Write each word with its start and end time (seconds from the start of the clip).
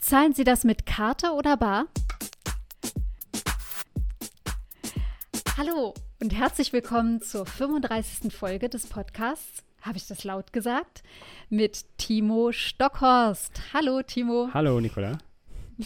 Zahlen 0.00 0.32
Sie 0.32 0.44
das 0.44 0.64
mit 0.64 0.86
Karte 0.86 1.32
oder 1.32 1.58
Bar? 1.58 1.84
Hallo 5.58 5.92
und 6.20 6.34
herzlich 6.34 6.72
willkommen 6.72 7.20
zur 7.20 7.44
35. 7.44 8.34
Folge 8.34 8.70
des 8.70 8.86
Podcasts. 8.86 9.62
Habe 9.82 9.98
ich 9.98 10.08
das 10.08 10.24
laut 10.24 10.54
gesagt? 10.54 11.02
Mit 11.50 11.84
Timo 11.98 12.50
Stockhorst. 12.50 13.60
Hallo, 13.74 14.00
Timo. 14.02 14.48
Hallo, 14.54 14.80
Nicola. 14.80 15.18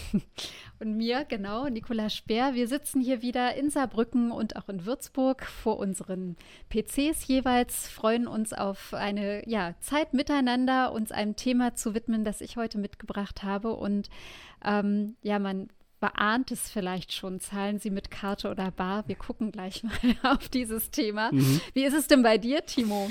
und 0.80 0.96
mir, 0.96 1.24
genau, 1.24 1.68
Nicola 1.68 2.10
Speer. 2.10 2.54
Wir 2.54 2.68
sitzen 2.68 3.00
hier 3.00 3.22
wieder 3.22 3.54
in 3.54 3.70
Saarbrücken 3.70 4.30
und 4.30 4.56
auch 4.56 4.68
in 4.68 4.84
Würzburg 4.84 5.44
vor 5.44 5.78
unseren 5.78 6.36
PCs 6.70 7.26
jeweils, 7.26 7.88
freuen 7.88 8.26
uns 8.26 8.52
auf 8.52 8.94
eine 8.94 9.48
ja, 9.48 9.74
Zeit 9.80 10.14
miteinander, 10.14 10.92
uns 10.92 11.12
einem 11.12 11.36
Thema 11.36 11.74
zu 11.74 11.94
widmen, 11.94 12.24
das 12.24 12.40
ich 12.40 12.56
heute 12.56 12.78
mitgebracht 12.78 13.42
habe. 13.42 13.74
Und 13.74 14.08
ähm, 14.64 15.16
ja, 15.22 15.38
man 15.38 15.68
beahnt 16.04 16.50
es 16.50 16.70
vielleicht 16.70 17.14
schon. 17.14 17.40
Zahlen 17.40 17.78
Sie 17.78 17.88
mit 17.88 18.10
Karte 18.10 18.50
oder 18.50 18.70
Bar? 18.70 19.04
Wir 19.06 19.16
gucken 19.16 19.50
gleich 19.50 19.82
mal 20.22 20.34
auf 20.34 20.48
dieses 20.50 20.90
Thema. 20.90 21.32
Mhm. 21.32 21.62
Wie 21.72 21.84
ist 21.84 21.94
es 21.94 22.08
denn 22.08 22.22
bei 22.22 22.36
dir, 22.36 22.66
Timo? 22.66 23.10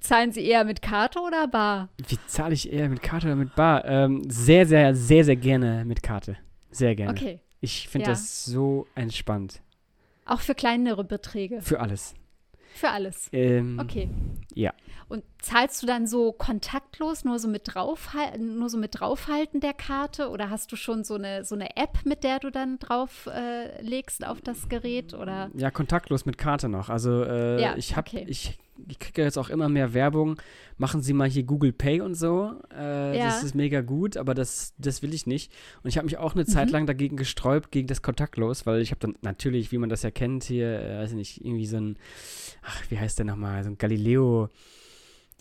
Zahlen 0.00 0.32
Sie 0.32 0.44
eher 0.44 0.64
mit 0.64 0.82
Karte 0.82 1.20
oder 1.20 1.46
Bar? 1.46 1.88
Wie 2.08 2.18
zahle 2.26 2.54
ich 2.54 2.72
eher 2.72 2.88
mit 2.88 3.00
Karte 3.00 3.28
oder 3.28 3.36
mit 3.36 3.54
Bar? 3.54 3.84
Ähm, 3.84 4.28
sehr, 4.28 4.66
sehr, 4.66 4.96
sehr, 4.96 5.24
sehr 5.24 5.36
gerne 5.36 5.84
mit 5.84 6.02
Karte. 6.02 6.36
Sehr 6.72 6.96
gerne. 6.96 7.12
Okay. 7.12 7.40
Ich 7.60 7.88
finde 7.88 8.06
ja. 8.06 8.10
das 8.10 8.44
so 8.44 8.88
entspannt. 8.96 9.60
Auch 10.24 10.40
für 10.40 10.56
kleinere 10.56 11.04
Beträge? 11.04 11.62
Für 11.62 11.78
alles. 11.78 12.16
Für 12.76 12.90
alles. 12.90 13.30
Ähm, 13.32 13.78
okay. 13.80 14.10
Ja. 14.54 14.74
Und 15.08 15.24
zahlst 15.38 15.82
du 15.82 15.86
dann 15.86 16.06
so 16.06 16.32
kontaktlos, 16.32 17.24
nur 17.24 17.38
so 17.38 17.48
mit 17.48 17.62
draufhalten, 17.64 18.58
nur 18.58 18.68
so 18.68 18.76
mit 18.76 19.00
draufhalten 19.00 19.60
der 19.60 19.72
Karte? 19.72 20.28
Oder 20.28 20.50
hast 20.50 20.72
du 20.72 20.76
schon 20.76 21.02
so 21.02 21.14
eine, 21.14 21.42
so 21.44 21.54
eine 21.54 21.76
App, 21.76 22.04
mit 22.04 22.22
der 22.22 22.38
du 22.38 22.50
dann 22.50 22.78
drauf 22.78 23.28
äh, 23.32 23.80
legst 23.80 24.26
auf 24.26 24.42
das 24.42 24.68
Gerät? 24.68 25.14
Oder? 25.14 25.50
Ja, 25.54 25.70
kontaktlos 25.70 26.26
mit 26.26 26.36
Karte 26.36 26.68
noch. 26.68 26.90
Also 26.90 27.24
äh, 27.24 27.62
ja, 27.62 27.76
ich 27.76 27.96
habe, 27.96 28.08
okay. 28.08 28.26
ich 28.28 28.58
ich 28.88 28.98
kriege 28.98 29.22
jetzt 29.22 29.38
auch 29.38 29.48
immer 29.48 29.68
mehr 29.68 29.94
Werbung, 29.94 30.36
machen 30.78 31.02
Sie 31.02 31.12
mal 31.12 31.28
hier 31.28 31.44
Google 31.44 31.72
Pay 31.72 32.00
und 32.00 32.14
so. 32.14 32.54
Äh, 32.76 33.18
ja. 33.18 33.26
Das 33.26 33.42
ist 33.42 33.54
mega 33.54 33.80
gut, 33.80 34.16
aber 34.16 34.34
das, 34.34 34.74
das 34.78 35.02
will 35.02 35.14
ich 35.14 35.26
nicht. 35.26 35.52
Und 35.82 35.88
ich 35.88 35.96
habe 35.96 36.06
mich 36.06 36.18
auch 36.18 36.34
eine 36.34 36.44
mhm. 36.44 36.48
Zeit 36.48 36.70
lang 36.70 36.86
dagegen 36.86 37.16
gesträubt, 37.16 37.70
gegen 37.70 37.88
das 37.88 38.02
Kontaktlos, 38.02 38.66
weil 38.66 38.80
ich 38.80 38.90
habe 38.90 39.00
dann 39.00 39.16
natürlich, 39.22 39.72
wie 39.72 39.78
man 39.78 39.88
das 39.88 40.02
ja 40.02 40.10
kennt, 40.10 40.44
hier, 40.44 40.80
äh, 40.80 40.98
weiß 40.98 41.10
ich 41.10 41.16
nicht, 41.16 41.44
irgendwie 41.44 41.66
so 41.66 41.78
ein, 41.78 41.98
ach, 42.62 42.82
wie 42.90 42.98
heißt 42.98 43.18
der 43.18 43.26
nochmal, 43.26 43.64
so 43.64 43.70
ein 43.70 43.78
Galileo- 43.78 44.50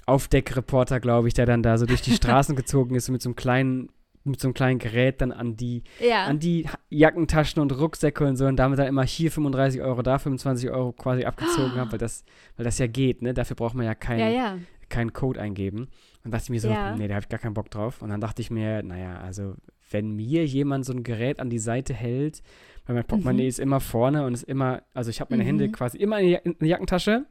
Aufdeckreporter, 0.07 0.99
glaube 0.99 1.27
ich, 1.27 1.33
der 1.33 1.47
dann 1.47 1.63
da 1.63 1.77
so 1.77 1.85
durch 1.85 2.01
die 2.01 2.11
Straßen 2.15 2.55
gezogen 2.55 2.95
ist 2.95 3.09
und 3.09 3.13
mit 3.13 3.21
so 3.21 3.29
einem 3.29 3.35
kleinen 3.35 3.89
mit 4.25 4.39
so 4.39 4.47
einem 4.47 4.53
kleinen 4.53 4.79
Gerät 4.79 5.21
dann 5.21 5.31
an 5.31 5.55
die, 5.55 5.83
ja. 5.99 6.25
an 6.25 6.39
die 6.39 6.67
Jackentaschen 6.89 7.61
und 7.61 7.71
Rucksäcke 7.71 8.25
und 8.25 8.35
so 8.35 8.45
und 8.45 8.57
damit 8.57 8.79
dann 8.79 8.87
immer 8.87 9.03
hier 9.03 9.31
35 9.31 9.81
Euro, 9.81 10.01
da 10.01 10.17
25 10.17 10.71
Euro 10.71 10.91
quasi 10.93 11.25
abgezogen 11.25 11.73
oh. 11.75 11.79
habe, 11.79 11.93
weil 11.93 11.99
das, 11.99 12.25
weil 12.57 12.63
das 12.63 12.77
ja 12.79 12.87
geht, 12.87 13.21
ne? 13.21 13.33
Dafür 13.33 13.55
braucht 13.55 13.75
man 13.75 13.85
ja 13.85 13.95
keinen 13.95 14.19
ja, 14.19 14.29
ja. 14.29 14.57
keinen 14.89 15.13
Code 15.13 15.39
eingeben. 15.39 15.89
Und 16.23 16.33
dachte 16.33 16.45
ich 16.45 16.49
mir 16.49 16.59
so, 16.59 16.69
ja. 16.69 16.95
nee, 16.95 17.07
da 17.07 17.15
habe 17.15 17.23
ich 17.23 17.29
gar 17.29 17.39
keinen 17.39 17.53
Bock 17.53 17.69
drauf. 17.69 18.01
Und 18.01 18.09
dann 18.09 18.19
dachte 18.19 18.41
ich 18.41 18.49
mir, 18.49 18.81
naja, 18.81 19.19
also 19.19 19.53
wenn 19.91 20.15
mir 20.15 20.45
jemand 20.45 20.85
so 20.85 20.93
ein 20.93 21.03
Gerät 21.03 21.39
an 21.39 21.51
die 21.51 21.59
Seite 21.59 21.93
hält, 21.93 22.41
weil 22.85 22.95
mein 22.95 23.05
Portemonnaie 23.05 23.43
mhm. 23.43 23.49
ist 23.49 23.59
immer 23.59 23.79
vorne 23.79 24.25
und 24.25 24.33
ist 24.33 24.43
immer, 24.43 24.81
also 24.93 25.11
ich 25.11 25.21
habe 25.21 25.33
meine 25.33 25.43
mhm. 25.43 25.47
Hände 25.47 25.71
quasi 25.71 25.97
immer 25.97 26.19
in 26.19 26.55
der 26.59 26.67
Jackentasche. 26.67 27.25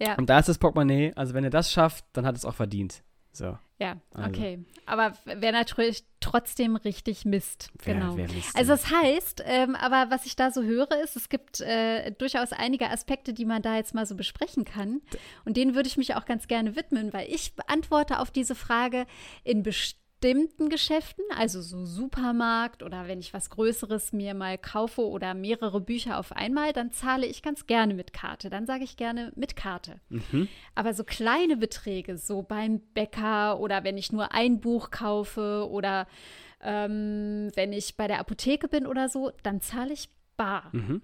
Ja. 0.00 0.16
Und 0.16 0.30
da 0.30 0.38
ist 0.38 0.48
das 0.48 0.58
Portemonnaie. 0.58 1.12
Also 1.14 1.34
wenn 1.34 1.44
er 1.44 1.50
das 1.50 1.70
schafft, 1.70 2.06
dann 2.14 2.24
hat 2.24 2.36
es 2.36 2.46
auch 2.46 2.54
verdient. 2.54 3.02
So. 3.32 3.58
Ja, 3.82 3.96
also. 4.14 4.28
okay. 4.28 4.64
Aber 4.86 5.12
wäre 5.24 5.52
natürlich 5.52 6.04
trotzdem 6.20 6.76
richtig 6.76 7.24
Mist. 7.24 7.70
Wär, 7.84 7.94
genau. 7.94 8.16
Wär 8.16 8.28
Mist, 8.30 8.56
also 8.56 8.72
das 8.72 8.90
heißt, 8.90 9.42
ähm, 9.46 9.74
aber 9.74 10.10
was 10.10 10.26
ich 10.26 10.36
da 10.36 10.50
so 10.50 10.62
höre, 10.62 10.90
ist, 11.02 11.16
es 11.16 11.28
gibt 11.28 11.60
äh, 11.60 12.12
durchaus 12.12 12.52
einige 12.52 12.90
Aspekte, 12.90 13.32
die 13.32 13.44
man 13.44 13.62
da 13.62 13.76
jetzt 13.76 13.94
mal 13.94 14.06
so 14.06 14.14
besprechen 14.14 14.64
kann. 14.64 15.00
Und 15.44 15.56
denen 15.56 15.74
würde 15.74 15.88
ich 15.88 15.96
mich 15.96 16.14
auch 16.14 16.24
ganz 16.24 16.46
gerne 16.46 16.76
widmen, 16.76 17.12
weil 17.12 17.28
ich 17.28 17.54
beantworte 17.54 18.20
auf 18.20 18.30
diese 18.30 18.54
Frage 18.54 19.06
in 19.44 19.62
bestimmten 19.62 20.01
bestimmten 20.22 20.68
Geschäften, 20.68 21.24
also 21.36 21.60
so 21.60 21.84
Supermarkt 21.84 22.82
oder 22.84 23.08
wenn 23.08 23.18
ich 23.18 23.34
was 23.34 23.50
Größeres 23.50 24.12
mir 24.12 24.34
mal 24.34 24.56
kaufe 24.56 25.02
oder 25.02 25.34
mehrere 25.34 25.80
Bücher 25.80 26.18
auf 26.18 26.30
einmal, 26.32 26.72
dann 26.72 26.92
zahle 26.92 27.26
ich 27.26 27.42
ganz 27.42 27.66
gerne 27.66 27.92
mit 27.92 28.12
Karte. 28.12 28.48
Dann 28.48 28.64
sage 28.64 28.84
ich 28.84 28.96
gerne 28.96 29.32
mit 29.34 29.56
Karte. 29.56 30.00
Mhm. 30.08 30.48
Aber 30.76 30.94
so 30.94 31.02
kleine 31.02 31.56
Beträge, 31.56 32.16
so 32.16 32.42
beim 32.42 32.78
Bäcker 32.94 33.58
oder 33.58 33.82
wenn 33.82 33.98
ich 33.98 34.12
nur 34.12 34.32
ein 34.32 34.60
Buch 34.60 34.92
kaufe 34.92 35.68
oder 35.68 36.06
ähm, 36.62 37.50
wenn 37.56 37.72
ich 37.72 37.96
bei 37.96 38.06
der 38.06 38.20
Apotheke 38.20 38.68
bin 38.68 38.86
oder 38.86 39.08
so, 39.08 39.32
dann 39.42 39.60
zahle 39.60 39.92
ich 39.92 40.08
bar. 40.36 40.70
Mhm. 40.70 41.02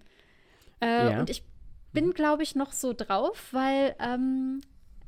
Äh, 0.81 1.11
ja. 1.11 1.21
Und 1.21 1.29
ich 1.29 1.43
bin, 1.93 2.07
mhm. 2.07 2.15
glaube 2.15 2.45
ich, 2.45 2.55
noch 2.55 2.73
so 2.73 2.93
drauf, 2.93 3.49
weil 3.51 3.97
ähm, 3.99 4.61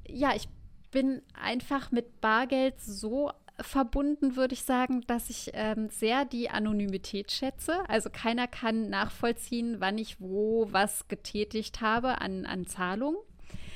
ja, 0.04 0.34
ich 0.34 0.48
bin 0.90 1.22
einfach 1.40 1.92
mit 1.92 2.20
Bargeld 2.20 2.80
so 2.80 3.30
verbunden, 3.62 4.36
würde 4.36 4.54
ich 4.54 4.62
sagen, 4.62 5.02
dass 5.06 5.30
ich 5.30 5.50
ähm, 5.54 5.88
sehr 5.88 6.24
die 6.24 6.50
Anonymität 6.50 7.30
schätze. 7.32 7.88
Also 7.88 8.10
keiner 8.10 8.46
kann 8.46 8.88
nachvollziehen, 8.90 9.76
wann 9.78 9.98
ich 9.98 10.20
wo 10.20 10.68
was 10.70 11.08
getätigt 11.08 11.80
habe 11.80 12.20
an, 12.20 12.46
an 12.46 12.66
Zahlung. 12.66 13.16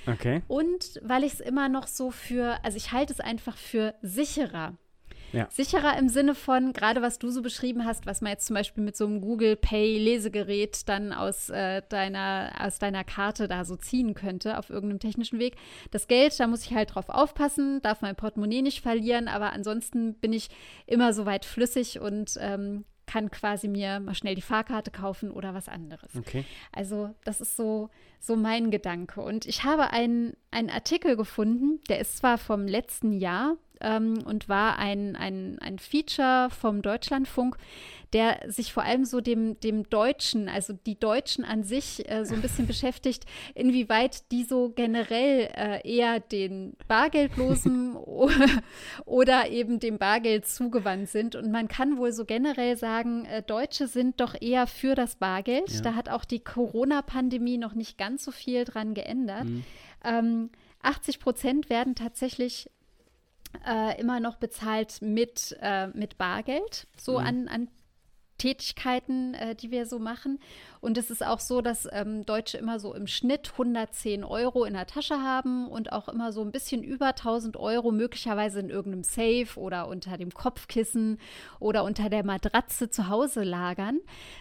Okay. 0.06 0.42
Und 0.48 1.00
weil 1.02 1.24
ich 1.24 1.34
es 1.34 1.40
immer 1.40 1.68
noch 1.68 1.86
so 1.86 2.10
für, 2.10 2.58
also 2.62 2.76
ich 2.76 2.92
halte 2.92 3.12
es 3.12 3.20
einfach 3.20 3.56
für 3.56 3.94
sicherer. 4.02 4.76
Ja. 5.34 5.48
Sicherer 5.50 5.98
im 5.98 6.08
Sinne 6.08 6.34
von, 6.34 6.72
gerade 6.72 7.02
was 7.02 7.18
du 7.18 7.30
so 7.30 7.42
beschrieben 7.42 7.84
hast, 7.84 8.06
was 8.06 8.20
man 8.20 8.32
jetzt 8.32 8.46
zum 8.46 8.54
Beispiel 8.54 8.84
mit 8.84 8.96
so 8.96 9.06
einem 9.06 9.20
Google 9.20 9.56
Pay 9.56 9.98
Lesegerät 9.98 10.88
dann 10.88 11.12
aus, 11.12 11.50
äh, 11.50 11.82
deiner, 11.88 12.52
aus 12.60 12.78
deiner 12.78 13.04
Karte 13.04 13.48
da 13.48 13.64
so 13.64 13.76
ziehen 13.76 14.14
könnte 14.14 14.58
auf 14.58 14.70
irgendeinem 14.70 15.00
technischen 15.00 15.38
Weg. 15.38 15.56
Das 15.90 16.06
Geld, 16.08 16.38
da 16.38 16.46
muss 16.46 16.64
ich 16.64 16.74
halt 16.74 16.94
drauf 16.94 17.08
aufpassen, 17.08 17.82
darf 17.82 18.00
mein 18.00 18.16
Portemonnaie 18.16 18.62
nicht 18.62 18.80
verlieren, 18.80 19.28
aber 19.28 19.52
ansonsten 19.52 20.14
bin 20.14 20.32
ich 20.32 20.48
immer 20.86 21.12
so 21.12 21.26
weit 21.26 21.44
flüssig 21.44 22.00
und 22.00 22.38
ähm, 22.40 22.84
kann 23.06 23.30
quasi 23.30 23.68
mir 23.68 24.00
mal 24.00 24.14
schnell 24.14 24.34
die 24.34 24.42
Fahrkarte 24.42 24.90
kaufen 24.90 25.30
oder 25.30 25.54
was 25.54 25.68
anderes. 25.68 26.14
Okay. 26.16 26.44
Also 26.72 27.14
das 27.24 27.40
ist 27.40 27.56
so, 27.56 27.90
so 28.20 28.36
mein 28.36 28.70
Gedanke. 28.70 29.20
Und 29.20 29.46
ich 29.46 29.64
habe 29.64 29.90
einen, 29.90 30.34
einen 30.50 30.70
Artikel 30.70 31.16
gefunden, 31.16 31.80
der 31.88 31.98
ist 31.98 32.16
zwar 32.16 32.38
vom 32.38 32.66
letzten 32.66 33.12
Jahr, 33.12 33.56
ähm, 33.84 34.18
und 34.24 34.48
war 34.48 34.78
ein, 34.78 35.14
ein, 35.14 35.58
ein 35.60 35.78
Feature 35.78 36.48
vom 36.50 36.82
Deutschlandfunk, 36.82 37.56
der 38.14 38.40
sich 38.46 38.72
vor 38.72 38.84
allem 38.84 39.04
so 39.04 39.20
dem, 39.20 39.58
dem 39.60 39.90
Deutschen, 39.90 40.48
also 40.48 40.72
die 40.72 40.98
Deutschen 40.98 41.44
an 41.44 41.64
sich 41.64 42.08
äh, 42.08 42.24
so 42.24 42.34
ein 42.34 42.42
bisschen 42.42 42.66
beschäftigt, 42.66 43.24
inwieweit 43.54 44.30
die 44.30 44.44
so 44.44 44.70
generell 44.70 45.50
äh, 45.54 45.80
eher 45.88 46.20
den 46.20 46.74
Bargeldlosen 46.86 47.96
oder 49.04 49.50
eben 49.50 49.80
dem 49.80 49.98
Bargeld 49.98 50.46
zugewandt 50.46 51.08
sind. 51.08 51.34
Und 51.34 51.50
man 51.50 51.66
kann 51.66 51.98
wohl 51.98 52.12
so 52.12 52.24
generell 52.24 52.76
sagen, 52.76 53.24
äh, 53.24 53.42
Deutsche 53.42 53.88
sind 53.88 54.20
doch 54.20 54.40
eher 54.40 54.68
für 54.68 54.94
das 54.94 55.16
Bargeld. 55.16 55.70
Ja. 55.70 55.80
Da 55.80 55.94
hat 55.94 56.08
auch 56.08 56.24
die 56.24 56.40
Corona-Pandemie 56.40 57.58
noch 57.58 57.74
nicht 57.74 57.98
ganz 57.98 58.24
so 58.24 58.30
viel 58.30 58.64
dran 58.64 58.94
geändert. 58.94 59.44
Mhm. 59.44 59.64
Ähm, 60.04 60.50
80 60.82 61.18
Prozent 61.18 61.70
werden 61.70 61.94
tatsächlich 61.94 62.70
äh, 63.66 64.00
immer 64.00 64.20
noch 64.20 64.36
bezahlt 64.36 65.00
mit, 65.02 65.56
äh, 65.60 65.88
mit 65.88 66.18
Bargeld, 66.18 66.86
so 66.96 67.18
mhm. 67.18 67.26
an, 67.26 67.48
an 67.48 67.68
Tätigkeiten, 68.38 69.34
äh, 69.34 69.54
die 69.54 69.70
wir 69.70 69.86
so 69.86 69.98
machen. 69.98 70.38
Und 70.80 70.98
es 70.98 71.10
ist 71.10 71.24
auch 71.24 71.40
so, 71.40 71.60
dass 71.60 71.88
ähm, 71.92 72.26
Deutsche 72.26 72.58
immer 72.58 72.78
so 72.78 72.94
im 72.94 73.06
Schnitt 73.06 73.52
110 73.52 74.24
Euro 74.24 74.64
in 74.64 74.74
der 74.74 74.86
Tasche 74.86 75.22
haben 75.22 75.68
und 75.68 75.92
auch 75.92 76.08
immer 76.08 76.32
so 76.32 76.42
ein 76.42 76.52
bisschen 76.52 76.82
über 76.82 77.08
1000 77.08 77.56
Euro 77.56 77.90
möglicherweise 77.90 78.60
in 78.60 78.68
irgendeinem 78.68 79.04
Safe 79.04 79.58
oder 79.58 79.88
unter 79.88 80.18
dem 80.18 80.32
Kopfkissen 80.32 81.18
oder 81.58 81.84
unter 81.84 82.10
der 82.10 82.24
Matratze 82.24 82.90
zu 82.90 83.08
Hause 83.08 83.44
lagern, 83.44 84.00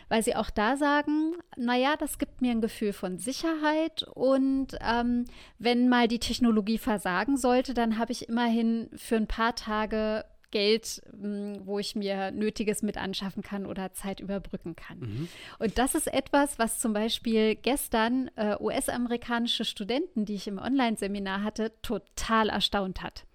weil 0.10 0.24
sie 0.24 0.36
auch 0.36 0.50
da 0.50 0.76
sagen, 0.76 1.36
naja, 1.56 1.96
das 1.98 2.18
gibt 2.18 2.42
mir 2.42 2.52
ein 2.52 2.62
Gefühl 2.62 2.94
von 2.94 3.18
Sicherheit 3.18 4.04
und 4.14 4.78
ähm, 4.82 5.26
wenn 5.60 5.88
mal 5.88 6.08
die 6.08 6.20
Technologie 6.20 6.78
versagen 6.78 7.38
sollte, 7.38 7.74
dann 7.74 7.98
habe 7.98 8.12
ich 8.12 8.28
immerhin 8.28 8.90
für 8.96 9.16
ein 9.16 9.28
paar 9.28 9.56
Tage 9.56 10.26
Geld, 10.54 11.02
hm, 11.20 11.62
wo 11.66 11.80
ich 11.80 11.96
mir 11.96 12.30
Nötiges 12.30 12.84
mit 12.84 12.96
anschaffen 12.98 13.42
kann 13.42 13.66
oder 13.66 13.92
Zeit 13.94 14.20
überbrücken 14.20 14.76
kann. 14.76 15.00
Mhm. 15.00 15.28
Und 15.58 15.80
das 15.80 15.96
ist 15.96 16.14
etwas, 16.14 16.60
was 16.60 16.80
zum 16.80 16.94
Beispiel 16.94 17.56
gestern 17.56 18.30
äh, 18.36 18.56
US-amerikanische 18.60 19.66
Studenten, 19.66 20.26
die 20.26 20.36
ich 20.36 20.48
im 20.48 20.60
Online-Seminar 20.60 21.44
hatte, 21.44 21.74
total 21.82 22.50
erstaunt 22.50 23.02
hat. 23.02 23.26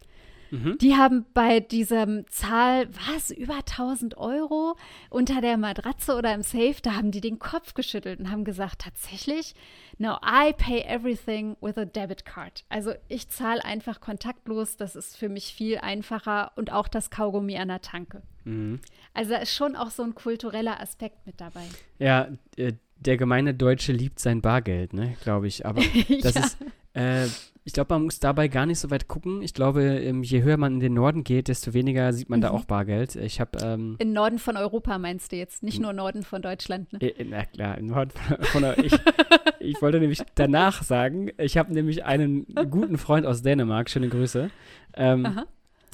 Mhm. 0.51 0.79
Die 0.79 0.97
haben 0.97 1.27
bei 1.35 1.61
diesem 1.61 2.27
Zahl, 2.29 2.89
was, 3.07 3.31
über 3.31 3.57
1000 3.57 4.17
Euro 4.17 4.77
unter 5.11 5.41
der 5.41 5.57
Matratze 5.57 6.17
oder 6.17 6.35
im 6.35 6.43
Safe, 6.43 6.77
da 6.83 6.95
haben 6.95 7.11
die 7.11 7.21
den 7.21 7.39
Kopf 7.39 7.75
geschüttelt 7.75 8.21
und 8.21 8.31
haben 8.31 8.45
gesagt, 8.45 8.81
tatsächlich, 8.81 9.55
no, 9.99 10.17
I 10.25 10.53
pay 10.57 10.81
everything 10.83 11.57
with 11.61 11.77
a 11.77 11.85
debit 11.85 12.25
card. 12.25 12.65
Also 12.69 12.93
ich 13.09 13.29
zahle 13.29 13.65
einfach 13.65 14.01
kontaktlos, 14.01 14.77
das 14.77 14.97
ist 14.97 15.17
für 15.17 15.29
mich 15.29 15.53
viel 15.55 15.79
einfacher 15.79 16.53
und 16.57 16.73
auch 16.73 16.89
das 16.89 17.11
Kaugummi 17.11 17.57
an 17.59 17.69
der 17.69 17.81
Tanke. 17.81 18.23
Mhm. 18.45 18.81
Also 19.15 19.33
da 19.33 19.39
ist 19.39 19.55
schon 19.55 19.77
auch 19.77 19.91
so 19.91 20.03
ein 20.03 20.15
kultureller 20.15 20.81
Aspekt 20.81 21.27
mit 21.27 21.41
dabei. 21.41 21.65
Ja, 21.99 22.29
äh, 22.57 22.73
der 23.01 23.17
gemeine 23.17 23.55
Deutsche 23.55 23.93
liebt 23.93 24.19
sein 24.19 24.41
Bargeld, 24.41 24.93
ne, 24.93 25.17
glaube 25.23 25.47
ich. 25.47 25.67
Aber 25.67 25.83
das 26.23 26.35
ja. 26.35 26.41
ist, 26.41 26.59
äh, 26.95 27.27
ich 27.69 27.75
glaube, 27.75 27.93
man 27.93 28.05
muss 28.05 28.19
dabei 28.19 28.49
gar 28.49 28.65
nicht 28.65 28.79
so 28.79 28.91
weit 28.91 29.09
gucken. 29.09 29.43
Ich 29.43 29.53
glaube, 29.53 29.83
ähm, 29.83 30.23
je 30.23 30.43
höher 30.43 30.57
man 30.57 30.73
in 30.73 30.81
den 30.81 30.95
Norden 30.95 31.23
geht, 31.23 31.49
desto 31.49 31.75
weniger 31.75 32.15
sieht 32.15 32.31
man 32.31 32.39
mhm. 32.39 32.45
da 32.45 32.51
auch 32.51 32.65
Bargeld. 32.65 33.15
Ich 33.15 33.43
habe 33.43 33.59
ähm, 33.63 33.97
Im 33.99 34.15
Norden 34.15 34.39
von 34.39 34.57
Europa 34.57 34.97
meinst 34.97 35.33
du 35.33 35.37
jetzt, 35.37 35.63
nicht 35.63 35.79
nur 35.79 35.93
Norden 35.93 36.23
von 36.23 36.41
Deutschland. 36.41 36.91
Ne? 36.95 37.01
Äh, 37.03 37.27
na 37.29 37.45
klar, 37.45 37.77
im 37.77 37.89
Norden 37.89 38.11
von, 38.11 38.63
von 38.63 38.85
ich, 38.85 38.95
ich 39.61 39.83
wollte 39.83 40.01
nämlich 40.01 40.23
danach 40.35 40.83
sagen, 40.83 41.31
ich 41.37 41.59
habe 41.59 41.75
nämlich 41.75 42.07
einen 42.07 42.47
guten 42.71 42.97
Freund 42.97 43.27
aus 43.27 43.43
Dänemark, 43.43 43.91
schöne 43.91 44.09
Grüße. 44.09 44.51
Ähm, 44.97 45.27
Aha. 45.27 45.45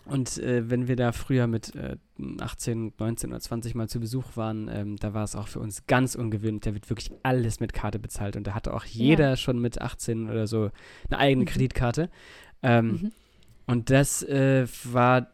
Und 0.07 0.39
äh, 0.39 0.69
wenn 0.69 0.87
wir 0.87 0.97
da 0.97 1.13
früher 1.13 1.47
mit 1.47 1.75
äh, 1.75 1.97
18, 2.41 2.93
19 2.99 3.31
oder 3.31 3.41
20 3.41 3.75
Mal 3.75 3.89
zu 3.89 4.01
Besuch 4.01 4.37
waren, 4.37 4.69
ähm, 4.69 4.97
da 4.97 5.15
war 5.15 5.25
es 5.25 5.35
auch 5.35 5.49
für 5.49 5.61
uns 5.61 5.87
ganz 5.87 6.15
ungewöhnlich. 6.15 6.63
Da 6.63 6.75
wird 6.75 6.91
wirklich 6.91 7.11
alles 7.23 7.61
mit 7.61 7.73
Karte 7.73 7.99
bezahlt. 7.99 8.37
Und 8.37 8.47
da 8.47 8.55
hatte 8.55 8.75
auch 8.75 8.85
jeder 8.85 9.31
ja. 9.31 9.37
schon 9.37 9.61
mit 9.61 9.81
18 9.81 10.29
oder 10.29 10.47
so 10.47 10.71
eine 11.09 11.19
eigene 11.19 11.45
mhm. 11.45 11.49
Kreditkarte. 11.49 12.11
Ähm, 12.63 12.87
mhm. 12.87 13.13
Und 13.67 13.91
das 13.91 14.23
äh, 14.23 14.67
war 14.85 15.29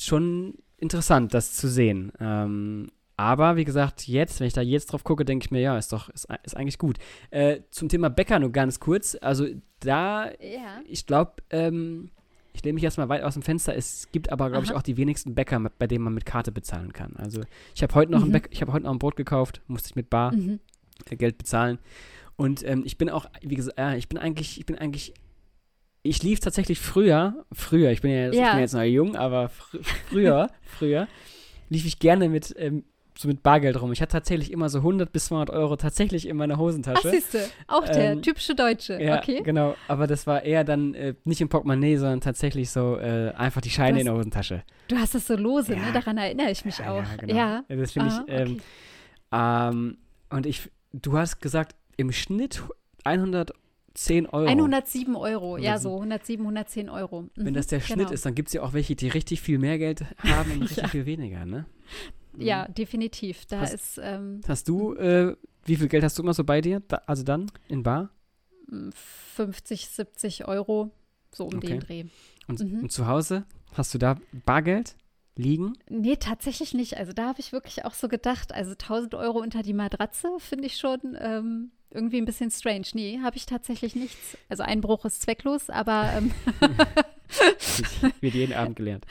schon 0.00 0.54
interessant, 0.78 1.34
das 1.34 1.52
zu 1.52 1.68
sehen. 1.68 2.12
Ähm, 2.18 2.88
aber 3.20 3.56
wie 3.56 3.64
gesagt, 3.64 4.08
jetzt, 4.08 4.40
wenn 4.40 4.46
ich 4.46 4.54
da 4.54 4.62
jetzt 4.62 4.86
drauf 4.86 5.04
gucke, 5.04 5.26
denke 5.26 5.44
ich 5.44 5.50
mir, 5.50 5.60
ja, 5.60 5.76
ist 5.76 5.92
doch, 5.92 6.08
ist, 6.08 6.26
ist 6.42 6.56
eigentlich 6.56 6.78
gut. 6.78 6.96
Äh, 7.30 7.60
zum 7.70 7.90
Thema 7.90 8.08
Bäcker 8.08 8.38
nur 8.38 8.50
ganz 8.50 8.80
kurz. 8.80 9.14
Also 9.20 9.46
da, 9.80 10.30
ja. 10.40 10.80
ich 10.86 11.04
glaube, 11.04 11.34
ähm, 11.50 12.12
ich 12.52 12.64
lehne 12.64 12.74
mich 12.74 12.84
erstmal 12.84 13.08
weit 13.08 13.22
aus 13.22 13.34
dem 13.34 13.42
Fenster. 13.42 13.76
Es 13.76 14.08
gibt 14.12 14.30
aber, 14.32 14.50
glaube 14.50 14.64
ich, 14.64 14.72
auch 14.72 14.82
die 14.82 14.96
wenigsten 14.96 15.34
Bäcker, 15.34 15.60
bei 15.78 15.86
denen 15.86 16.04
man 16.04 16.14
mit 16.14 16.26
Karte 16.26 16.52
bezahlen 16.52 16.92
kann. 16.92 17.14
Also 17.16 17.42
ich 17.74 17.82
habe 17.82 17.94
heute 17.94 18.12
noch 18.12 18.24
mhm. 18.24 18.34
ein 18.34 18.42
ich 18.50 18.60
habe 18.60 18.72
heute 18.72 18.84
noch 18.84 18.92
ein 18.92 18.98
Brot 18.98 19.16
gekauft, 19.16 19.62
musste 19.66 19.90
ich 19.90 19.96
mit 19.96 20.10
Bar 20.10 20.34
mhm. 20.34 20.60
Äh, 21.08 21.16
Geld 21.16 21.38
bezahlen. 21.38 21.78
Und 22.36 22.66
ähm, 22.66 22.82
ich 22.84 22.98
bin 22.98 23.10
auch, 23.10 23.26
wie 23.42 23.54
gesagt, 23.54 23.78
äh, 23.78 23.96
ich 23.96 24.08
bin 24.08 24.18
eigentlich, 24.18 24.58
ich 24.58 24.66
bin 24.66 24.76
eigentlich, 24.76 25.14
ich 26.02 26.22
lief 26.22 26.40
tatsächlich 26.40 26.80
früher, 26.80 27.44
früher, 27.52 27.90
ich 27.90 28.00
bin 28.00 28.10
ja, 28.10 28.32
ja. 28.32 28.46
Ich 28.46 28.50
bin 28.52 28.60
jetzt 28.60 28.74
noch 28.74 28.82
jung, 28.82 29.16
aber 29.16 29.50
fr 29.50 29.78
früher, 30.08 30.50
früher 30.62 31.06
lief 31.68 31.86
ich 31.86 31.98
gerne 31.98 32.28
mit 32.28 32.54
ähm, 32.58 32.84
so 33.20 33.28
mit 33.28 33.42
Bargeld 33.42 33.80
rum. 33.80 33.92
Ich 33.92 34.00
hatte 34.00 34.12
tatsächlich 34.12 34.50
immer 34.50 34.70
so 34.70 34.78
100 34.78 35.12
bis 35.12 35.26
200 35.26 35.50
Euro 35.50 35.76
tatsächlich 35.76 36.26
in 36.26 36.36
meiner 36.38 36.56
Hosentasche. 36.56 37.08
Ach, 37.08 37.10
siehste, 37.10 37.50
auch 37.68 37.84
der 37.84 38.12
ähm, 38.12 38.22
typische 38.22 38.54
Deutsche. 38.54 39.00
Ja, 39.00 39.18
okay. 39.18 39.42
genau. 39.44 39.76
Aber 39.88 40.06
das 40.06 40.26
war 40.26 40.42
eher 40.42 40.64
dann 40.64 40.94
äh, 40.94 41.14
nicht 41.24 41.42
im 41.42 41.50
Portemonnaie, 41.50 41.96
sondern 41.96 42.22
tatsächlich 42.22 42.70
so 42.70 42.96
äh, 42.96 43.32
einfach 43.36 43.60
die 43.60 43.68
Scheine 43.68 43.96
hast, 43.96 44.00
in 44.00 44.06
der 44.06 44.14
Hosentasche. 44.14 44.62
Du 44.88 44.96
hast 44.96 45.14
das 45.14 45.26
so 45.26 45.36
lose, 45.36 45.72
ne? 45.72 45.78
ja. 45.78 45.86
ne? 45.86 45.92
Daran 45.92 46.16
erinnere 46.16 46.50
ich 46.50 46.64
mich 46.64 46.78
ja, 46.78 46.92
auch. 46.92 47.02
Ja, 47.02 47.16
genau. 47.18 47.34
ja. 47.34 47.62
das 47.68 47.92
finde 47.92 48.08
ich. 48.08 48.34
Ähm, 48.34 48.52
okay. 48.52 48.60
ähm, 49.32 49.98
und 50.30 50.46
ich, 50.46 50.70
du 50.94 51.18
hast 51.18 51.40
gesagt, 51.40 51.76
im 51.98 52.12
Schnitt 52.12 52.62
110 53.04 54.28
Euro. 54.28 54.48
107 54.48 55.14
Euro, 55.14 55.58
ja, 55.58 55.76
so 55.76 55.94
107, 55.94 56.42
110 56.42 56.88
Euro. 56.88 57.22
Mhm, 57.22 57.28
Wenn 57.36 57.52
das 57.52 57.66
der 57.66 57.80
Schnitt 57.80 57.98
genau. 57.98 58.12
ist, 58.12 58.24
dann 58.24 58.34
gibt 58.34 58.48
es 58.48 58.54
ja 58.54 58.62
auch 58.62 58.72
welche, 58.72 58.96
die 58.96 59.08
richtig 59.08 59.42
viel 59.42 59.58
mehr 59.58 59.76
Geld 59.76 60.06
haben 60.22 60.52
und 60.52 60.62
richtig 60.70 60.88
viel 60.88 61.04
weniger, 61.04 61.44
ne? 61.44 61.66
Ja, 62.40 62.66
mhm. 62.68 62.74
definitiv. 62.74 63.46
Da 63.46 63.60
hast, 63.60 63.74
ist. 63.74 64.00
Ähm, 64.02 64.40
hast 64.46 64.68
du, 64.68 64.94
äh, 64.94 65.36
wie 65.64 65.76
viel 65.76 65.88
Geld 65.88 66.04
hast 66.04 66.18
du 66.18 66.22
immer 66.22 66.34
so 66.34 66.44
bei 66.44 66.60
dir? 66.60 66.82
Da, 66.88 67.02
also 67.06 67.22
dann 67.22 67.50
in 67.68 67.82
Bar? 67.82 68.10
50, 69.36 69.88
70 69.88 70.46
Euro, 70.46 70.90
so 71.32 71.44
um 71.44 71.56
okay. 71.56 71.66
den 71.66 71.80
Dreh. 71.80 72.04
Und, 72.46 72.60
mhm. 72.60 72.80
und 72.80 72.92
zu 72.92 73.06
Hause? 73.06 73.44
Hast 73.74 73.94
du 73.94 73.98
da 73.98 74.16
Bargeld? 74.44 74.94
liegen? 75.36 75.72
Nee, 75.88 76.16
tatsächlich 76.16 76.74
nicht. 76.74 76.96
Also 76.96 77.12
da 77.12 77.28
habe 77.28 77.40
ich 77.40 77.52
wirklich 77.52 77.84
auch 77.84 77.94
so 77.94 78.08
gedacht, 78.08 78.52
also 78.52 78.72
1000 78.72 79.14
Euro 79.14 79.40
unter 79.40 79.62
die 79.62 79.72
Matratze 79.72 80.28
finde 80.38 80.66
ich 80.66 80.76
schon 80.76 81.16
ähm, 81.18 81.70
irgendwie 81.90 82.18
ein 82.18 82.24
bisschen 82.24 82.50
strange. 82.50 82.86
Nee, 82.94 83.20
habe 83.22 83.36
ich 83.36 83.46
tatsächlich 83.46 83.96
nichts. 83.96 84.36
Also 84.48 84.62
Einbruch 84.62 85.04
ist 85.04 85.22
zwecklos, 85.22 85.70
aber 85.70 86.10
ähm, 86.16 86.32
Wird 88.20 88.34
jeden 88.34 88.54
Abend 88.54 88.76
gelehrt. 88.76 89.04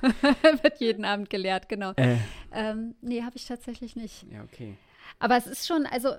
Wird 0.62 0.80
jeden 0.80 1.04
Abend 1.04 1.30
gelehrt, 1.30 1.68
genau. 1.68 1.92
Äh. 1.96 2.16
Ähm, 2.52 2.94
nee, 3.00 3.22
habe 3.22 3.36
ich 3.36 3.46
tatsächlich 3.46 3.96
nicht. 3.96 4.26
Ja, 4.30 4.42
okay. 4.42 4.76
Aber 5.20 5.36
es 5.36 5.46
ist 5.46 5.66
schon, 5.66 5.84
also 5.86 6.10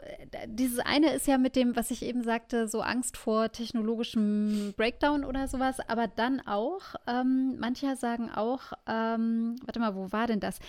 dieses 0.45 0.79
eine 0.79 1.13
ist 1.13 1.27
ja 1.27 1.37
mit 1.37 1.55
dem, 1.55 1.75
was 1.75 1.89
ich 1.91 2.03
eben 2.03 2.23
sagte, 2.23 2.67
so 2.67 2.81
Angst 2.81 3.15
vor 3.15 3.51
technologischem 3.51 4.73
Breakdown 4.75 5.23
oder 5.23 5.47
sowas, 5.47 5.79
aber 5.87 6.07
dann 6.07 6.41
auch, 6.41 6.95
ähm, 7.07 7.55
manche 7.59 7.95
sagen 7.95 8.29
auch, 8.29 8.73
ähm, 8.87 9.55
warte 9.63 9.79
mal, 9.79 9.95
wo 9.95 10.11
war 10.11 10.27
denn 10.27 10.41
das? 10.41 10.59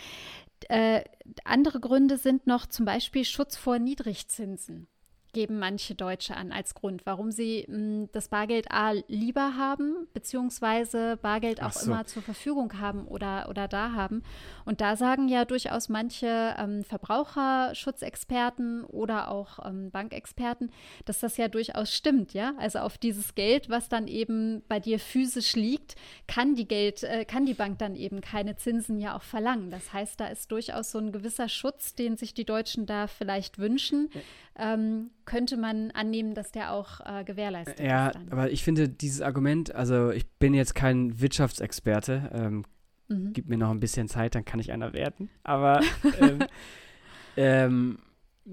Äh, 0.68 1.02
andere 1.44 1.80
Gründe 1.80 2.18
sind 2.18 2.46
noch 2.46 2.66
zum 2.66 2.84
Beispiel 2.84 3.24
Schutz 3.24 3.56
vor 3.56 3.78
Niedrigzinsen 3.78 4.86
geben 5.32 5.58
manche 5.58 5.94
Deutsche 5.94 6.36
an 6.36 6.52
als 6.52 6.74
Grund, 6.74 7.02
warum 7.04 7.30
sie 7.30 7.64
mh, 7.68 7.76
hm, 7.76 8.08
das 8.12 8.28
Bargeld 8.28 8.70
A 8.70 8.92
lieber 9.08 9.56
haben, 9.56 10.08
beziehungsweise 10.12 11.18
Bargeld 11.20 11.62
auch 11.62 11.72
so. 11.72 11.86
immer 11.86 12.06
zur 12.06 12.22
Verfügung 12.22 12.80
haben 12.80 13.06
oder, 13.06 13.48
oder 13.48 13.68
da 13.68 13.92
haben. 13.92 14.22
Und 14.64 14.80
da 14.80 14.96
sagen 14.96 15.28
ja 15.28 15.44
durchaus 15.44 15.88
manche 15.88 16.54
ähm, 16.58 16.84
Verbraucherschutzexperten 16.84 18.84
oder 18.84 19.30
auch 19.30 19.64
ähm, 19.64 19.90
Bankexperten, 19.90 20.70
dass 21.04 21.20
das 21.20 21.36
ja 21.36 21.48
durchaus 21.48 21.94
stimmt, 21.94 22.34
ja. 22.34 22.54
Also 22.58 22.80
auf 22.80 22.98
dieses 22.98 23.34
Geld, 23.34 23.68
was 23.68 23.88
dann 23.88 24.08
eben 24.08 24.62
bei 24.68 24.80
dir 24.80 24.98
physisch 24.98 25.54
liegt, 25.54 25.96
kann 26.26 26.54
die 26.54 26.68
Geld, 26.68 27.02
äh, 27.02 27.24
kann 27.24 27.46
die 27.46 27.54
Bank 27.54 27.78
dann 27.78 27.94
eben 27.94 28.20
keine 28.20 28.56
Zinsen 28.56 28.98
ja 28.98 29.16
auch 29.16 29.22
verlangen. 29.22 29.70
Das 29.70 29.92
heißt, 29.92 30.20
da 30.20 30.26
ist 30.26 30.50
durchaus 30.52 30.90
so 30.90 30.98
ein 30.98 31.12
gewisser 31.12 31.48
Schutz, 31.48 31.94
den 31.94 32.16
sich 32.16 32.34
die 32.34 32.44
Deutschen 32.44 32.86
da 32.86 33.06
vielleicht 33.06 33.58
wünschen. 33.58 34.10
Ähm, 34.58 35.10
könnte 35.24 35.56
man 35.56 35.90
annehmen, 35.92 36.34
dass 36.34 36.52
der 36.52 36.72
auch 36.72 37.00
äh, 37.04 37.24
gewährleistet 37.24 37.80
ja, 37.80 38.08
ist. 38.08 38.14
Ja, 38.16 38.20
aber 38.30 38.50
ich 38.50 38.64
finde 38.64 38.88
dieses 38.88 39.20
Argument, 39.20 39.74
also 39.74 40.10
ich 40.10 40.28
bin 40.38 40.54
jetzt 40.54 40.74
kein 40.74 41.20
Wirtschaftsexperte, 41.20 42.30
ähm, 42.32 42.64
mhm. 43.08 43.32
gib 43.32 43.48
mir 43.48 43.58
noch 43.58 43.70
ein 43.70 43.80
bisschen 43.80 44.08
Zeit, 44.08 44.34
dann 44.34 44.44
kann 44.44 44.60
ich 44.60 44.72
einer 44.72 44.92
werden. 44.92 45.30
Aber 45.42 45.80
ähm, 46.20 46.38
ähm, 47.36 47.98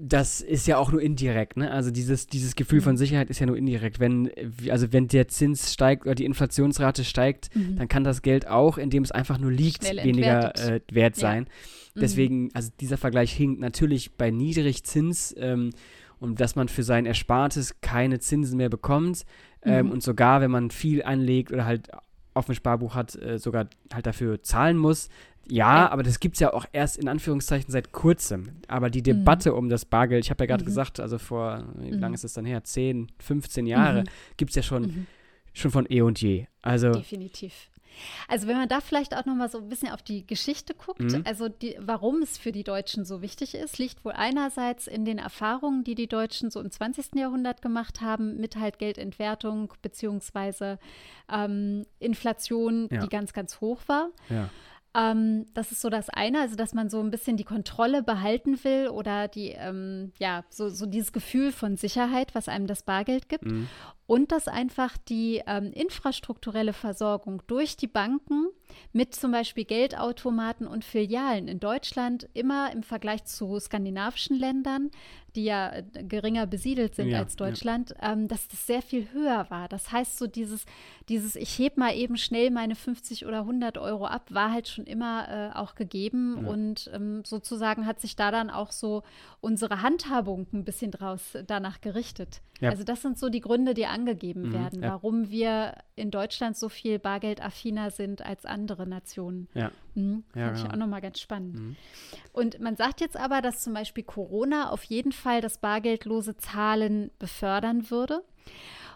das 0.00 0.40
ist 0.40 0.66
ja 0.66 0.76
auch 0.76 0.92
nur 0.92 1.02
indirekt, 1.02 1.56
ne? 1.56 1.70
Also 1.70 1.90
dieses, 1.90 2.26
dieses 2.26 2.54
Gefühl 2.54 2.80
mhm. 2.80 2.84
von 2.84 2.96
Sicherheit 2.96 3.30
ist 3.30 3.40
ja 3.40 3.46
nur 3.46 3.56
indirekt. 3.56 3.98
Wenn, 3.98 4.30
also 4.70 4.92
wenn 4.92 5.08
der 5.08 5.28
Zins 5.28 5.72
steigt 5.72 6.04
oder 6.04 6.14
die 6.14 6.24
Inflationsrate 6.24 7.04
steigt, 7.04 7.54
mhm. 7.56 7.76
dann 7.76 7.88
kann 7.88 8.04
das 8.04 8.22
Geld 8.22 8.46
auch, 8.46 8.78
indem 8.78 9.02
es 9.02 9.10
einfach 9.10 9.38
nur 9.38 9.50
liegt, 9.50 9.84
weniger 9.84 10.54
äh, 10.56 10.80
wert 10.92 11.16
sein. 11.16 11.46
Ja. 11.94 12.02
Deswegen, 12.02 12.44
mhm. 12.44 12.50
also 12.54 12.70
dieser 12.80 12.96
Vergleich 12.96 13.32
hinkt 13.32 13.60
natürlich 13.60 14.14
bei 14.14 14.30
Niedrigzins 14.30 15.34
ähm, 15.38 15.70
und 16.20 16.40
dass 16.40 16.56
man 16.56 16.68
für 16.68 16.82
sein 16.82 17.06
Erspartes 17.06 17.80
keine 17.80 18.18
Zinsen 18.18 18.56
mehr 18.56 18.68
bekommt. 18.68 19.24
Ähm, 19.62 19.86
mhm. 19.86 19.92
Und 19.92 20.02
sogar, 20.02 20.40
wenn 20.40 20.50
man 20.50 20.70
viel 20.70 21.02
anlegt 21.02 21.52
oder 21.52 21.64
halt 21.64 21.90
auf 22.34 22.46
dem 22.46 22.54
Sparbuch 22.54 22.94
hat, 22.94 23.14
äh, 23.16 23.38
sogar 23.38 23.68
halt 23.92 24.06
dafür 24.06 24.42
zahlen 24.42 24.76
muss. 24.76 25.08
Ja, 25.50 25.78
ja. 25.78 25.90
aber 25.90 26.02
das 26.02 26.20
gibt 26.20 26.36
es 26.36 26.40
ja 26.40 26.52
auch 26.52 26.66
erst 26.72 26.98
in 26.98 27.08
Anführungszeichen 27.08 27.70
seit 27.70 27.92
kurzem. 27.92 28.50
Aber 28.68 28.90
die 28.90 29.00
mhm. 29.00 29.04
Debatte 29.04 29.52
mhm. 29.52 29.58
um 29.58 29.68
das 29.68 29.84
Bargeld, 29.84 30.24
ich 30.24 30.30
habe 30.30 30.44
ja 30.44 30.46
gerade 30.46 30.64
mhm. 30.64 30.68
gesagt, 30.68 31.00
also 31.00 31.18
vor, 31.18 31.64
wie 31.78 31.92
mhm. 31.92 31.98
lange 31.98 32.14
ist 32.14 32.24
es 32.24 32.34
dann 32.34 32.44
her? 32.44 32.62
10, 32.62 33.08
15 33.18 33.66
Jahre, 33.66 34.02
mhm. 34.02 34.08
gibt 34.36 34.50
es 34.50 34.56
ja 34.56 34.62
schon, 34.62 35.06
schon 35.52 35.70
von 35.70 35.86
eh 35.88 36.02
und 36.02 36.20
je. 36.20 36.46
Also, 36.62 36.92
Definitiv. 36.92 37.70
Also 38.28 38.46
wenn 38.46 38.56
man 38.56 38.68
da 38.68 38.80
vielleicht 38.80 39.16
auch 39.16 39.24
noch 39.24 39.34
mal 39.34 39.48
so 39.48 39.58
ein 39.58 39.68
bisschen 39.68 39.90
auf 39.90 40.02
die 40.02 40.26
Geschichte 40.26 40.74
guckt, 40.74 41.00
mhm. 41.00 41.22
also 41.26 41.48
die, 41.48 41.76
warum 41.80 42.22
es 42.22 42.38
für 42.38 42.52
die 42.52 42.64
Deutschen 42.64 43.04
so 43.04 43.22
wichtig 43.22 43.54
ist, 43.54 43.78
liegt 43.78 44.04
wohl 44.04 44.12
einerseits 44.12 44.86
in 44.86 45.04
den 45.04 45.18
Erfahrungen, 45.18 45.84
die 45.84 45.94
die 45.94 46.08
Deutschen 46.08 46.50
so 46.50 46.60
im 46.60 46.70
20. 46.70 47.14
Jahrhundert 47.14 47.62
gemacht 47.62 48.00
haben 48.00 48.36
mit 48.36 48.56
halt 48.56 48.78
Geldentwertung 48.78 49.72
beziehungsweise 49.82 50.78
ähm, 51.30 51.84
Inflation, 51.98 52.88
ja. 52.90 53.00
die 53.00 53.08
ganz, 53.08 53.32
ganz 53.32 53.60
hoch 53.60 53.80
war. 53.86 54.10
Ja. 54.28 54.50
Ähm, 54.94 55.46
das 55.54 55.70
ist 55.70 55.80
so 55.80 55.90
das 55.90 56.08
eine, 56.08 56.40
also 56.40 56.56
dass 56.56 56.72
man 56.72 56.88
so 56.88 57.00
ein 57.00 57.10
bisschen 57.10 57.36
die 57.36 57.44
Kontrolle 57.44 58.02
behalten 58.02 58.62
will 58.64 58.88
oder 58.88 59.28
die, 59.28 59.50
ähm, 59.50 60.12
ja, 60.18 60.44
so, 60.48 60.70
so 60.70 60.86
dieses 60.86 61.12
Gefühl 61.12 61.52
von 61.52 61.76
Sicherheit, 61.76 62.34
was 62.34 62.48
einem 62.48 62.66
das 62.66 62.82
Bargeld 62.82 63.28
gibt. 63.28 63.44
Mhm. 63.44 63.68
Und 64.08 64.32
dass 64.32 64.48
einfach 64.48 64.96
die 64.96 65.42
ähm, 65.46 65.70
infrastrukturelle 65.70 66.72
Versorgung 66.72 67.42
durch 67.46 67.76
die 67.76 67.86
Banken 67.86 68.48
mit 68.94 69.14
zum 69.14 69.32
Beispiel 69.32 69.66
Geldautomaten 69.66 70.66
und 70.66 70.82
Filialen 70.82 71.46
in 71.46 71.60
Deutschland 71.60 72.26
immer 72.32 72.72
im 72.72 72.82
Vergleich 72.82 73.24
zu 73.24 73.60
skandinavischen 73.60 74.38
Ländern 74.38 74.90
die 75.38 75.44
ja 75.44 75.72
äh, 75.72 75.84
geringer 76.02 76.46
besiedelt 76.46 76.94
sind 76.94 77.08
ja, 77.08 77.18
als 77.18 77.36
Deutschland, 77.36 77.94
ja. 78.00 78.12
ähm, 78.12 78.28
dass 78.28 78.48
das 78.48 78.66
sehr 78.66 78.82
viel 78.82 79.08
höher 79.12 79.46
war. 79.50 79.68
Das 79.68 79.92
heißt, 79.92 80.18
so 80.18 80.26
dieses, 80.26 80.64
dieses 81.08 81.36
ich 81.36 81.58
heb 81.58 81.76
mal 81.76 81.94
eben 81.94 82.16
schnell 82.16 82.50
meine 82.50 82.74
50 82.74 83.24
oder 83.24 83.40
100 83.40 83.78
Euro 83.78 84.06
ab, 84.06 84.26
war 84.30 84.52
halt 84.52 84.68
schon 84.68 84.84
immer 84.84 85.28
äh, 85.54 85.56
auch 85.56 85.74
gegeben. 85.76 86.40
Ja. 86.42 86.50
Und 86.50 86.90
ähm, 86.92 87.24
sozusagen 87.24 87.86
hat 87.86 88.00
sich 88.00 88.16
da 88.16 88.30
dann 88.30 88.50
auch 88.50 88.72
so 88.72 89.02
unsere 89.40 89.82
Handhabung 89.82 90.46
ein 90.52 90.64
bisschen 90.64 90.90
draus 90.90 91.36
danach 91.46 91.80
gerichtet. 91.80 92.40
Also 92.60 92.82
das 92.82 93.02
sind 93.02 93.16
so 93.16 93.28
die 93.28 93.40
Gründe, 93.40 93.72
die 93.72 93.86
angegeben 93.98 94.48
mhm, 94.48 94.52
werden, 94.52 94.82
ja. 94.82 94.90
warum 94.90 95.30
wir 95.30 95.74
in 95.96 96.10
Deutschland 96.10 96.56
so 96.56 96.68
viel 96.68 96.98
bargeldaffiner 96.98 97.90
sind 97.90 98.24
als 98.24 98.44
andere 98.44 98.86
Nationen. 98.86 99.48
Ja. 99.54 99.70
Mhm, 99.94 100.24
ja 100.34 100.46
fand 100.46 100.56
genau. 100.56 100.66
ich 100.66 100.72
auch 100.72 100.78
nochmal 100.78 101.00
ganz 101.00 101.20
spannend. 101.20 101.54
Mhm. 101.54 101.76
Und 102.32 102.60
man 102.60 102.76
sagt 102.76 103.00
jetzt 103.00 103.16
aber, 103.16 103.42
dass 103.42 103.62
zum 103.62 103.74
Beispiel 103.74 104.04
Corona 104.04 104.70
auf 104.70 104.84
jeden 104.84 105.12
Fall 105.12 105.40
das 105.40 105.58
bargeldlose 105.58 106.36
Zahlen 106.36 107.10
befördern 107.18 107.90
würde. 107.90 108.22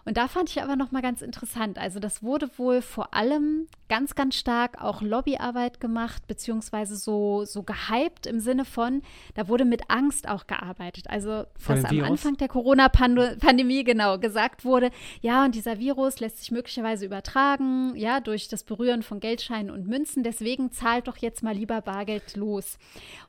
Und 0.05 0.17
da 0.17 0.27
fand 0.27 0.49
ich 0.49 0.61
aber 0.61 0.75
noch 0.75 0.91
mal 0.91 1.01
ganz 1.01 1.21
interessant. 1.21 1.77
Also 1.77 1.99
das 1.99 2.23
wurde 2.23 2.49
wohl 2.57 2.81
vor 2.81 3.13
allem 3.13 3.67
ganz, 3.93 4.15
ganz 4.15 4.33
stark 4.33 4.81
auch 4.81 5.03
Lobbyarbeit 5.03 5.79
gemacht, 5.79 6.25
beziehungsweise 6.25 6.95
so, 6.95 7.45
so 7.45 7.61
gehypt 7.61 8.25
im 8.25 8.39
Sinne 8.39 8.65
von, 8.65 9.03
da 9.35 9.47
wurde 9.47 9.65
mit 9.65 9.91
Angst 9.91 10.27
auch 10.27 10.47
gearbeitet. 10.47 11.11
Also 11.11 11.43
Vor 11.59 11.75
was 11.77 11.85
am 11.85 11.91
Virus? 11.91 12.09
Anfang 12.09 12.37
der 12.37 12.47
Corona-Pandemie 12.47 13.83
genau 13.83 14.17
gesagt 14.17 14.65
wurde, 14.65 14.89
ja, 15.21 15.45
und 15.45 15.53
dieser 15.53 15.77
Virus 15.77 16.19
lässt 16.19 16.39
sich 16.39 16.49
möglicherweise 16.49 17.05
übertragen, 17.05 17.95
ja, 17.95 18.19
durch 18.19 18.47
das 18.47 18.63
Berühren 18.63 19.03
von 19.03 19.19
Geldscheinen 19.19 19.69
und 19.69 19.87
Münzen. 19.87 20.23
Deswegen 20.23 20.71
zahlt 20.71 21.07
doch 21.07 21.17
jetzt 21.17 21.43
mal 21.43 21.53
lieber 21.53 21.79
Bargeld 21.81 22.35
los. 22.35 22.79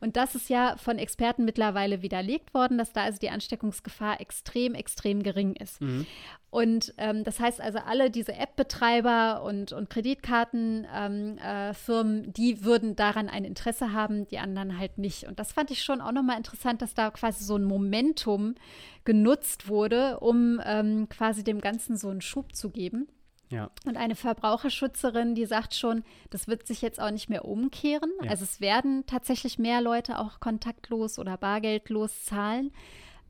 Und 0.00 0.16
das 0.16 0.34
ist 0.34 0.48
ja 0.48 0.76
von 0.78 0.98
Experten 0.98 1.44
mittlerweile 1.44 2.00
widerlegt 2.00 2.54
worden, 2.54 2.78
dass 2.78 2.94
da 2.94 3.02
also 3.02 3.18
die 3.18 3.28
Ansteckungsgefahr 3.28 4.18
extrem, 4.18 4.74
extrem 4.74 5.22
gering 5.22 5.56
ist. 5.56 5.82
Mhm. 5.82 6.06
Und 6.54 6.94
ähm, 6.98 7.24
das 7.24 7.40
heißt 7.40 7.60
also, 7.60 7.80
alle 7.80 8.12
diese 8.12 8.32
App-Betreiber 8.32 9.42
und, 9.42 9.72
und 9.72 9.88
Kreditkartenfirmen, 10.54 10.86
ähm, 10.94 12.26
äh, 12.26 12.32
die 12.32 12.64
würden 12.64 12.96
daran 12.96 13.28
ein 13.28 13.44
Interesse 13.44 13.92
haben, 13.92 14.26
die 14.28 14.38
anderen 14.38 14.78
halt 14.78 14.98
nicht. 14.98 15.24
Und 15.24 15.38
das 15.38 15.52
fand 15.52 15.70
ich 15.70 15.82
schon 15.82 16.00
auch 16.00 16.12
nochmal 16.12 16.36
interessant, 16.36 16.82
dass 16.82 16.94
da 16.94 17.10
quasi 17.10 17.44
so 17.44 17.56
ein 17.56 17.64
Momentum 17.64 18.54
genutzt 19.04 19.68
wurde, 19.68 20.20
um 20.20 20.60
ähm, 20.64 21.08
quasi 21.08 21.44
dem 21.44 21.60
Ganzen 21.60 21.96
so 21.96 22.08
einen 22.08 22.20
Schub 22.20 22.54
zu 22.54 22.70
geben. 22.70 23.08
Ja. 23.50 23.70
Und 23.84 23.96
eine 23.96 24.16
Verbraucherschützerin, 24.16 25.34
die 25.34 25.46
sagt 25.46 25.74
schon, 25.74 26.02
das 26.30 26.48
wird 26.48 26.66
sich 26.66 26.82
jetzt 26.82 27.00
auch 27.00 27.10
nicht 27.10 27.28
mehr 27.28 27.44
umkehren. 27.44 28.10
Ja. 28.22 28.30
Also 28.30 28.44
es 28.44 28.60
werden 28.60 29.04
tatsächlich 29.06 29.58
mehr 29.58 29.80
Leute 29.80 30.18
auch 30.18 30.40
kontaktlos 30.40 31.18
oder 31.18 31.36
bargeldlos 31.36 32.24
zahlen. 32.24 32.72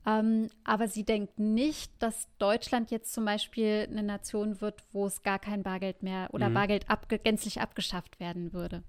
Ähm, 0.06 0.50
aber 0.64 0.88
sie 0.88 1.04
denkt 1.04 1.38
nicht, 1.38 1.90
dass 1.98 2.28
Deutschland 2.38 2.90
jetzt 2.90 3.12
zum 3.12 3.24
Beispiel 3.24 3.86
eine 3.90 4.02
Nation 4.02 4.60
wird, 4.60 4.82
wo 4.92 5.06
es 5.06 5.22
gar 5.22 5.38
kein 5.38 5.62
Bargeld 5.62 6.02
mehr 6.02 6.28
oder 6.32 6.50
mhm. 6.50 6.54
Bargeld 6.54 6.90
abge 6.90 7.18
gänzlich 7.18 7.60
abgeschafft 7.60 8.20
werden 8.20 8.52
würde. 8.52 8.82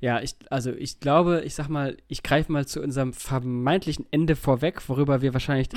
Ja, 0.00 0.20
ich, 0.20 0.34
also 0.50 0.72
ich 0.72 0.98
glaube, 0.98 1.42
ich 1.44 1.54
sag 1.54 1.68
mal, 1.68 1.96
ich 2.08 2.22
greife 2.22 2.50
mal 2.50 2.66
zu 2.66 2.80
unserem 2.80 3.12
vermeintlichen 3.12 4.06
Ende 4.10 4.34
vorweg, 4.34 4.88
worüber 4.88 5.20
wir 5.20 5.32
wahrscheinlich, 5.34 5.68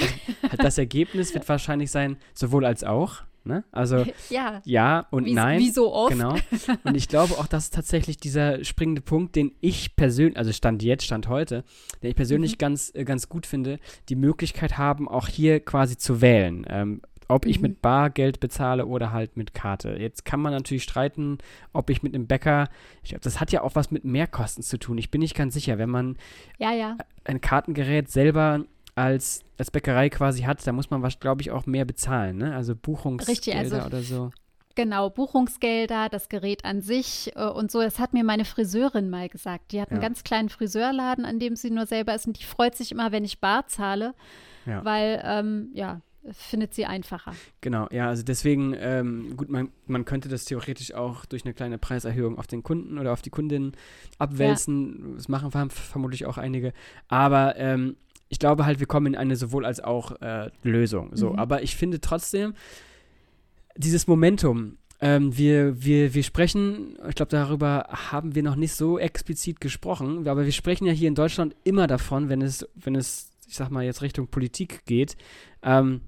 also 0.43 0.57
das 0.57 0.77
Ergebnis 0.77 1.33
wird 1.33 1.47
wahrscheinlich 1.49 1.91
sein, 1.91 2.17
sowohl 2.33 2.65
als 2.65 2.83
auch. 2.83 3.23
Ne? 3.43 3.63
Also 3.71 4.05
ja, 4.29 4.61
ja 4.65 5.07
und 5.09 5.25
wie, 5.25 5.33
nein. 5.33 5.59
Wie 5.59 5.71
so 5.71 5.93
oft. 5.93 6.11
Genau. 6.11 6.35
Und 6.83 6.95
ich 6.95 7.07
glaube 7.07 7.33
auch, 7.39 7.47
das 7.47 7.65
ist 7.65 7.73
tatsächlich 7.73 8.17
dieser 8.17 8.63
springende 8.63 9.01
Punkt, 9.01 9.35
den 9.35 9.55
ich 9.61 9.95
persönlich, 9.95 10.37
also 10.37 10.51
Stand 10.51 10.83
jetzt, 10.83 11.05
Stand 11.05 11.27
heute, 11.27 11.63
den 12.03 12.11
ich 12.11 12.15
persönlich 12.15 12.53
mhm. 12.53 12.57
ganz, 12.57 12.91
äh, 12.93 13.03
ganz 13.03 13.29
gut 13.29 13.45
finde, 13.45 13.79
die 14.09 14.15
Möglichkeit 14.15 14.77
haben, 14.77 15.07
auch 15.07 15.27
hier 15.27 15.59
quasi 15.59 15.97
zu 15.97 16.21
wählen. 16.21 16.65
Ähm, 16.69 17.01
ob 17.31 17.45
ich 17.45 17.57
mhm. 17.57 17.63
mit 17.63 17.81
Bargeld 17.81 18.39
bezahle 18.39 18.85
oder 18.85 19.11
halt 19.11 19.37
mit 19.37 19.53
Karte. 19.53 19.95
Jetzt 19.97 20.25
kann 20.25 20.41
man 20.41 20.53
natürlich 20.53 20.83
streiten, 20.83 21.37
ob 21.71 21.89
ich 21.89 22.03
mit 22.03 22.13
einem 22.13 22.27
Bäcker, 22.27 22.67
ich 23.03 23.11
glaube, 23.11 23.23
das 23.23 23.39
hat 23.39 23.51
ja 23.51 23.61
auch 23.61 23.75
was 23.75 23.89
mit 23.89 24.03
Mehrkosten 24.03 24.63
zu 24.63 24.77
tun. 24.77 24.97
Ich 24.97 25.11
bin 25.11 25.21
nicht 25.21 25.35
ganz 25.35 25.53
sicher, 25.53 25.77
wenn 25.77 25.89
man 25.89 26.17
ja, 26.59 26.73
ja. 26.73 26.97
ein 27.23 27.39
Kartengerät 27.39 28.11
selber 28.11 28.65
als, 29.01 29.43
als 29.57 29.71
Bäckerei 29.71 30.09
quasi 30.09 30.43
hat, 30.43 30.65
da 30.65 30.71
muss 30.71 30.89
man, 30.89 31.01
glaube 31.19 31.41
ich, 31.41 31.51
auch 31.51 31.65
mehr 31.65 31.85
bezahlen, 31.85 32.37
ne? 32.37 32.55
Also 32.55 32.75
Buchungsgelder 32.75 33.57
also, 33.57 33.87
oder 33.87 34.01
so. 34.01 34.31
Genau, 34.75 35.09
Buchungsgelder, 35.09 36.07
das 36.09 36.29
Gerät 36.29 36.63
an 36.63 36.81
sich 36.81 37.31
äh, 37.35 37.45
und 37.45 37.71
so. 37.71 37.81
Das 37.81 37.99
hat 37.99 38.13
mir 38.13 38.23
meine 38.23 38.45
Friseurin 38.45 39.09
mal 39.09 39.27
gesagt. 39.27 39.71
Die 39.71 39.81
hat 39.81 39.89
ja. 39.89 39.93
einen 39.93 40.01
ganz 40.01 40.23
kleinen 40.23 40.49
Friseurladen, 40.49 41.25
an 41.25 41.39
dem 41.39 41.55
sie 41.55 41.71
nur 41.71 41.85
selber 41.85 42.15
ist 42.15 42.27
und 42.27 42.39
die 42.39 42.45
freut 42.45 42.75
sich 42.75 42.91
immer, 42.91 43.11
wenn 43.11 43.25
ich 43.25 43.39
bar 43.39 43.67
zahle, 43.67 44.13
ja. 44.65 44.85
weil, 44.85 45.21
ähm, 45.25 45.69
ja, 45.73 46.01
findet 46.31 46.73
sie 46.73 46.85
einfacher. 46.85 47.33
Genau, 47.61 47.87
ja, 47.91 48.07
also 48.07 48.23
deswegen, 48.23 48.75
ähm, 48.77 49.35
gut, 49.35 49.49
man, 49.49 49.71
man 49.87 50.05
könnte 50.05 50.29
das 50.29 50.45
theoretisch 50.45 50.93
auch 50.93 51.25
durch 51.25 51.43
eine 51.43 51.53
kleine 51.53 51.79
Preiserhöhung 51.79 52.37
auf 52.37 52.45
den 52.45 52.61
Kunden 52.61 52.99
oder 52.99 53.11
auf 53.11 53.23
die 53.23 53.31
Kundin 53.31 53.73
abwälzen. 54.19 54.99
Ja. 55.09 55.15
Das 55.15 55.27
machen 55.27 55.51
vermutlich 55.71 56.27
auch 56.27 56.37
einige. 56.37 56.73
Aber 57.07 57.55
ähm, 57.57 57.95
ich 58.31 58.39
glaube 58.39 58.65
halt, 58.65 58.79
wir 58.79 58.87
kommen 58.87 59.07
in 59.07 59.15
eine 59.15 59.35
sowohl 59.35 59.65
als 59.65 59.81
auch 59.81 60.19
äh, 60.21 60.49
Lösung. 60.63 61.11
So, 61.13 61.31
mhm. 61.31 61.39
aber 61.39 61.63
ich 61.63 61.75
finde 61.75 61.99
trotzdem 61.99 62.53
dieses 63.75 64.07
Momentum. 64.07 64.77
Ähm, 65.01 65.35
wir, 65.37 65.83
wir, 65.83 66.13
wir 66.13 66.23
sprechen, 66.23 66.97
ich 67.09 67.15
glaube, 67.15 67.31
darüber 67.31 67.87
haben 67.89 68.35
wir 68.35 68.43
noch 68.43 68.55
nicht 68.55 68.73
so 68.73 68.99
explizit 68.99 69.59
gesprochen, 69.59 70.27
aber 70.27 70.45
wir 70.45 70.51
sprechen 70.51 70.85
ja 70.85 70.93
hier 70.93 71.07
in 71.07 71.15
Deutschland 71.15 71.55
immer 71.63 71.87
davon, 71.87 72.29
wenn 72.29 72.41
es, 72.41 72.67
wenn 72.75 72.95
es, 72.95 73.31
ich 73.47 73.55
sag 73.55 73.69
mal, 73.69 73.83
jetzt 73.83 74.01
Richtung 74.01 74.27
Politik 74.27 74.85
geht, 74.85 75.17
ähm, 75.63 76.01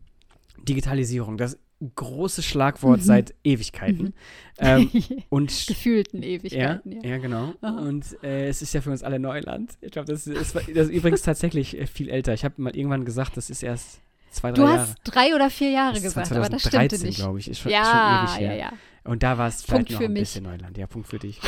Digitalisierung. 0.59 1.37
Das 1.37 1.57
großes 1.95 2.45
Schlagwort 2.45 2.99
mhm. 2.99 3.03
seit 3.03 3.35
Ewigkeiten. 3.43 4.05
Mhm. 4.05 4.13
Ähm, 4.57 4.89
und 5.29 5.67
Gefühlten 5.67 6.23
Ewigkeiten. 6.23 6.91
Ja, 6.91 7.01
ja. 7.01 7.09
ja 7.09 7.17
genau. 7.17 7.53
Aha. 7.61 7.79
Und 7.81 8.23
äh, 8.23 8.47
es 8.47 8.61
ist 8.61 8.73
ja 8.73 8.81
für 8.81 8.91
uns 8.91 9.03
alle 9.03 9.19
Neuland. 9.19 9.73
Ich 9.81 9.91
glaube, 9.91 10.11
das, 10.11 10.27
ist, 10.27 10.55
das 10.55 10.65
ist 10.65 10.89
übrigens 10.89 11.21
tatsächlich 11.21 11.79
äh, 11.79 11.87
viel 11.87 12.09
älter. 12.09 12.33
Ich 12.33 12.45
habe 12.45 12.61
mal 12.61 12.75
irgendwann 12.75 13.05
gesagt, 13.05 13.37
das 13.37 13.49
ist 13.49 13.63
erst 13.63 13.99
zwei, 14.31 14.51
drei 14.51 14.63
Jahre. 14.63 14.75
Du 14.75 14.81
hast 14.81 14.95
drei 15.03 15.35
oder 15.35 15.49
vier 15.49 15.71
Jahre 15.71 15.99
gesagt, 15.99 16.31
aber 16.31 16.49
das 16.49 16.63
stimmte 16.63 16.99
nicht. 16.99 17.17
glaube 17.17 17.39
ich. 17.39 17.49
Ist 17.49 17.59
schon, 17.59 17.71
ja, 17.71 18.27
schon 18.27 18.39
ewig 18.39 18.49
her. 18.49 18.57
Ja, 18.57 18.65
ja. 18.65 18.73
Und 19.05 19.21
da 19.21 19.37
war 19.37 19.49
es 19.49 19.63
vielleicht 19.63 19.91
noch 19.91 19.99
ein 19.99 20.13
mich. 20.13 20.21
bisschen 20.21 20.43
Neuland. 20.43 20.77
Ja, 20.77 20.87
Punkt 20.87 21.09
für 21.09 21.19
dich. 21.19 21.41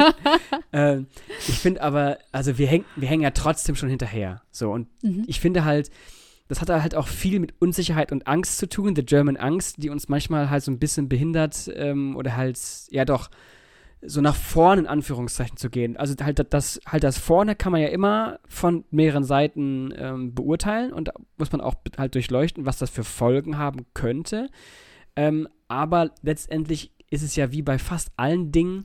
ähm, 0.72 1.06
ich 1.48 1.58
finde 1.58 1.82
aber, 1.82 2.18
also 2.30 2.58
wir, 2.58 2.66
häng, 2.66 2.84
wir 2.96 3.08
hängen 3.08 3.22
ja 3.22 3.30
trotzdem 3.30 3.74
schon 3.74 3.88
hinterher. 3.88 4.42
So, 4.50 4.70
und 4.70 4.88
mhm. 5.02 5.24
ich 5.26 5.40
finde 5.40 5.64
halt, 5.64 5.90
das 6.48 6.60
hat 6.60 6.68
halt 6.68 6.94
auch 6.94 7.08
viel 7.08 7.40
mit 7.40 7.54
Unsicherheit 7.60 8.12
und 8.12 8.26
Angst 8.26 8.58
zu 8.58 8.68
tun, 8.68 8.94
the 8.94 9.04
German 9.04 9.36
Angst, 9.36 9.82
die 9.82 9.88
uns 9.88 10.08
manchmal 10.08 10.50
halt 10.50 10.62
so 10.62 10.70
ein 10.70 10.78
bisschen 10.78 11.08
behindert 11.08 11.70
ähm, 11.74 12.16
oder 12.16 12.36
halt, 12.36 12.58
ja 12.90 13.04
doch, 13.04 13.30
so 14.06 14.20
nach 14.20 14.36
vorne 14.36 14.82
in 14.82 14.86
Anführungszeichen 14.86 15.56
zu 15.56 15.70
gehen. 15.70 15.96
Also 15.96 16.14
halt 16.22 16.52
das, 16.52 16.78
halt 16.86 17.04
das 17.04 17.16
vorne 17.16 17.54
kann 17.54 17.72
man 17.72 17.80
ja 17.80 17.88
immer 17.88 18.38
von 18.46 18.84
mehreren 18.90 19.24
Seiten 19.24 19.94
ähm, 19.96 20.34
beurteilen 20.34 20.92
und 20.92 21.08
da 21.08 21.12
muss 21.38 21.50
man 21.50 21.62
auch 21.62 21.76
halt 21.96 22.14
durchleuchten, 22.14 22.66
was 22.66 22.76
das 22.76 22.90
für 22.90 23.04
Folgen 23.04 23.56
haben 23.56 23.86
könnte. 23.94 24.50
Ähm, 25.16 25.48
aber 25.68 26.10
letztendlich 26.20 26.92
ist 27.08 27.22
es 27.22 27.36
ja 27.36 27.52
wie 27.52 27.62
bei 27.62 27.78
fast 27.78 28.12
allen 28.18 28.52
Dingen, 28.52 28.84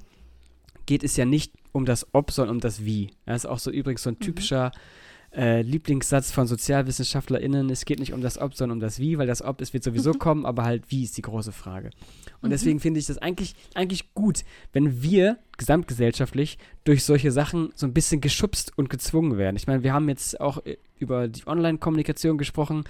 geht 0.86 1.04
es 1.04 1.18
ja 1.18 1.26
nicht 1.26 1.54
um 1.74 1.86
das 1.86 2.08
Ob, 2.14 2.32
sondern 2.32 2.56
um 2.56 2.62
das 2.62 2.86
Wie. 2.86 3.12
Das 3.26 3.44
ist 3.44 3.50
auch 3.50 3.60
so 3.60 3.70
übrigens 3.70 4.04
so 4.04 4.12
ein 4.12 4.16
mhm. 4.16 4.24
typischer 4.24 4.68
mhm 4.68 5.09
äh, 5.36 5.62
Lieblingssatz 5.62 6.32
von 6.32 6.48
SozialwissenschaftlerInnen, 6.48 7.70
es 7.70 7.86
geht 7.86 8.00
nicht 8.00 8.14
um 8.14 8.22
das 8.22 8.40
Ob, 8.40 8.56
sondern 8.56 8.78
um 8.78 8.80
das 8.80 9.00
Wie, 9.00 9.18
weil 9.18 9.28
das 9.28 9.44
Ob, 9.44 9.62
es 9.62 9.74
wird 9.74 9.84
sowieso 9.84 10.14
mhm. 10.14 10.20
kommen, 10.20 10.46
aber 10.46 10.64
halt 10.64 10.86
wie 10.90 11.04
ist 11.04 11.18
die 11.18 11.22
große 11.22 11.52
Frage. 11.52 11.92
Und 12.42 12.50
mhm. 12.50 12.52
deswegen 12.52 12.80
finde 12.80 13.00
ich 13.00 13.06
das 13.06 13.18
eigentlich, 13.20 13.56
eigentlich 13.76 14.14
gut, 14.14 14.44
wenn 14.74 15.04
wir 15.04 15.38
gesamtgesellschaftlich 15.58 16.58
durch 16.84 17.04
solche 17.04 17.32
Sachen 17.32 17.72
so 17.76 17.86
ein 17.86 17.94
bisschen 17.94 18.22
geschubst 18.22 18.72
und 18.78 18.90
gezwungen 18.90 19.38
werden. 19.38 19.56
Ich 19.56 19.68
meine, 19.68 19.84
wir 19.84 19.94
haben 19.94 20.10
jetzt 20.10 20.40
auch 20.42 20.66
äh, 20.66 20.78
über 20.98 21.28
die 21.28 21.46
Online-Kommunikation 21.46 22.38
gesprochen. 22.38 22.86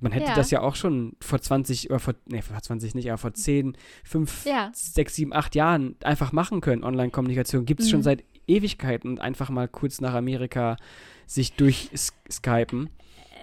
Man 0.00 0.12
hätte 0.12 0.28
ja. 0.28 0.34
das 0.34 0.50
ja 0.50 0.60
auch 0.60 0.76
schon 0.76 1.16
vor 1.20 1.40
20 1.40 1.90
oder 1.90 1.98
vor, 1.98 2.14
nee, 2.26 2.40
vor 2.40 2.60
20 2.60 2.94
nicht, 2.94 3.08
aber 3.10 3.18
vor 3.18 3.34
10, 3.34 3.76
5, 4.04 4.44
ja. 4.44 4.70
6, 4.72 5.14
7, 5.14 5.32
8 5.32 5.54
Jahren 5.56 5.96
einfach 6.04 6.30
machen 6.30 6.60
können. 6.60 6.84
Online-Kommunikation 6.84 7.64
gibt 7.64 7.80
es 7.80 7.86
mhm. 7.86 7.90
schon 7.90 8.02
seit 8.04 8.24
Ewigkeiten 8.46 9.10
und 9.10 9.20
einfach 9.20 9.50
mal 9.50 9.66
kurz 9.66 10.00
nach 10.00 10.14
Amerika 10.14 10.76
sich 11.28 11.52
durchskypen. 11.52 12.90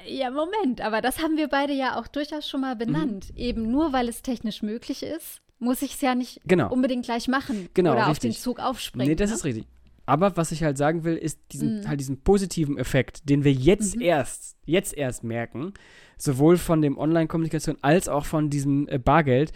Ja, 0.07 0.29
Moment, 0.29 0.81
aber 0.81 1.01
das 1.01 1.21
haben 1.21 1.37
wir 1.37 1.47
beide 1.47 1.73
ja 1.73 1.99
auch 1.99 2.07
durchaus 2.07 2.47
schon 2.47 2.61
mal 2.61 2.75
benannt. 2.75 3.31
Mhm. 3.31 3.37
Eben 3.37 3.71
nur 3.71 3.93
weil 3.93 4.09
es 4.09 4.21
technisch 4.21 4.61
möglich 4.61 5.03
ist, 5.03 5.41
muss 5.59 5.81
ich 5.81 5.93
es 5.93 6.01
ja 6.01 6.15
nicht 6.15 6.41
genau. 6.45 6.71
unbedingt 6.71 7.05
gleich 7.05 7.27
machen 7.27 7.69
genau, 7.73 7.91
oder 7.91 8.07
richtig. 8.07 8.11
auf 8.11 8.19
den 8.19 8.31
Zug 8.33 8.59
aufspringen. 8.59 9.07
Nee, 9.07 9.15
das 9.15 9.29
ne? 9.29 9.35
ist 9.35 9.45
richtig. 9.45 9.65
Aber 10.05 10.37
was 10.37 10.51
ich 10.51 10.63
halt 10.63 10.77
sagen 10.77 11.03
will, 11.03 11.15
ist 11.15 11.39
diesen, 11.51 11.79
mhm. 11.79 11.87
halt 11.87 11.99
diesen 11.99 12.21
positiven 12.21 12.77
Effekt, 12.77 13.27
den 13.27 13.43
wir 13.43 13.53
jetzt 13.53 13.95
mhm. 13.95 14.01
erst, 14.01 14.55
jetzt 14.65 14.95
erst 14.95 15.23
merken, 15.23 15.73
sowohl 16.17 16.57
von 16.57 16.81
dem 16.81 16.97
Online-Kommunikation 16.97 17.77
als 17.81 18.07
auch 18.07 18.25
von 18.25 18.51
diesem 18.51 18.87
äh, 18.87 18.99
Bargeld. 18.99 19.51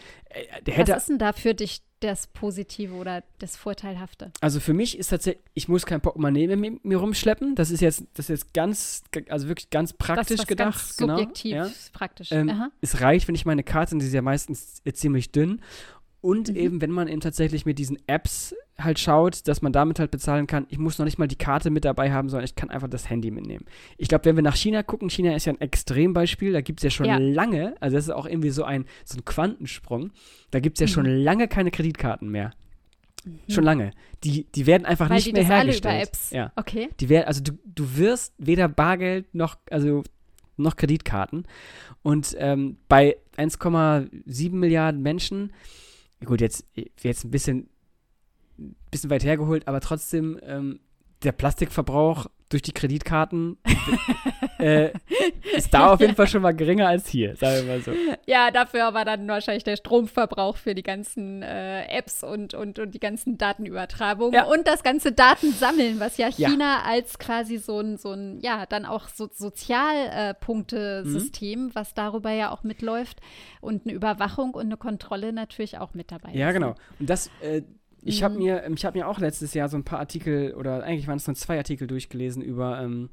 Äh, 0.65 0.77
was 0.77 1.03
ist 1.03 1.09
denn 1.09 1.19
da 1.19 1.33
für 1.33 1.53
dich 1.53 1.81
das 1.99 2.27
Positive 2.27 2.93
oder 2.93 3.23
das 3.39 3.55
Vorteilhafte? 3.57 4.31
Also 4.41 4.59
für 4.59 4.73
mich 4.73 4.97
ist 4.97 5.09
tatsächlich, 5.09 5.43
ich 5.53 5.67
muss 5.67 5.85
kein 5.85 6.01
Portemonnaie 6.01 6.47
mehr 6.47 6.57
mit 6.57 6.85
mir 6.85 6.97
rumschleppen. 6.97 7.55
Das 7.55 7.71
ist 7.71 7.81
jetzt, 7.81 8.03
das 8.13 8.29
ist 8.29 8.43
jetzt 8.43 8.53
ganz, 8.53 9.03
also 9.29 9.47
wirklich 9.47 9.69
ganz 9.69 9.93
praktisch 9.93 10.37
das, 10.37 10.47
gedacht. 10.47 10.79
Ganz 10.79 10.97
genau, 10.97 11.17
subjektiv 11.17 11.51
ja. 11.53 11.69
praktisch. 11.93 12.31
Ähm, 12.31 12.71
es 12.81 13.01
reicht, 13.01 13.27
wenn 13.27 13.35
ich 13.35 13.45
meine 13.45 13.63
Karte, 13.63 13.97
die 13.97 14.05
ist 14.05 14.13
ja 14.13 14.21
meistens 14.21 14.81
ziemlich 14.93 15.31
dünn. 15.31 15.61
Und 16.21 16.49
mhm. 16.49 16.55
eben, 16.55 16.81
wenn 16.81 16.91
man 16.91 17.07
eben 17.07 17.21
tatsächlich 17.21 17.65
mit 17.65 17.79
diesen 17.79 17.97
Apps 18.07 18.53
halt 18.83 18.99
schaut, 18.99 19.47
dass 19.47 19.61
man 19.61 19.71
damit 19.71 19.99
halt 19.99 20.11
bezahlen 20.11 20.47
kann. 20.47 20.65
Ich 20.69 20.77
muss 20.77 20.97
noch 20.97 21.05
nicht 21.05 21.17
mal 21.17 21.27
die 21.27 21.35
Karte 21.35 21.69
mit 21.69 21.85
dabei 21.85 22.11
haben, 22.11 22.29
sondern 22.29 22.45
ich 22.45 22.55
kann 22.55 22.69
einfach 22.69 22.87
das 22.87 23.09
Handy 23.09 23.31
mitnehmen. 23.31 23.65
Ich 23.97 24.07
glaube, 24.07 24.25
wenn 24.25 24.35
wir 24.35 24.43
nach 24.43 24.55
China 24.55 24.83
gucken, 24.83 25.09
China 25.09 25.35
ist 25.35 25.45
ja 25.45 25.53
ein 25.53 25.61
Extrembeispiel, 25.61 26.53
da 26.53 26.61
gibt 26.61 26.79
es 26.79 26.83
ja 26.83 26.89
schon 26.89 27.05
ja. 27.05 27.17
lange, 27.17 27.75
also 27.79 27.95
das 27.95 28.05
ist 28.05 28.11
auch 28.11 28.25
irgendwie 28.25 28.49
so 28.49 28.63
ein, 28.63 28.85
so 29.05 29.17
ein 29.17 29.25
Quantensprung, 29.25 30.11
da 30.51 30.59
gibt 30.59 30.77
es 30.77 30.81
ja 30.81 30.87
mhm. 30.87 30.91
schon 30.91 31.05
lange 31.05 31.47
keine 31.47 31.71
Kreditkarten 31.71 32.29
mehr. 32.29 32.51
Mhm. 33.25 33.39
Schon 33.49 33.63
lange. 33.63 33.91
Die, 34.23 34.45
die 34.45 34.65
werden 34.65 34.85
einfach 34.85 35.09
Weil 35.09 35.17
nicht 35.17 35.33
mehr 35.33 35.43
hergestellt. 35.43 35.85
Alle 35.85 36.01
über 36.01 36.07
Apps. 36.07 36.31
Ja. 36.31 36.51
Okay. 36.55 36.89
Die 36.99 37.09
werden, 37.09 37.25
also 37.25 37.41
du, 37.41 37.53
du 37.65 37.97
wirst 37.97 38.33
weder 38.37 38.67
Bargeld 38.67 39.33
noch, 39.33 39.57
also 39.69 40.03
noch 40.57 40.75
Kreditkarten. 40.75 41.45
Und 42.01 42.35
ähm, 42.39 42.77
bei 42.87 43.17
1,7 43.37 44.51
Milliarden 44.53 45.01
Menschen, 45.01 45.53
gut, 46.23 46.41
jetzt, 46.41 46.65
jetzt 47.01 47.23
ein 47.23 47.31
bisschen, 47.31 47.69
bisschen 48.91 49.09
weit 49.09 49.23
hergeholt, 49.23 49.67
aber 49.67 49.81
trotzdem 49.81 50.39
ähm, 50.43 50.79
der 51.23 51.31
Plastikverbrauch 51.31 52.27
durch 52.49 52.61
die 52.63 52.71
Kreditkarten 52.71 53.57
äh, 54.59 54.89
ist 55.55 55.71
da 55.71 55.93
auf 55.93 56.01
jeden 56.01 56.15
Fall 56.15 56.27
schon 56.27 56.41
mal 56.41 56.55
geringer 56.55 56.87
als 56.87 57.07
hier, 57.07 57.35
sagen 57.35 57.67
wir 57.67 57.75
mal 57.75 57.81
so. 57.81 57.91
Ja, 58.25 58.49
dafür 58.49 58.85
aber 58.85 59.05
dann 59.05 59.27
wahrscheinlich 59.27 59.63
der 59.63 59.75
Stromverbrauch 59.75 60.57
für 60.57 60.73
die 60.73 60.81
ganzen 60.81 61.43
äh, 61.43 61.85
Apps 61.85 62.23
und, 62.23 62.55
und, 62.55 62.79
und 62.79 62.89
die 62.91 62.99
ganzen 62.99 63.37
Datenübertragungen 63.37 64.33
ja. 64.33 64.45
und 64.45 64.67
das 64.67 64.81
ganze 64.81 65.11
Datensammeln, 65.11 65.99
was 65.99 66.17
ja 66.17 66.31
China 66.31 66.77
ja. 66.77 66.83
als 66.85 67.19
quasi 67.19 67.57
so 67.57 67.79
ein, 67.79 67.97
so 67.97 68.13
ein, 68.13 68.39
ja, 68.41 68.65
dann 68.65 68.85
auch 68.85 69.09
so 69.09 69.29
Sozialpunktesystem, 69.31 71.65
mhm. 71.65 71.75
was 71.75 71.93
darüber 71.93 72.31
ja 72.31 72.49
auch 72.49 72.63
mitläuft 72.63 73.19
und 73.61 73.85
eine 73.85 73.93
Überwachung 73.93 74.55
und 74.55 74.65
eine 74.65 74.77
Kontrolle 74.77 75.33
natürlich 75.33 75.77
auch 75.77 75.93
mit 75.93 76.11
dabei 76.11 76.29
ja, 76.29 76.33
ist. 76.33 76.39
Ja, 76.39 76.51
genau. 76.51 76.73
Und 76.99 77.11
das, 77.11 77.29
äh, 77.41 77.61
ich 78.03 78.23
habe 78.23 78.35
mhm. 78.35 78.43
mir, 78.43 78.71
ich 78.73 78.85
habe 78.85 78.97
mir 78.97 79.07
auch 79.07 79.19
letztes 79.19 79.53
Jahr 79.53 79.69
so 79.69 79.77
ein 79.77 79.83
paar 79.83 79.99
Artikel 79.99 80.53
oder 80.53 80.83
eigentlich 80.83 81.07
waren 81.07 81.17
es 81.17 81.27
nur 81.27 81.35
zwei 81.35 81.57
Artikel 81.57 81.87
durchgelesen 81.87 82.41
über, 82.41 82.81
ähm, 82.81 83.09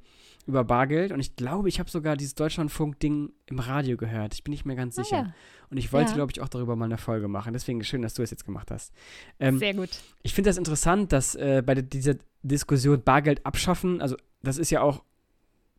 über 0.46 0.64
Bargeld 0.64 1.12
und 1.12 1.20
ich 1.20 1.36
glaube, 1.36 1.68
ich 1.68 1.78
habe 1.78 1.90
sogar 1.90 2.16
dieses 2.16 2.34
Deutschlandfunk-Ding 2.34 3.32
im 3.46 3.58
Radio 3.58 3.96
gehört. 3.96 4.34
Ich 4.34 4.44
bin 4.44 4.52
nicht 4.52 4.64
mehr 4.64 4.76
ganz 4.76 4.98
ah, 4.98 5.02
sicher. 5.02 5.16
Ja. 5.16 5.34
Und 5.70 5.78
ich 5.78 5.92
wollte, 5.92 6.10
ja. 6.10 6.16
glaube 6.16 6.32
ich, 6.32 6.40
auch 6.40 6.48
darüber 6.48 6.76
mal 6.76 6.84
eine 6.84 6.98
Folge 6.98 7.26
machen. 7.26 7.52
Deswegen 7.52 7.82
schön, 7.82 8.02
dass 8.02 8.14
du 8.14 8.22
es 8.22 8.30
jetzt 8.30 8.44
gemacht 8.44 8.70
hast. 8.70 8.92
Ähm, 9.40 9.58
Sehr 9.58 9.74
gut. 9.74 9.90
Ich 10.22 10.32
finde 10.32 10.50
das 10.50 10.56
interessant, 10.56 11.12
dass 11.12 11.34
äh, 11.34 11.62
bei 11.66 11.74
dieser 11.74 12.14
Diskussion 12.42 13.02
Bargeld 13.02 13.44
abschaffen, 13.44 14.00
also 14.00 14.16
das 14.42 14.58
ist 14.58 14.70
ja 14.70 14.82
auch 14.82 15.02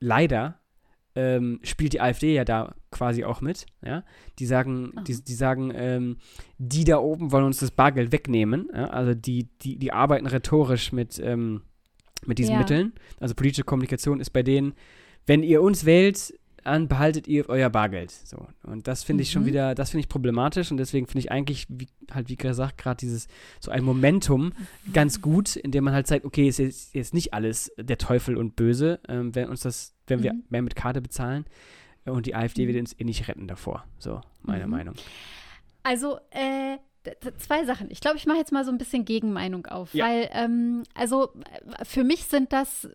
leider 0.01 0.59
ähm, 1.17 1.59
spielt 1.63 1.93
die 1.93 2.01
AfD 2.01 2.35
ja 2.35 2.45
da 2.45 2.75
quasi 2.97 3.23
auch 3.23 3.41
mit. 3.41 3.67
Ja? 3.85 4.03
Die 4.39 4.45
sagen, 4.45 4.93
die, 5.07 5.23
die 5.23 5.33
sagen, 5.33 5.71
ähm, 5.75 6.17
die 6.57 6.83
da 6.83 6.97
oben 6.97 7.31
wollen 7.31 7.45
uns 7.45 7.59
das 7.59 7.71
Bargeld 7.71 8.11
wegnehmen. 8.11 8.69
Ja? 8.73 8.87
Also 8.87 9.13
die, 9.13 9.47
die, 9.61 9.77
die 9.77 9.93
arbeiten 9.93 10.25
rhetorisch 10.25 10.91
mit, 10.91 11.19
ähm, 11.19 11.61
mit 12.25 12.39
diesen 12.39 12.53
ja. 12.53 12.59
Mitteln. 12.59 12.93
Also 13.19 13.35
politische 13.35 13.63
Kommunikation 13.63 14.19
ist 14.19 14.31
bei 14.31 14.41
denen, 14.41 14.73
wenn 15.27 15.43
ihr 15.43 15.61
uns 15.61 15.85
wählt, 15.85 16.33
dann 16.63 16.87
behaltet 16.87 17.27
ihr 17.27 17.47
euer 17.47 17.69
Bargeld. 17.69 18.11
So. 18.11 18.45
Und 18.63 18.87
das 18.87 19.03
finde 19.03 19.23
ich 19.23 19.31
schon 19.31 19.43
mhm. 19.43 19.47
wieder, 19.47 19.75
das 19.75 19.91
finde 19.91 20.01
ich 20.01 20.09
problematisch 20.09 20.69
und 20.71 20.77
deswegen 20.77 21.05
finde 21.05 21.19
ich 21.19 21.31
eigentlich, 21.31 21.65
wie, 21.69 21.87
halt 22.11 22.27
wie 22.27 22.35
gesagt, 22.35 22.77
gerade 22.77 22.97
dieses, 22.97 23.27
so 23.61 23.71
ein 23.71 23.83
Momentum 23.83 24.51
ganz 24.91 25.21
gut, 25.21 25.55
in 25.55 25.71
dem 25.71 25.85
man 25.85 25.93
halt 25.93 26.07
zeigt, 26.07 26.25
okay, 26.25 26.47
es 26.47 26.59
ist 26.59 26.93
jetzt 26.93 27.13
nicht 27.13 27.33
alles 27.33 27.71
der 27.79 27.97
Teufel 27.97 28.35
und 28.35 28.57
böse, 28.57 28.99
ähm, 29.07 29.33
wenn 29.33 29.47
uns 29.47 29.61
das, 29.61 29.93
wenn 30.07 30.19
mhm. 30.19 30.23
wir 30.23 30.35
mehr 30.49 30.61
mit 30.61 30.75
Karte 30.75 31.01
bezahlen 31.01 31.45
und 32.11 32.25
die 32.25 32.35
AfD 32.35 32.63
mhm. 32.63 32.67
wird 32.69 32.79
uns 32.79 32.99
eh 32.99 33.03
nicht 33.03 33.27
retten 33.27 33.47
davor. 33.47 33.85
So, 33.99 34.21
meine 34.41 34.65
mhm. 34.65 34.71
Meinung. 34.71 34.95
Also, 35.83 36.19
äh, 36.31 36.77
zwei 37.37 37.65
Sachen. 37.65 37.89
Ich 37.91 37.99
glaube, 37.99 38.17
ich 38.17 38.25
mache 38.25 38.37
jetzt 38.37 38.51
mal 38.51 38.65
so 38.65 38.71
ein 38.71 38.77
bisschen 38.77 39.05
Gegenmeinung 39.05 39.65
auf, 39.65 39.93
ja. 39.93 40.05
weil, 40.05 40.29
ähm, 40.33 40.83
also 40.93 41.29
für 41.83 42.03
mich 42.03 42.25
sind 42.25 42.53
das 42.53 42.89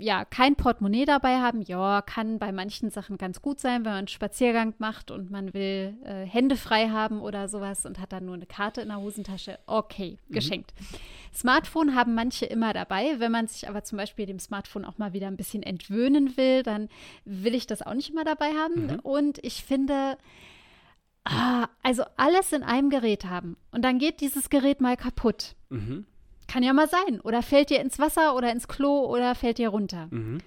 ja, 0.00 0.24
kein 0.24 0.56
Portemonnaie 0.56 1.04
dabei 1.04 1.40
haben, 1.40 1.62
ja, 1.62 2.02
kann 2.02 2.38
bei 2.38 2.52
manchen 2.52 2.90
Sachen 2.90 3.18
ganz 3.18 3.42
gut 3.42 3.60
sein, 3.60 3.84
wenn 3.84 3.92
man 3.92 3.98
einen 3.98 4.08
Spaziergang 4.08 4.74
macht 4.78 5.10
und 5.10 5.30
man 5.30 5.52
will 5.52 5.94
äh, 6.04 6.24
Hände 6.24 6.56
frei 6.56 6.88
haben 6.88 7.20
oder 7.20 7.48
sowas 7.48 7.86
und 7.86 8.00
hat 8.00 8.12
dann 8.12 8.24
nur 8.24 8.34
eine 8.34 8.46
Karte 8.46 8.80
in 8.80 8.88
der 8.88 8.98
Hosentasche. 8.98 9.58
Okay, 9.66 10.18
mhm. 10.28 10.34
geschenkt. 10.34 10.72
Smartphone 11.34 11.94
haben 11.94 12.14
manche 12.14 12.46
immer 12.46 12.72
dabei. 12.72 13.18
Wenn 13.18 13.30
man 13.30 13.46
sich 13.46 13.68
aber 13.68 13.84
zum 13.84 13.98
Beispiel 13.98 14.26
dem 14.26 14.38
Smartphone 14.38 14.84
auch 14.84 14.98
mal 14.98 15.12
wieder 15.12 15.28
ein 15.28 15.36
bisschen 15.36 15.62
entwöhnen 15.62 16.36
will, 16.36 16.62
dann 16.62 16.88
will 17.24 17.54
ich 17.54 17.66
das 17.66 17.82
auch 17.82 17.94
nicht 17.94 18.10
immer 18.10 18.24
dabei 18.24 18.52
haben. 18.54 18.86
Mhm. 18.86 19.00
Und 19.00 19.38
ich 19.44 19.62
finde, 19.62 20.16
ah, 21.24 21.68
also 21.82 22.04
alles 22.16 22.52
in 22.52 22.62
einem 22.62 22.90
Gerät 22.90 23.24
haben 23.24 23.56
und 23.72 23.82
dann 23.82 23.98
geht 23.98 24.20
dieses 24.20 24.50
Gerät 24.50 24.80
mal 24.80 24.96
kaputt. 24.96 25.54
Mhm 25.68 26.06
kann 26.50 26.62
ja 26.64 26.72
mal 26.72 26.88
sein. 26.88 27.20
Oder 27.20 27.42
fällt 27.42 27.70
dir 27.70 27.80
ins 27.80 27.98
Wasser 27.98 28.34
oder 28.34 28.50
ins 28.50 28.66
Klo 28.68 29.06
oder 29.06 29.34
fällt 29.34 29.58
dir 29.58 29.68
runter. 29.68 30.08
Mhm. 30.10 30.38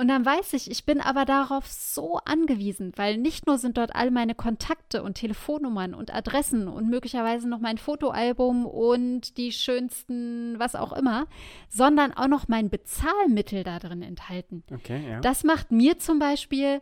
Und 0.00 0.06
dann 0.06 0.24
weiß 0.24 0.52
ich, 0.52 0.70
ich 0.70 0.84
bin 0.84 1.00
aber 1.00 1.24
darauf 1.24 1.66
so 1.66 2.18
angewiesen, 2.24 2.92
weil 2.94 3.16
nicht 3.16 3.48
nur 3.48 3.58
sind 3.58 3.76
dort 3.78 3.96
all 3.96 4.12
meine 4.12 4.36
Kontakte 4.36 5.02
und 5.02 5.14
Telefonnummern 5.14 5.92
und 5.92 6.14
Adressen 6.14 6.68
und 6.68 6.88
möglicherweise 6.88 7.48
noch 7.48 7.58
mein 7.58 7.78
Fotoalbum 7.78 8.64
und 8.64 9.36
die 9.38 9.50
schönsten, 9.50 10.56
was 10.60 10.76
auch 10.76 10.92
immer, 10.92 11.26
sondern 11.68 12.12
auch 12.12 12.28
noch 12.28 12.46
mein 12.46 12.70
Bezahlmittel 12.70 13.64
da 13.64 13.80
drin 13.80 14.02
enthalten. 14.02 14.62
Okay, 14.72 15.02
ja. 15.10 15.20
Das 15.20 15.42
macht 15.42 15.72
mir 15.72 15.98
zum 15.98 16.20
Beispiel, 16.20 16.80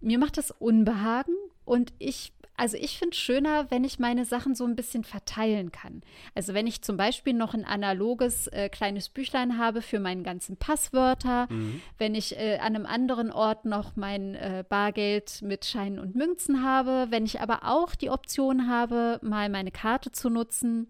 mir 0.00 0.18
macht 0.18 0.38
das 0.38 0.50
Unbehagen 0.50 1.34
und 1.66 1.92
ich 1.98 2.32
also 2.56 2.76
ich 2.76 2.98
finde 2.98 3.14
es 3.14 3.18
schöner, 3.18 3.70
wenn 3.70 3.82
ich 3.82 3.98
meine 3.98 4.24
Sachen 4.24 4.54
so 4.54 4.64
ein 4.64 4.76
bisschen 4.76 5.02
verteilen 5.02 5.72
kann. 5.72 6.02
Also 6.34 6.54
wenn 6.54 6.66
ich 6.66 6.82
zum 6.82 6.96
Beispiel 6.96 7.32
noch 7.32 7.52
ein 7.52 7.64
analoges 7.64 8.46
äh, 8.48 8.68
kleines 8.68 9.08
Büchlein 9.08 9.58
habe 9.58 9.82
für 9.82 9.98
meine 9.98 10.22
ganzen 10.22 10.56
Passwörter, 10.56 11.48
mhm. 11.50 11.82
wenn 11.98 12.14
ich 12.14 12.36
äh, 12.36 12.58
an 12.58 12.76
einem 12.76 12.86
anderen 12.86 13.32
Ort 13.32 13.64
noch 13.64 13.96
mein 13.96 14.36
äh, 14.36 14.64
Bargeld 14.68 15.42
mit 15.42 15.64
Scheinen 15.64 15.98
und 15.98 16.14
Münzen 16.14 16.64
habe, 16.64 17.08
wenn 17.10 17.24
ich 17.24 17.40
aber 17.40 17.64
auch 17.64 17.96
die 17.96 18.10
Option 18.10 18.68
habe, 18.68 19.18
mal 19.22 19.48
meine 19.48 19.72
Karte 19.72 20.12
zu 20.12 20.30
nutzen. 20.30 20.86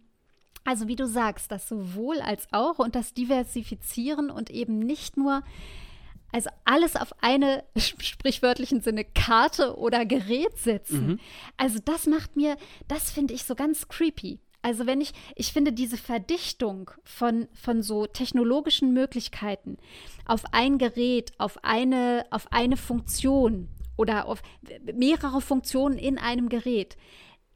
Also 0.64 0.86
wie 0.86 0.96
du 0.96 1.06
sagst, 1.06 1.50
das 1.50 1.68
sowohl 1.68 2.20
als 2.20 2.46
auch 2.52 2.78
und 2.78 2.94
das 2.94 3.14
Diversifizieren 3.14 4.30
und 4.30 4.50
eben 4.50 4.78
nicht 4.78 5.16
nur 5.16 5.42
also 6.34 6.50
alles 6.64 6.96
auf 6.96 7.14
eine 7.22 7.62
sprichwörtlichen 7.76 8.80
Sinne 8.80 9.04
Karte 9.04 9.78
oder 9.78 10.04
Gerät 10.04 10.58
setzen. 10.58 11.06
Mhm. 11.06 11.20
Also 11.56 11.78
das 11.84 12.08
macht 12.08 12.34
mir, 12.34 12.56
das 12.88 13.12
finde 13.12 13.34
ich 13.34 13.44
so 13.44 13.54
ganz 13.54 13.86
creepy. 13.86 14.40
Also 14.60 14.84
wenn 14.84 15.00
ich, 15.00 15.12
ich 15.36 15.52
finde 15.52 15.72
diese 15.72 15.96
Verdichtung 15.96 16.90
von, 17.04 17.46
von 17.52 17.82
so 17.82 18.06
technologischen 18.06 18.92
Möglichkeiten 18.92 19.76
auf 20.24 20.42
ein 20.50 20.78
Gerät, 20.78 21.30
auf 21.38 21.62
eine, 21.62 22.26
auf 22.30 22.50
eine 22.50 22.76
Funktion 22.76 23.68
oder 23.96 24.26
auf 24.26 24.42
mehrere 24.92 25.40
Funktionen 25.40 25.98
in 25.98 26.18
einem 26.18 26.48
Gerät, 26.48 26.96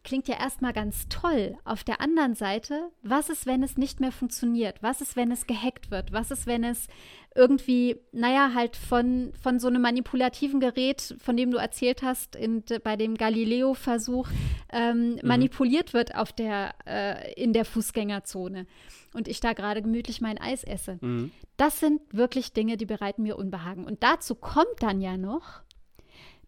klingt 0.04 0.28
ja 0.28 0.38
erstmal 0.38 0.72
ganz 0.72 1.08
toll. 1.08 1.56
Auf 1.64 1.84
der 1.84 2.00
anderen 2.00 2.34
Seite, 2.34 2.90
was 3.02 3.28
ist, 3.28 3.46
wenn 3.46 3.62
es 3.62 3.76
nicht 3.76 4.00
mehr 4.00 4.12
funktioniert? 4.12 4.82
Was 4.82 5.00
ist, 5.00 5.16
wenn 5.16 5.30
es 5.30 5.46
gehackt 5.46 5.90
wird? 5.90 6.12
Was 6.12 6.30
ist, 6.30 6.46
wenn 6.46 6.64
es 6.64 6.88
irgendwie, 7.34 7.96
naja, 8.12 8.52
halt 8.54 8.76
von, 8.76 9.32
von 9.40 9.58
so 9.60 9.68
einem 9.68 9.82
manipulativen 9.82 10.60
Gerät, 10.60 11.14
von 11.20 11.36
dem 11.36 11.50
du 11.50 11.58
erzählt 11.58 12.02
hast, 12.02 12.34
in, 12.34 12.64
bei 12.82 12.96
dem 12.96 13.16
Galileo-Versuch, 13.16 14.28
ähm, 14.72 15.14
mhm. 15.14 15.20
manipuliert 15.22 15.92
wird 15.94 16.14
auf 16.14 16.32
der, 16.32 16.74
äh, 16.86 17.32
in 17.34 17.52
der 17.52 17.64
Fußgängerzone 17.64 18.66
und 19.14 19.28
ich 19.28 19.40
da 19.40 19.52
gerade 19.52 19.82
gemütlich 19.82 20.20
mein 20.20 20.38
Eis 20.38 20.64
esse. 20.64 20.98
Mhm. 21.00 21.30
Das 21.56 21.80
sind 21.80 22.00
wirklich 22.12 22.52
Dinge, 22.52 22.76
die 22.76 22.86
bereiten 22.86 23.22
mir 23.22 23.38
Unbehagen. 23.38 23.84
Und 23.84 24.02
dazu 24.02 24.34
kommt 24.34 24.80
dann 24.80 25.00
ja 25.00 25.16
noch, 25.16 25.62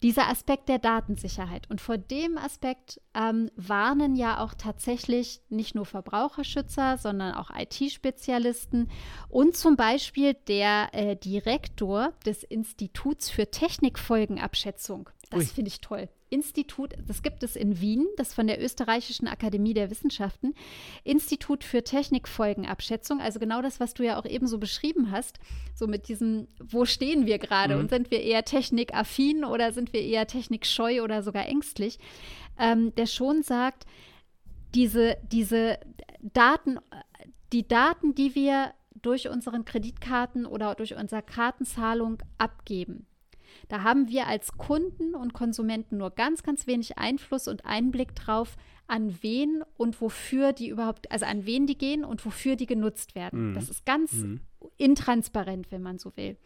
dieser 0.03 0.29
Aspekt 0.29 0.69
der 0.69 0.79
Datensicherheit. 0.79 1.69
Und 1.71 1.81
vor 1.81 1.99
dem 1.99 2.39
Aspekt 2.39 3.01
ähm, 3.15 3.51
warnen 3.57 4.17
ja 4.17 4.43
auch 4.43 4.55
tatsächlich 4.55 5.43
nicht 5.49 5.75
nur 5.75 5.85
Verbraucherschützer, 5.85 6.97
sondern 6.99 7.35
auch 7.35 7.51
IT-Spezialisten 7.51 8.91
und 9.29 9.57
zum 9.57 9.77
Beispiel 9.77 10.35
der 10.35 10.89
äh, 10.93 11.17
Direktor 11.17 12.13
des 12.25 12.43
Instituts 12.43 13.31
für 13.31 13.51
Technikfolgenabschätzung. 13.51 15.11
Das 15.31 15.53
finde 15.53 15.69
ich 15.69 15.81
toll. 15.81 16.09
Institut, 16.31 16.95
das 17.07 17.23
gibt 17.23 17.43
es 17.43 17.57
in 17.57 17.81
Wien, 17.81 18.07
das 18.16 18.33
von 18.33 18.47
der 18.47 18.62
Österreichischen 18.62 19.27
Akademie 19.27 19.75
der 19.75 19.90
Wissenschaften, 19.90 20.55
Institut 21.05 21.64
für 21.64 21.83
Technikfolgenabschätzung, 21.83 23.21
also 23.21 23.40
genau 23.40 23.61
das, 23.62 23.81
was 23.81 23.95
du 23.95 24.05
ja 24.05 24.19
auch 24.19 24.25
eben 24.25 24.47
so 24.47 24.59
beschrieben 24.59 25.11
hast, 25.11 25.40
so 25.75 25.87
mit 25.87 26.09
diesem, 26.09 26.47
wo 26.62 26.85
stehen 26.85 27.27
wir 27.27 27.38
gerade? 27.38 27.75
Mhm. 27.75 27.81
und 27.81 27.90
sind 27.90 28.11
wir 28.11 28.23
eher 28.23 28.45
technikaffin 28.45 29.45
oder 29.45 29.73
sind 29.73 29.93
wir 29.93 30.03
eher 30.03 30.27
technikscheu 30.27 31.03
oder 31.03 31.23
sogar 31.23 31.47
ängstlich, 31.47 31.99
ähm, 32.59 32.95
der 32.95 33.07
schon 33.07 33.43
sagt, 33.43 33.87
diese, 34.75 35.16
diese 35.33 35.79
Daten, 36.21 36.79
die 37.53 37.66
Daten, 37.66 38.14
die 38.14 38.35
wir 38.35 38.73
durch 39.03 39.29
unseren 39.29 39.64
Kreditkarten 39.64 40.47
oder 40.47 40.75
durch 40.75 40.95
unsere 40.95 41.23
Kartenzahlung 41.23 42.19
abgeben, 42.38 43.07
da 43.68 43.83
haben 43.83 44.09
wir 44.09 44.27
als 44.27 44.57
Kunden 44.57 45.14
und 45.14 45.33
Konsumenten 45.33 45.96
nur 45.96 46.11
ganz, 46.11 46.42
ganz 46.42 46.66
wenig 46.66 46.99
Einfluss 46.99 47.49
und 47.49 47.64
Einblick 47.64 48.14
drauf, 48.14 48.57
an 48.87 49.16
wen 49.23 49.62
und 49.77 50.01
wofür 50.01 50.53
die 50.53 50.68
überhaupt, 50.68 51.11
also 51.12 51.25
an 51.25 51.46
wen 51.46 51.66
die 51.66 51.79
gehen 51.79 52.05
und 52.05 52.25
wofür 52.27 52.57
die 52.57 52.66
genutzt 52.66 53.14
werden. 53.14 53.51
Mhm. 53.51 53.55
Das 53.55 53.68
ist 53.68 53.87
ganz 53.87 54.12
mhm. 54.12 54.40
intransparent, 54.77 55.70
wenn 55.70 55.83
man 55.83 55.99
so 55.99 56.16
will. 56.16 56.37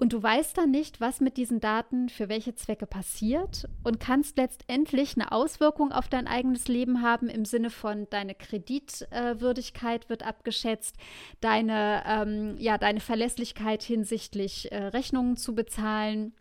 Und 0.00 0.14
du 0.14 0.22
weißt 0.22 0.56
dann 0.56 0.70
nicht, 0.70 1.02
was 1.02 1.20
mit 1.20 1.36
diesen 1.36 1.60
Daten 1.60 2.08
für 2.08 2.30
welche 2.30 2.54
Zwecke 2.54 2.86
passiert 2.86 3.68
und 3.84 4.00
kannst 4.00 4.38
letztendlich 4.38 5.14
eine 5.14 5.30
Auswirkung 5.30 5.92
auf 5.92 6.08
dein 6.08 6.26
eigenes 6.26 6.68
Leben 6.68 7.02
haben 7.02 7.28
im 7.28 7.44
Sinne 7.44 7.68
von 7.68 8.08
deine 8.08 8.34
Kreditwürdigkeit 8.34 10.08
wird 10.08 10.26
abgeschätzt, 10.26 10.96
deine, 11.42 12.02
ähm, 12.06 12.56
ja, 12.56 12.78
deine 12.78 13.00
Verlässlichkeit 13.00 13.82
hinsichtlich 13.82 14.72
äh, 14.72 14.84
Rechnungen 14.84 15.36
zu 15.36 15.54
bezahlen. 15.54 16.32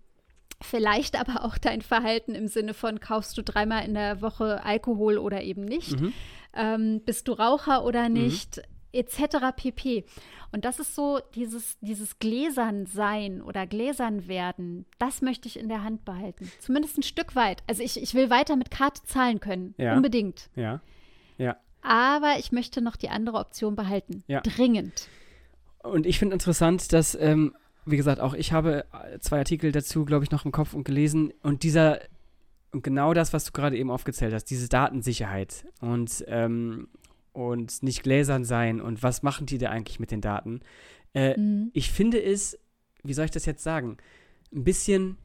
Vielleicht 0.62 1.20
aber 1.20 1.44
auch 1.44 1.58
dein 1.58 1.82
Verhalten 1.82 2.36
im 2.36 2.48
Sinne 2.48 2.74
von, 2.74 3.02
kaufst 3.02 3.38
du 3.38 3.44
dreimal 3.44 3.84
in 3.84 3.94
der 3.94 4.22
Woche 4.22 4.64
Alkohol 4.64 5.18
oder 5.18 5.44
eben 5.44 5.66
nicht? 5.66 6.00
Mhm. 6.00 6.14
Ähm, 6.54 7.02
bist 7.06 7.28
du 7.28 7.34
Raucher 7.34 7.84
oder 7.84 8.08
mhm. 8.08 8.14
nicht? 8.14 8.56
Mhm. 8.56 8.79
Etc. 8.92 9.38
pp. 9.56 10.06
Und 10.52 10.66
das 10.66 10.80
ist 10.80 10.96
so 10.96 11.20
dieses, 11.36 11.78
dieses 11.82 12.20
Gläsern 12.20 12.88
oder 13.42 13.68
Gläsern 13.68 14.24
das 14.98 15.22
möchte 15.22 15.48
ich 15.48 15.60
in 15.60 15.70
der 15.70 15.84
Hand 15.84 16.06
behalten. 16.06 16.52
Zumindest 16.60 16.98
ein 16.98 17.04
Stück 17.04 17.36
weit. 17.36 17.64
Also 17.68 17.84
ich, 17.84 18.02
ich 18.02 18.14
will 18.14 18.30
weiter 18.30 18.56
mit 18.56 18.72
Karte 18.72 19.04
zahlen 19.04 19.40
können. 19.40 19.76
Ja. 19.78 19.96
Unbedingt. 19.96 20.50
Ja. 20.56 20.82
Ja. 21.38 21.58
Aber 21.82 22.36
ich 22.40 22.52
möchte 22.52 22.82
noch 22.82 22.96
die 22.96 23.10
andere 23.10 23.38
Option 23.38 23.76
behalten. 23.76 24.24
Ja. 24.28 24.42
Dringend. 24.42 25.08
Und 25.84 26.06
ich 26.06 26.20
finde 26.20 26.34
interessant, 26.34 26.92
dass, 26.92 27.16
ähm, 27.16 27.56
wie 27.86 27.98
gesagt, 27.98 28.20
auch 28.20 28.34
ich 28.34 28.52
habe 28.52 28.86
zwei 29.22 29.40
Artikel 29.40 29.72
dazu, 29.72 30.04
glaube 30.06 30.24
ich, 30.24 30.32
noch 30.32 30.46
im 30.46 30.52
Kopf 30.52 30.74
und 30.74 30.84
gelesen. 30.84 31.34
Und 31.42 31.64
dieser, 31.64 32.00
und 32.72 32.84
genau 32.84 33.14
das, 33.14 33.34
was 33.34 33.46
du 33.46 33.52
gerade 33.52 33.78
eben 33.78 33.92
aufgezählt 33.92 34.34
hast, 34.34 34.46
diese 34.46 34.68
Datensicherheit 34.68 35.66
und 35.80 36.24
ähm, 36.28 36.90
und 37.40 37.84
nicht 37.84 38.04
gläsern 38.04 38.44
sein 38.44 38.82
und 38.82 39.02
was 39.02 39.24
machen 39.24 39.46
die 39.46 39.58
da 39.58 39.70
eigentlich 39.70 40.00
mit 40.00 40.12
den 40.12 40.20
Daten. 40.20 40.60
Äh, 41.14 41.40
mhm. 41.40 41.72
Ich 41.74 41.90
finde 41.90 42.22
es, 42.22 42.60
wie 43.04 43.14
soll 43.14 43.26
ich 43.26 43.32
das 43.32 43.46
jetzt 43.46 43.64
sagen, 43.64 43.96
ein 44.54 44.66
bisschen, 44.66 45.18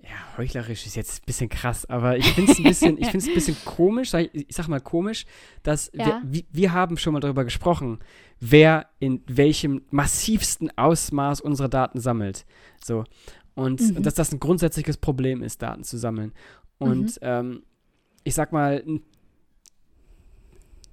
ja, 0.00 0.36
heuchlerisch 0.36 0.86
ist 0.86 0.94
jetzt 0.94 1.22
ein 1.22 1.26
bisschen 1.26 1.48
krass, 1.48 1.86
aber 1.86 2.16
ich 2.16 2.32
finde 2.34 2.52
es 2.52 2.58
ein 2.58 2.64
bisschen, 2.64 2.98
ich 2.98 3.06
finde 3.06 3.18
es 3.18 3.26
ein 3.26 3.34
bisschen 3.34 3.56
komisch, 3.64 4.14
ich, 4.14 4.30
ich 4.32 4.54
sag 4.54 4.68
mal 4.68 4.80
komisch, 4.80 5.26
dass 5.64 5.90
ja. 5.92 6.22
wir, 6.24 6.44
wir 6.52 6.72
haben 6.72 6.96
schon 6.96 7.14
mal 7.14 7.20
darüber 7.20 7.42
gesprochen, 7.42 7.98
wer 8.38 8.88
in 9.00 9.22
welchem 9.26 9.82
massivsten 9.90 10.70
Ausmaß 10.78 11.40
unsere 11.40 11.68
Daten 11.68 12.00
sammelt. 12.00 12.46
So. 12.82 13.02
Und, 13.54 13.80
mhm. 13.80 13.96
und 13.96 14.06
dass 14.06 14.14
das 14.14 14.30
ein 14.30 14.38
grundsätzliches 14.38 14.98
Problem 14.98 15.42
ist, 15.42 15.62
Daten 15.62 15.82
zu 15.82 15.98
sammeln. 15.98 16.32
Und 16.78 17.20
mhm. 17.20 17.22
ähm, 17.22 17.62
ich 18.22 18.34
sag 18.34 18.52
mal, 18.52 18.84
ein 18.86 19.02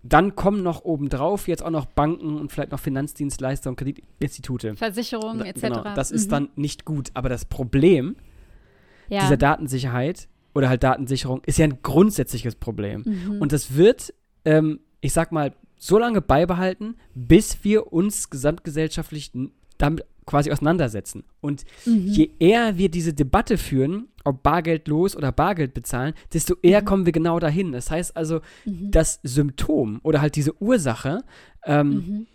dann 0.08 0.36
kommen 0.36 0.62
noch 0.62 0.86
obendrauf 0.86 1.48
jetzt 1.48 1.64
auch 1.64 1.72
noch 1.72 1.86
Banken 1.86 2.38
und 2.38 2.52
vielleicht 2.52 2.72
noch 2.72 2.80
Finanzdienstleister 2.80 3.70
und 3.72 3.76
Kreditinstitute. 3.76 4.76
Versicherungen 4.76 5.46
etc. 5.46 5.62
Genau, 5.62 5.84
das 5.96 6.12
mhm. 6.12 6.16
ist 6.16 6.32
dann 6.32 6.50
nicht 6.56 6.86
gut. 6.86 7.10
Aber 7.16 7.28
das 7.28 7.46
Problem 7.46 8.16
ja. 9.10 9.22
dieser 9.22 9.38
Datensicherheit 9.38 10.28
oder 10.54 10.70
halt 10.70 10.84
Datensicherung 10.84 11.42
ist 11.46 11.58
ja 11.58 11.66
ein 11.66 11.80
grundsätzliches 11.82 12.56
Problem. 12.56 13.04
Mhm. 13.06 13.42
Und 13.42 13.52
das 13.52 13.76
wird, 13.76 14.14
ähm, 14.46 14.80
ich 15.02 15.12
sag 15.12 15.32
mal, 15.32 15.54
so 15.76 15.98
lange 15.98 16.22
beibehalten, 16.22 16.96
bis 17.16 17.64
wir 17.64 17.92
uns 17.92 18.30
gesamtgesellschaftlich 18.30 19.32
damit 19.78 20.06
quasi 20.26 20.52
auseinandersetzen. 20.52 21.24
Und 21.42 21.66
mhm. 21.86 22.08
je 22.08 22.30
eher 22.40 22.78
wir 22.78 22.90
diese 22.90 23.14
Debatte 23.14 23.58
führen, 23.58 24.08
ob 24.24 24.42
Bargeld 24.44 24.88
los 24.88 25.16
oder 25.16 25.32
Bargeld 25.32 25.74
bezahlen, 25.74 26.14
desto 26.34 26.56
eher 26.62 26.82
mhm. 26.82 26.86
kommen 26.86 27.06
wir 27.06 27.12
genau 27.12 27.40
dahin. 27.40 27.72
Das 27.72 27.92
heißt 27.92 28.18
also, 28.18 28.42
mhm. 28.66 28.92
das 28.92 29.20
Symptom 29.24 30.00
oder 30.04 30.22
halt 30.22 30.36
diese 30.36 30.60
Ursache, 30.62 31.24
ähm, 31.66 31.90
mhm. 31.90 32.28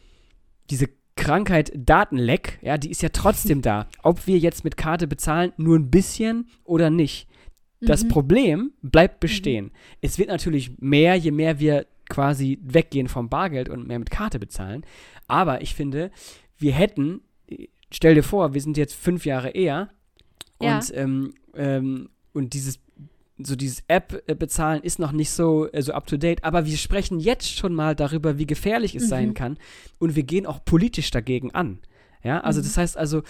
diese 0.70 0.88
Krankheit 1.16 1.72
Datenleck, 1.74 2.58
ja, 2.62 2.78
die 2.78 2.90
ist 2.90 3.02
ja 3.02 3.10
trotzdem 3.10 3.60
da. 3.62 3.88
Ob 4.02 4.26
wir 4.26 4.38
jetzt 4.38 4.64
mit 4.64 4.76
Karte 4.76 5.06
bezahlen, 5.06 5.52
nur 5.56 5.76
ein 5.76 5.90
bisschen 5.90 6.48
oder 6.64 6.90
nicht. 6.90 7.26
Das 7.80 8.04
mhm. 8.04 8.08
Problem 8.08 8.72
bleibt 8.82 9.16
mhm. 9.16 9.20
bestehen. 9.20 9.70
Es 10.00 10.18
wird 10.18 10.28
natürlich 10.28 10.78
mehr, 10.78 11.16
je 11.16 11.30
mehr 11.30 11.58
wir 11.58 11.86
quasi 12.08 12.58
weggehen 12.62 13.08
vom 13.08 13.28
Bargeld 13.28 13.68
und 13.68 13.86
mehr 13.86 13.98
mit 13.98 14.10
Karte 14.10 14.38
bezahlen. 14.38 14.84
Aber 15.28 15.62
ich 15.62 15.74
finde, 15.74 16.10
wir 16.58 16.72
hätten 16.72 17.22
stell 17.92 18.14
dir 18.14 18.22
vor, 18.22 18.54
wir 18.54 18.60
sind 18.60 18.76
jetzt 18.76 18.94
fünf 18.94 19.26
Jahre 19.26 19.50
eher 19.50 19.90
ja. 20.60 20.76
und, 20.76 20.92
ähm, 20.96 21.34
ähm, 21.54 22.10
und 22.32 22.54
dieses 22.54 22.80
so 23.42 23.56
dieses 23.56 23.82
App 23.88 24.22
äh, 24.26 24.34
bezahlen 24.34 24.82
ist 24.82 24.98
noch 24.98 25.12
nicht 25.12 25.30
so, 25.30 25.70
äh, 25.72 25.82
so 25.82 25.92
up 25.92 26.06
to 26.06 26.16
date, 26.16 26.44
aber 26.44 26.66
wir 26.66 26.76
sprechen 26.76 27.20
jetzt 27.20 27.50
schon 27.50 27.74
mal 27.74 27.94
darüber, 27.94 28.38
wie 28.38 28.46
gefährlich 28.46 28.94
es 28.94 29.04
mhm. 29.04 29.08
sein 29.08 29.34
kann 29.34 29.58
und 29.98 30.16
wir 30.16 30.22
gehen 30.22 30.46
auch 30.46 30.64
politisch 30.64 31.10
dagegen 31.10 31.54
an. 31.54 31.78
Ja, 32.22 32.40
also 32.40 32.60
mhm. 32.60 32.64
das 32.64 32.76
heißt 32.76 32.96
also, 32.96 33.22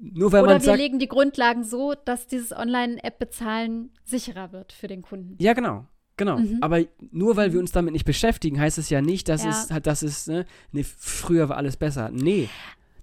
nur 0.00 0.32
weil 0.32 0.42
Oder 0.42 0.52
man 0.52 0.60
wir 0.60 0.66
sagt, 0.66 0.78
legen 0.78 0.98
die 0.98 1.08
Grundlagen 1.08 1.64
so, 1.64 1.94
dass 2.04 2.28
dieses 2.28 2.52
Online-App-Bezahlen 2.52 3.90
sicherer 4.04 4.52
wird 4.52 4.72
für 4.72 4.86
den 4.86 5.02
Kunden. 5.02 5.36
Ja, 5.42 5.54
genau. 5.54 5.86
Genau, 6.16 6.38
mhm. 6.38 6.58
aber 6.62 6.84
nur 7.12 7.36
weil 7.36 7.52
wir 7.52 7.60
uns 7.60 7.70
damit 7.70 7.92
nicht 7.92 8.04
beschäftigen, 8.04 8.58
heißt 8.58 8.76
es 8.78 8.90
ja 8.90 9.00
nicht, 9.00 9.28
dass 9.28 9.44
ja. 9.44 9.50
es, 9.50 9.68
dass 9.82 10.02
es, 10.02 10.26
ne, 10.26 10.46
nee, 10.72 10.82
früher 10.82 11.48
war 11.48 11.56
alles 11.56 11.76
besser. 11.76 12.10
Nee. 12.12 12.48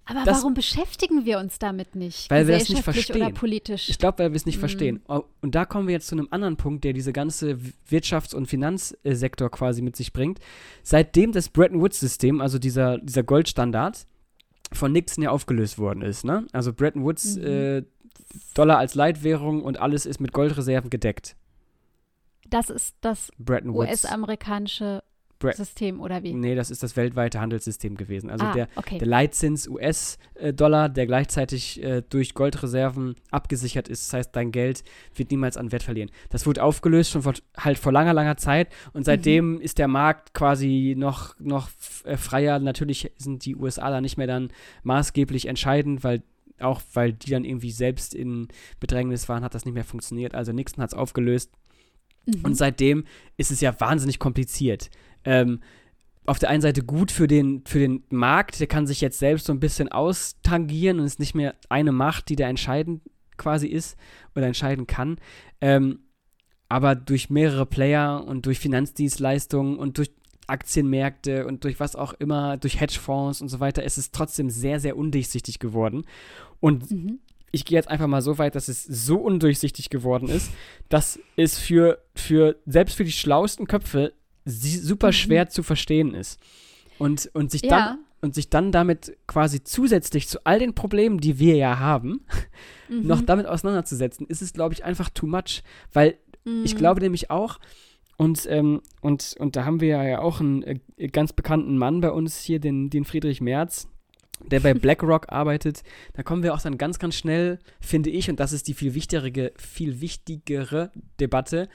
Aber 0.05 0.23
das, 0.23 0.37
warum 0.37 0.53
beschäftigen 0.53 1.25
wir 1.25 1.39
uns 1.39 1.57
damit 1.57 1.95
nicht? 1.95 2.29
Weil 2.29 2.47
wir 2.47 2.55
es 2.55 2.69
nicht 2.69 2.83
verstehen. 2.83 3.15
Oder 3.23 3.31
politisch? 3.31 3.89
Ich 3.89 3.97
glaube, 3.97 4.19
weil 4.19 4.31
wir 4.31 4.35
es 4.35 4.45
nicht 4.45 4.57
mhm. 4.57 4.59
verstehen. 4.59 5.01
Oh, 5.07 5.23
und 5.41 5.55
da 5.55 5.65
kommen 5.65 5.87
wir 5.87 5.93
jetzt 5.93 6.07
zu 6.07 6.15
einem 6.15 6.27
anderen 6.29 6.57
Punkt, 6.57 6.83
der 6.83 6.93
diese 6.93 7.11
ganze 7.11 7.57
Wirtschafts- 7.89 8.35
und 8.35 8.45
Finanzsektor 8.45 9.49
quasi 9.49 9.81
mit 9.81 9.95
sich 9.95 10.13
bringt. 10.13 10.39
Seitdem 10.83 11.31
das 11.31 11.49
Bretton 11.49 11.81
Woods-System, 11.81 12.39
also 12.39 12.59
dieser, 12.59 12.99
dieser 12.99 13.23
Goldstandard, 13.23 14.05
von 14.71 14.91
Nixon 14.91 15.23
ja 15.23 15.31
aufgelöst 15.31 15.79
worden 15.79 16.01
ist, 16.01 16.23
ne? 16.23 16.45
Also 16.51 16.73
Bretton 16.73 17.03
Woods, 17.03 17.37
mhm. 17.37 17.43
äh, 17.45 17.83
Dollar 18.53 18.77
als 18.77 18.95
Leitwährung 18.95 19.63
und 19.63 19.79
alles 19.79 20.05
ist 20.05 20.19
mit 20.19 20.33
Goldreserven 20.33 20.89
gedeckt. 20.89 21.35
Das 22.47 22.69
ist 22.69 22.95
das 23.01 23.31
US-amerikanische 23.39 25.03
System 25.53 25.99
oder 25.99 26.23
wie? 26.23 26.34
Nee, 26.34 26.55
das 26.55 26.71
ist 26.71 26.84
das 26.84 26.95
weltweite 26.95 27.39
Handelssystem 27.39 27.95
gewesen. 27.95 28.29
Also 28.29 28.45
ah, 28.45 28.53
der, 28.53 28.67
okay. 28.75 28.97
der 28.97 29.08
Leitzins 29.08 29.67
US-Dollar, 29.67 30.89
der 30.89 31.05
gleichzeitig 31.05 31.84
äh, 31.84 32.01
durch 32.10 32.34
Goldreserven 32.34 33.15
abgesichert 33.31 33.88
ist. 33.88 34.08
Das 34.08 34.13
heißt, 34.13 34.36
dein 34.36 34.51
Geld 34.51 34.84
wird 35.15 35.31
niemals 35.31 35.58
an 35.58 35.71
Wert 35.71 35.84
verlieren. 35.84 36.10
Das 36.29 36.45
wurde 36.45 36.63
aufgelöst 36.63 37.12
schon 37.12 37.23
vor, 37.23 37.34
halt 37.58 37.77
vor 37.77 37.91
langer, 37.91 38.13
langer 38.13 38.38
Zeit 38.38 38.69
und 38.93 39.05
seitdem 39.05 39.55
mhm. 39.55 39.62
ist 39.62 39.77
der 39.77 39.88
Markt 39.88 40.34
quasi 40.34 40.95
noch, 40.97 41.36
noch 41.39 41.69
äh, 42.03 42.17
freier. 42.17 42.60
Natürlich 42.60 43.12
sind 43.17 43.45
die 43.45 43.55
USA 43.55 43.89
da 43.89 44.01
nicht 44.01 44.17
mehr 44.17 44.27
dann 44.27 44.49
maßgeblich 44.84 45.47
entscheidend, 45.47 46.03
weil 46.03 46.23
auch 46.60 46.81
weil 46.93 47.13
die 47.13 47.31
dann 47.31 47.43
irgendwie 47.43 47.71
selbst 47.71 48.13
in 48.13 48.47
Bedrängnis 48.79 49.27
waren, 49.27 49.43
hat 49.43 49.55
das 49.55 49.65
nicht 49.65 49.73
mehr 49.73 49.84
funktioniert. 49.84 50.36
Also 50.36 50.53
Nixon 50.53 50.81
hat 50.81 50.91
es 50.91 50.97
aufgelöst. 50.97 51.51
Mhm. 52.25 52.41
Und 52.43 52.55
seitdem 52.55 53.05
ist 53.38 53.51
es 53.51 53.62
ja 53.62 53.77
wahnsinnig 53.79 54.19
kompliziert 54.19 54.89
ähm, 55.25 55.59
auf 56.25 56.39
der 56.39 56.49
einen 56.49 56.61
Seite 56.61 56.83
gut 56.83 57.11
für 57.11 57.27
den, 57.27 57.63
für 57.65 57.79
den 57.79 58.03
Markt, 58.09 58.59
der 58.59 58.67
kann 58.67 58.88
sich 58.88 59.01
jetzt 59.01 59.19
selbst 59.19 59.45
so 59.45 59.53
ein 59.53 59.59
bisschen 59.59 59.91
austangieren 59.91 60.99
und 60.99 61.05
ist 61.05 61.19
nicht 61.19 61.35
mehr 61.35 61.55
eine 61.69 61.91
Macht, 61.91 62.29
die 62.29 62.35
da 62.35 62.47
entscheidend 62.47 63.01
quasi 63.38 63.67
ist 63.67 63.97
oder 64.35 64.47
entscheiden 64.47 64.88
kann. 64.88 65.17
Ähm, 65.61 65.99
aber 66.67 66.95
durch 66.95 67.29
mehrere 67.29 67.65
Player 67.65 68.25
und 68.25 68.45
durch 68.47 68.59
Finanzdienstleistungen 68.59 69.77
und 69.77 69.97
durch 69.97 70.09
Aktienmärkte 70.47 71.45
und 71.45 71.63
durch 71.63 71.79
was 71.79 71.95
auch 71.95 72.13
immer, 72.13 72.57
durch 72.57 72.79
Hedgefonds 72.79 73.41
und 73.41 73.49
so 73.49 73.59
weiter, 73.59 73.83
ist 73.83 73.97
es 73.97 74.11
trotzdem 74.11 74.49
sehr, 74.49 74.79
sehr 74.79 74.97
undurchsichtig 74.97 75.59
geworden. 75.59 76.05
Und 76.59 76.89
mhm. 76.91 77.19
ich 77.51 77.65
gehe 77.65 77.77
jetzt 77.77 77.89
einfach 77.89 78.07
mal 78.07 78.21
so 78.21 78.38
weit, 78.38 78.55
dass 78.55 78.67
es 78.67 78.83
so 78.83 79.17
undurchsichtig 79.17 79.89
geworden 79.89 80.29
ist, 80.29 80.51
dass 80.89 81.19
es 81.35 81.57
für, 81.57 82.03
für 82.15 82.57
selbst 82.65 82.95
für 82.95 83.05
die 83.05 83.11
schlauesten 83.11 83.67
Köpfe 83.67 84.13
super 84.45 85.08
mhm. 85.08 85.13
schwer 85.13 85.45
mhm. 85.45 85.49
zu 85.49 85.63
verstehen 85.63 86.13
ist. 86.13 86.39
Und, 86.97 87.29
und, 87.34 87.51
sich 87.51 87.63
ja. 87.63 87.69
dann, 87.69 87.97
und 88.21 88.36
sich 88.36 88.49
dann 88.49 88.71
damit 88.71 89.17
quasi 89.27 89.63
zusätzlich 89.63 90.27
zu 90.29 90.39
all 90.45 90.60
den 90.60 90.73
Problemen, 90.73 91.19
die 91.19 91.39
wir 91.39 91.55
ja 91.55 91.79
haben, 91.79 92.21
mhm. 92.89 93.05
noch 93.05 93.21
damit 93.21 93.47
auseinanderzusetzen, 93.47 94.27
ist 94.27 94.41
es, 94.41 94.53
glaube 94.53 94.73
ich, 94.73 94.86
einfach 94.86 95.10
too 95.10 95.27
much. 95.27 95.62
Weil 95.91 96.17
mhm. 96.45 96.63
ich 96.63 96.77
glaube 96.77 97.01
nämlich 97.01 97.29
auch, 97.31 97.60
und, 98.17 98.47
ähm, 98.49 98.81
und, 99.01 99.36
und 99.39 99.55
da 99.55 99.65
haben 99.65 99.81
wir 99.81 100.01
ja 100.03 100.19
auch 100.19 100.39
einen 100.39 100.63
äh, 100.63 101.08
ganz 101.10 101.34
bekannten 101.34 101.77
Mann 101.77 102.01
bei 102.01 102.12
uns 102.12 102.39
hier, 102.39 102.60
den, 102.60 102.89
den 102.89 103.03
Friedrich 103.03 103.41
Merz, 103.41 103.88
der 104.49 104.62
bei 104.62 104.73
BlackRock 104.73 105.31
arbeitet. 105.31 105.84
Da 106.13 106.23
kommen 106.23 106.43
wir 106.43 106.53
auch 106.53 106.62
dann 106.62 106.77
ganz, 106.77 106.97
ganz 106.97 107.15
schnell, 107.15 107.60
finde 107.81 108.10
ich, 108.10 108.29
und 108.29 108.39
das 108.39 108.53
ist 108.53 108.67
die 108.67 108.73
viel 108.73 108.93
wichtigere, 108.93 109.51
viel 109.58 109.99
wichtigere 109.99 110.91
Debatte, 111.19 111.67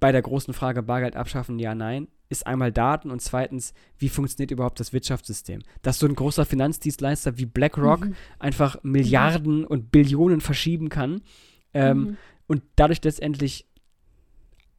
bei 0.00 0.12
der 0.12 0.22
großen 0.22 0.54
Frage 0.54 0.82
Bargeld 0.82 1.16
abschaffen, 1.16 1.58
ja, 1.58 1.74
nein, 1.74 2.08
ist 2.28 2.46
einmal 2.46 2.72
Daten 2.72 3.10
und 3.10 3.20
zweitens, 3.20 3.72
wie 3.98 4.08
funktioniert 4.08 4.50
überhaupt 4.50 4.80
das 4.80 4.92
Wirtschaftssystem? 4.92 5.62
Dass 5.82 5.98
so 5.98 6.06
ein 6.06 6.14
großer 6.14 6.44
Finanzdienstleister 6.44 7.38
wie 7.38 7.46
BlackRock 7.46 8.06
mhm. 8.06 8.14
einfach 8.38 8.82
Milliarden 8.82 9.64
und 9.64 9.90
Billionen 9.90 10.40
verschieben 10.40 10.88
kann 10.88 11.22
ähm, 11.72 11.98
mhm. 11.98 12.16
und 12.46 12.62
dadurch 12.76 13.02
letztendlich 13.02 13.66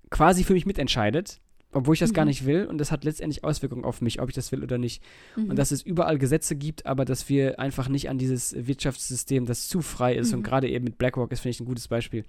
quasi 0.10 0.44
für 0.44 0.54
mich 0.54 0.66
mitentscheidet, 0.66 1.40
obwohl 1.72 1.94
ich 1.94 2.00
das 2.00 2.12
mhm. 2.12 2.16
gar 2.16 2.26
nicht 2.26 2.46
will. 2.46 2.66
Und 2.66 2.78
das 2.78 2.92
hat 2.92 3.04
letztendlich 3.04 3.44
Auswirkungen 3.44 3.84
auf 3.84 4.02
mich, 4.02 4.22
ob 4.22 4.30
ich 4.30 4.36
das 4.36 4.52
will 4.52 4.64
oder 4.64 4.78
nicht. 4.78 5.04
Mhm. 5.36 5.52
Und 5.52 5.56
dass 5.56 5.72
es 5.72 5.82
überall 5.82 6.18
Gesetze 6.18 6.56
gibt, 6.56 6.86
aber 6.86 7.06
dass 7.06 7.30
wir 7.30 7.60
einfach 7.60 7.90
nicht 7.90 8.10
an 8.10 8.18
dieses 8.18 8.56
Wirtschaftssystem, 8.56 9.46
das 9.46 9.68
zu 9.68 9.82
frei 9.82 10.16
ist, 10.16 10.32
mhm. 10.32 10.40
und 10.40 10.44
gerade 10.44 10.70
eben 10.70 10.86
mit 10.86 10.98
BlackRock 10.98 11.32
ist, 11.32 11.42
finde 11.42 11.52
ich, 11.52 11.60
ein 11.60 11.66
gutes 11.66 11.88
Beispiel, 11.88 12.26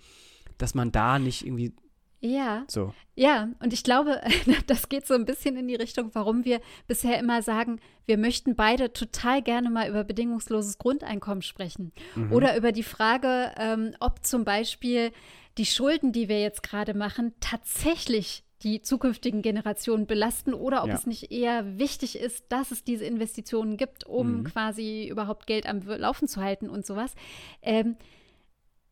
dass 0.56 0.74
man 0.74 0.92
da 0.92 1.18
nicht 1.18 1.46
irgendwie 1.46 1.72
ja. 2.20 2.64
So. 2.68 2.94
Ja, 3.14 3.48
und 3.60 3.72
ich 3.72 3.82
glaube, 3.82 4.20
das 4.66 4.88
geht 4.88 5.06
so 5.06 5.14
ein 5.14 5.24
bisschen 5.24 5.56
in 5.56 5.68
die 5.68 5.74
Richtung, 5.74 6.10
warum 6.12 6.44
wir 6.44 6.60
bisher 6.86 7.18
immer 7.18 7.42
sagen, 7.42 7.80
wir 8.06 8.18
möchten 8.18 8.54
beide 8.56 8.92
total 8.92 9.42
gerne 9.42 9.70
mal 9.70 9.88
über 9.88 10.04
bedingungsloses 10.04 10.78
Grundeinkommen 10.78 11.42
sprechen. 11.42 11.92
Mhm. 12.14 12.32
Oder 12.32 12.56
über 12.56 12.72
die 12.72 12.82
Frage, 12.82 13.52
ähm, 13.56 13.94
ob 14.00 14.24
zum 14.24 14.44
Beispiel 14.44 15.12
die 15.58 15.66
Schulden, 15.66 16.12
die 16.12 16.28
wir 16.28 16.40
jetzt 16.40 16.62
gerade 16.62 16.94
machen, 16.94 17.34
tatsächlich 17.40 18.44
die 18.62 18.82
zukünftigen 18.82 19.40
Generationen 19.40 20.06
belasten 20.06 20.52
oder 20.52 20.82
ob 20.82 20.88
ja. 20.88 20.94
es 20.94 21.06
nicht 21.06 21.32
eher 21.32 21.78
wichtig 21.78 22.18
ist, 22.18 22.44
dass 22.50 22.70
es 22.70 22.84
diese 22.84 23.06
Investitionen 23.06 23.78
gibt, 23.78 24.04
um 24.04 24.38
mhm. 24.38 24.44
quasi 24.44 25.08
überhaupt 25.08 25.46
Geld 25.46 25.66
am 25.66 25.80
Laufen 25.80 26.28
zu 26.28 26.42
halten 26.42 26.68
und 26.68 26.84
sowas. 26.84 27.14
Ähm, 27.62 27.96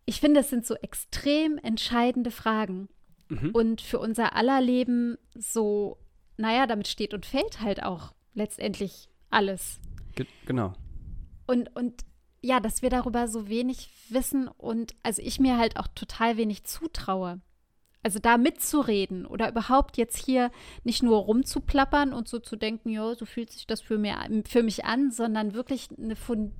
ich 0.07 0.21
finde, 0.21 0.41
es 0.41 0.49
sind 0.49 0.67
so 0.67 0.75
extrem 0.77 1.59
entscheidende 1.59 2.31
Fragen 2.31 2.89
mhm. 3.29 3.51
und 3.53 3.81
für 3.81 3.99
unser 3.99 4.35
aller 4.37 4.61
Leben 4.61 5.17
so, 5.35 5.99
naja, 6.37 6.67
damit 6.67 6.89
steht 6.89 7.15
und 7.15 7.27
fällt 7.27 7.61
halt 7.61 7.83
auch 7.83 8.13
letztendlich 8.35 9.09
alles. 9.31 9.81
Ge 10.15 10.27
genau. 10.47 10.73
Und, 11.47 11.75
und 11.77 12.05
ja, 12.41 12.61
dass 12.61 12.83
wir 12.83 12.91
darüber 12.91 13.29
so 13.29 13.49
wenig 13.49 13.91
wissen 14.11 14.49
und 14.49 14.95
also 15.03 15.23
ich 15.23 15.41
mir 15.41 15.59
halt 15.59 15.77
auch 15.77 15.89
total 15.89 16.37
wenig 16.37 16.65
zutraue. 16.65 17.41
Also 18.03 18.21
da 18.21 18.39
mitzureden 18.39 19.27
oder 19.27 19.51
überhaupt 19.51 19.97
jetzt 19.97 20.25
hier 20.25 20.51
nicht 20.85 21.03
nur 21.03 21.19
rumzuplappern 21.19 22.13
und 22.13 22.29
so 22.29 22.39
zu 22.39 22.57
denken, 22.57 22.91
ja, 22.91 23.15
so 23.15 23.27
fühlt 23.27 23.51
sich 23.51 23.67
das 23.67 23.81
für, 23.81 23.99
mir, 23.99 24.17
für 24.47 24.63
mich 24.63 24.85
an, 24.85 25.11
sondern 25.11 25.53
wirklich 25.53 25.89
eine 25.99 26.17
fund 26.17 26.53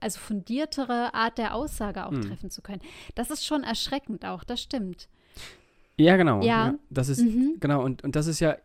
also 0.00 0.18
fundiertere 0.18 1.14
Art 1.14 1.38
der 1.38 1.54
Aussage 1.54 2.06
auch 2.06 2.10
hm. 2.10 2.22
treffen 2.22 2.50
zu 2.50 2.60
können. 2.60 2.82
Das 3.14 3.30
ist 3.30 3.46
schon 3.46 3.62
erschreckend 3.62 4.24
auch, 4.24 4.42
das 4.42 4.60
stimmt. 4.60 5.08
Ja, 5.98 6.16
genau. 6.16 6.40
Ja. 6.40 6.68
ja 6.68 6.74
das 6.90 7.08
ist, 7.08 7.22
mhm. 7.22 7.56
genau, 7.60 7.84
und, 7.84 8.04
und 8.04 8.16
das 8.16 8.26
ist 8.26 8.40
ja, 8.40 8.56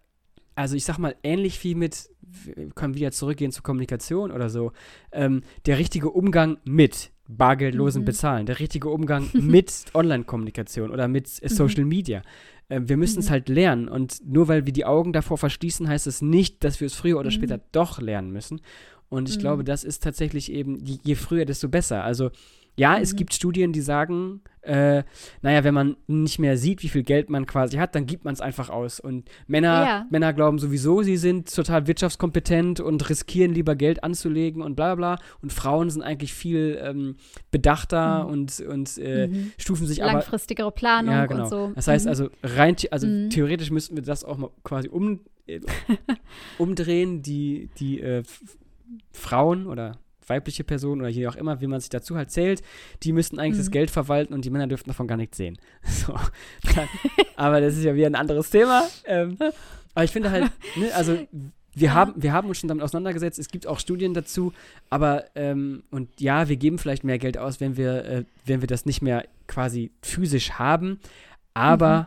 also 0.56 0.76
ich 0.76 0.86
sag 0.86 0.98
mal, 0.98 1.16
ähnlich 1.24 1.64
wie 1.64 1.76
mit, 1.76 2.10
wir 2.22 2.70
können 2.72 2.96
wieder 2.96 3.12
zurückgehen 3.12 3.52
zur 3.52 3.64
Kommunikation 3.64 4.32
oder 4.32 4.50
so, 4.50 4.72
ähm, 5.12 5.42
der 5.66 5.78
richtige 5.78 6.10
Umgang 6.10 6.58
mit 6.64 7.12
bargeldlosen 7.28 8.02
mhm. 8.02 8.06
Bezahlen, 8.06 8.46
der 8.46 8.60
richtige 8.60 8.90
Umgang 8.90 9.30
mit 9.34 9.86
Online-Kommunikation 9.94 10.92
oder 10.92 11.08
mit 11.08 11.28
äh, 11.42 11.50
Social 11.50 11.84
mhm. 11.84 11.90
Media. 11.90 12.22
Äh, 12.68 12.82
wir 12.84 12.98
müssen 12.98 13.20
es 13.20 13.28
mhm. 13.28 13.32
halt 13.32 13.50
lernen 13.50 13.88
und 13.88 14.22
nur 14.26 14.48
weil 14.48 14.66
wir 14.66 14.74
die 14.74 14.86
Augen 14.86 15.14
davor 15.14 15.38
verschließen, 15.38 15.88
heißt 15.88 16.08
es 16.08 16.22
nicht, 16.22 16.64
dass 16.64 16.80
wir 16.80 16.88
es 16.88 16.96
früher 16.96 17.18
oder 17.18 17.30
mhm. 17.30 17.36
später 17.36 17.60
doch 17.72 18.02
lernen 18.02 18.32
müssen. 18.32 18.62
Und 19.10 19.30
ich 19.30 19.40
glaube, 19.40 19.66
das 19.66 19.84
ist 19.84 20.02
tatsächlich 20.02 20.50
eben, 20.54 20.78
je 20.86 21.16
früher, 21.16 21.44
desto 21.44 21.68
besser. 21.68 22.06
Also 22.06 22.32
ja, 22.76 22.96
mhm. 22.96 23.04
es 23.04 23.16
gibt 23.16 23.34
Studien, 23.34 23.74
die 23.74 23.82
sagen, 23.82 24.42
äh, 24.62 25.04
naja, 25.42 25.64
wenn 25.64 25.74
man 25.74 25.98
nicht 26.08 26.38
mehr 26.38 26.56
sieht, 26.56 26.84
wie 26.84 26.90
viel 26.90 27.04
Geld 27.04 27.30
man 27.30 27.46
quasi 27.48 27.78
hat, 27.78 27.96
dann 27.96 28.06
gibt 28.06 28.26
man 28.26 28.34
es 28.34 28.42
einfach 28.42 28.70
aus. 28.70 29.00
Und 29.00 29.28
Männer, 29.48 29.84
ja. 29.84 30.08
Männer 30.12 30.34
glauben 30.34 30.60
sowieso, 30.60 31.02
sie 31.02 31.18
sind 31.18 31.54
total 31.54 31.88
wirtschaftskompetent 31.88 32.80
und 32.80 33.10
riskieren 33.10 33.54
lieber 33.54 33.76
Geld 33.76 34.04
anzulegen 34.04 34.62
und 34.62 34.76
bla 34.76 34.96
bla. 34.96 35.18
Und 35.42 35.52
Frauen 35.52 35.90
sind 35.90 36.04
eigentlich 36.04 36.34
viel 36.34 36.80
ähm, 36.82 37.16
bedachter 37.50 38.26
mhm. 38.26 38.32
und, 38.32 38.60
und 38.62 38.98
äh, 39.00 39.28
mhm. 39.28 39.52
stufen 39.58 39.88
sich 39.88 40.04
aber. 40.04 40.14
Langfristigere 40.14 40.72
Planung 40.72 41.16
ja, 41.16 41.26
genau. 41.26 41.44
und 41.44 41.50
so. 41.50 41.72
Das 41.74 41.88
heißt 41.88 42.06
mhm. 42.06 42.10
also, 42.10 42.30
rein, 42.44 42.76
also 42.92 43.08
mhm. 43.08 43.30
theoretisch 43.32 43.72
müssten 43.72 43.96
wir 43.96 44.04
das 44.04 44.24
auch 44.24 44.38
mal 44.38 44.52
quasi 44.64 44.90
um, 44.90 45.22
äh, 45.48 45.60
umdrehen, 46.60 47.24
die, 47.24 47.70
die 47.80 48.00
äh, 48.00 48.22
Frauen 49.12 49.66
oder 49.66 49.98
weibliche 50.32 50.64
Person 50.64 51.02
oder 51.02 51.10
je 51.10 51.28
auch 51.28 51.36
immer, 51.36 51.60
wie 51.60 51.68
man 51.68 51.82
sich 51.82 51.90
dazu 51.90 52.16
halt 52.16 52.32
zählt, 52.32 52.62
die 53.04 53.12
müssten 53.12 53.38
eigentlich 53.38 53.56
mhm. 53.56 53.64
das 53.64 53.72
Geld 53.72 53.92
verwalten 53.92 54.34
und 54.34 54.46
die 54.46 54.50
Männer 54.50 54.68
dürften 54.68 54.90
davon 54.90 55.08
gar 55.08 55.18
nichts 55.18 55.38
sehen. 55.38 55.58
So. 55.84 56.16
aber 57.36 57.62
das 57.62 57.78
ist 57.78 57.84
ja 57.84 57.94
wieder 57.96 58.08
ein 58.08 58.16
anderes 58.16 58.50
Thema. 58.50 58.88
Ähm, 59.06 59.38
aber 59.94 60.04
ich 60.06 60.12
finde 60.12 60.32
halt, 60.32 60.50
ne, 60.76 60.92
also 60.96 61.18
wir, 61.74 61.88
ja. 61.88 61.94
haben, 61.94 62.14
wir 62.16 62.34
haben 62.34 62.48
uns 62.48 62.60
schon 62.60 62.70
damit 62.70 62.84
auseinandergesetzt, 62.84 63.40
es 63.40 63.50
gibt 63.50 63.68
auch 63.68 63.80
Studien 63.80 64.14
dazu, 64.14 64.54
aber 64.90 65.26
ähm, 65.36 65.84
und 65.92 66.22
ja, 66.22 66.50
wir 66.50 66.56
geben 66.56 66.78
vielleicht 66.80 67.04
mehr 67.04 67.20
Geld 67.20 67.38
aus, 67.38 67.60
wenn 67.60 67.78
wir, 67.78 68.06
äh, 68.06 68.24
wenn 68.46 68.62
wir 68.62 68.68
das 68.68 68.86
nicht 68.86 69.02
mehr 69.02 69.26
quasi 69.48 69.92
physisch 70.02 70.54
haben, 70.54 71.00
aber 71.54 72.00
mhm. 72.00 72.06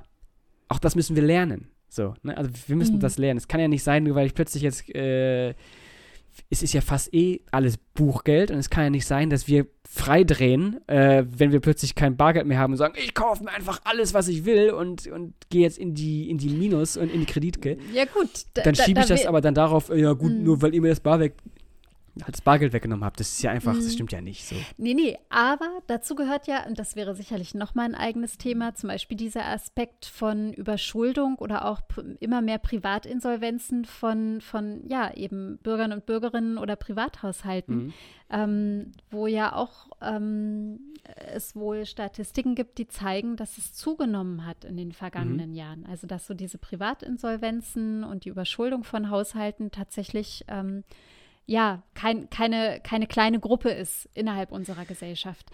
auch 0.69 0.79
das 0.79 0.97
müssen 0.97 1.15
wir 1.15 1.23
lernen. 1.23 1.69
So, 1.89 2.15
ne? 2.23 2.37
Also 2.37 2.51
wir 2.67 2.77
müssen 2.77 2.97
mhm. 2.97 3.01
das 3.01 3.19
lernen. 3.19 3.39
Es 3.39 3.47
kann 3.47 3.61
ja 3.61 3.69
nicht 3.69 3.85
sein, 3.85 4.03
nur 4.03 4.17
weil 4.17 4.27
ich 4.27 4.35
plötzlich 4.35 4.63
jetzt 4.63 4.93
äh, 4.95 5.55
es 6.51 6.63
ist 6.63 6.73
ja 6.73 6.81
fast 6.81 7.13
eh 7.15 7.41
alles 7.51 7.77
Buchgeld 7.77 8.51
und 8.51 8.59
es 8.59 8.71
kann 8.71 8.85
ja 8.85 8.91
nicht 8.91 9.07
sein, 9.07 9.31
dass 9.31 9.49
wir 9.49 9.67
frei 9.89 10.25
drehen, 10.25 10.81
äh, 10.89 11.25
wenn 11.29 11.53
wir 11.53 11.61
plötzlich 11.61 11.95
kein 11.95 12.17
Bargeld 12.17 12.47
mehr 12.47 12.59
haben 12.59 12.73
und 12.73 12.79
sagen, 12.79 12.95
ich 12.97 13.15
kaufe 13.15 13.45
mir 13.45 13.51
einfach 13.51 13.81
alles, 13.85 14.15
was 14.15 14.29
ich 14.29 14.45
will 14.45 14.71
und, 14.71 15.07
und 15.07 15.35
gehe 15.51 15.63
jetzt 15.63 15.79
in 15.79 15.95
die, 15.95 16.31
in 16.31 16.39
die 16.39 16.49
Minus 16.49 16.97
und 16.97 17.13
in 17.13 17.21
die 17.21 17.27
Kreditke. 17.27 17.77
Ja 17.93 18.05
gut. 18.05 18.29
Da, 18.55 18.63
dann 18.63 18.75
schiebe 18.75 19.01
ich 19.01 19.07
da, 19.07 19.15
das 19.15 19.27
aber 19.27 19.41
dann 19.41 19.55
darauf, 19.55 19.91
ja 19.95 20.13
gut, 20.13 20.33
mm. 20.33 20.43
nur 20.43 20.63
weil 20.63 20.75
ihr 20.75 20.81
mir 20.81 20.89
das 20.89 21.01
Bargeld 21.01 21.35
das 22.15 22.41
Bargeld 22.41 22.73
weggenommen 22.73 23.05
habt. 23.05 23.19
Das 23.19 23.33
ist 23.33 23.43
ja 23.43 23.51
einfach, 23.51 23.75
das 23.75 23.85
mhm. 23.85 23.91
stimmt 23.91 24.13
ja 24.13 24.21
nicht 24.21 24.47
so. 24.47 24.55
Nee, 24.77 24.95
nee, 24.95 25.19
aber 25.31 25.69
dazu 25.87 26.15
gehört 26.15 26.47
ja, 26.47 26.67
und 26.67 26.79
das 26.79 26.95
wäre 26.95 27.15
sicherlich 27.15 27.55
nochmal 27.55 27.87
ein 27.87 27.95
eigenes 27.95 28.39
Thema, 28.39 28.75
zum 28.75 28.89
Beispiel 28.89 29.17
dieser 29.17 29.47
Aspekt 29.47 30.07
von 30.07 30.53
Überschuldung 30.53 31.37
oder 31.37 31.65
auch 31.65 31.81
immer 32.21 32.41
mehr 32.41 32.59
Privatinsolvenzen 32.59 33.85
von, 33.85 34.41
von 34.41 34.87
ja, 34.89 35.13
eben 35.15 35.59
Bürgern 35.63 35.93
und 35.93 36.07
Bürgerinnen 36.07 36.59
oder 36.59 36.77
Privathaushalten, 36.77 37.77
mhm. 37.77 37.93
ähm, 38.31 38.93
wo 39.11 39.27
ja 39.27 39.55
auch 39.55 39.89
ähm, 40.01 40.79
es 41.33 41.57
wohl 41.57 41.85
Statistiken 41.85 42.55
gibt, 42.55 42.79
die 42.79 42.87
zeigen, 42.87 43.37
dass 43.37 43.59
es 43.59 43.75
zugenommen 43.75 44.47
hat 44.47 44.65
in 44.65 44.77
den 44.77 44.93
vergangenen 44.93 45.51
mhm. 45.51 45.57
Jahren. 45.57 45.87
Also 45.87 46.07
dass 46.07 46.27
so 46.27 46.35
diese 46.35 46.59
Privatinsolvenzen 46.59 48.05
und 48.05 48.25
die 48.25 48.31
Überschuldung 48.31 48.85
von 48.85 49.11
Haushalten 49.11 49.71
tatsächlich 49.71 50.45
ähm, 50.49 50.85
ja, 51.47 51.83
kein, 51.95 52.31
keine, 52.31 52.81
keine 52.83 53.07
kleine 53.07 53.39
Gruppe 53.39 53.71
ist 53.71 54.09
innerhalb 54.15 54.51
unserer 54.51 54.85
Gesellschaft. 54.85 55.51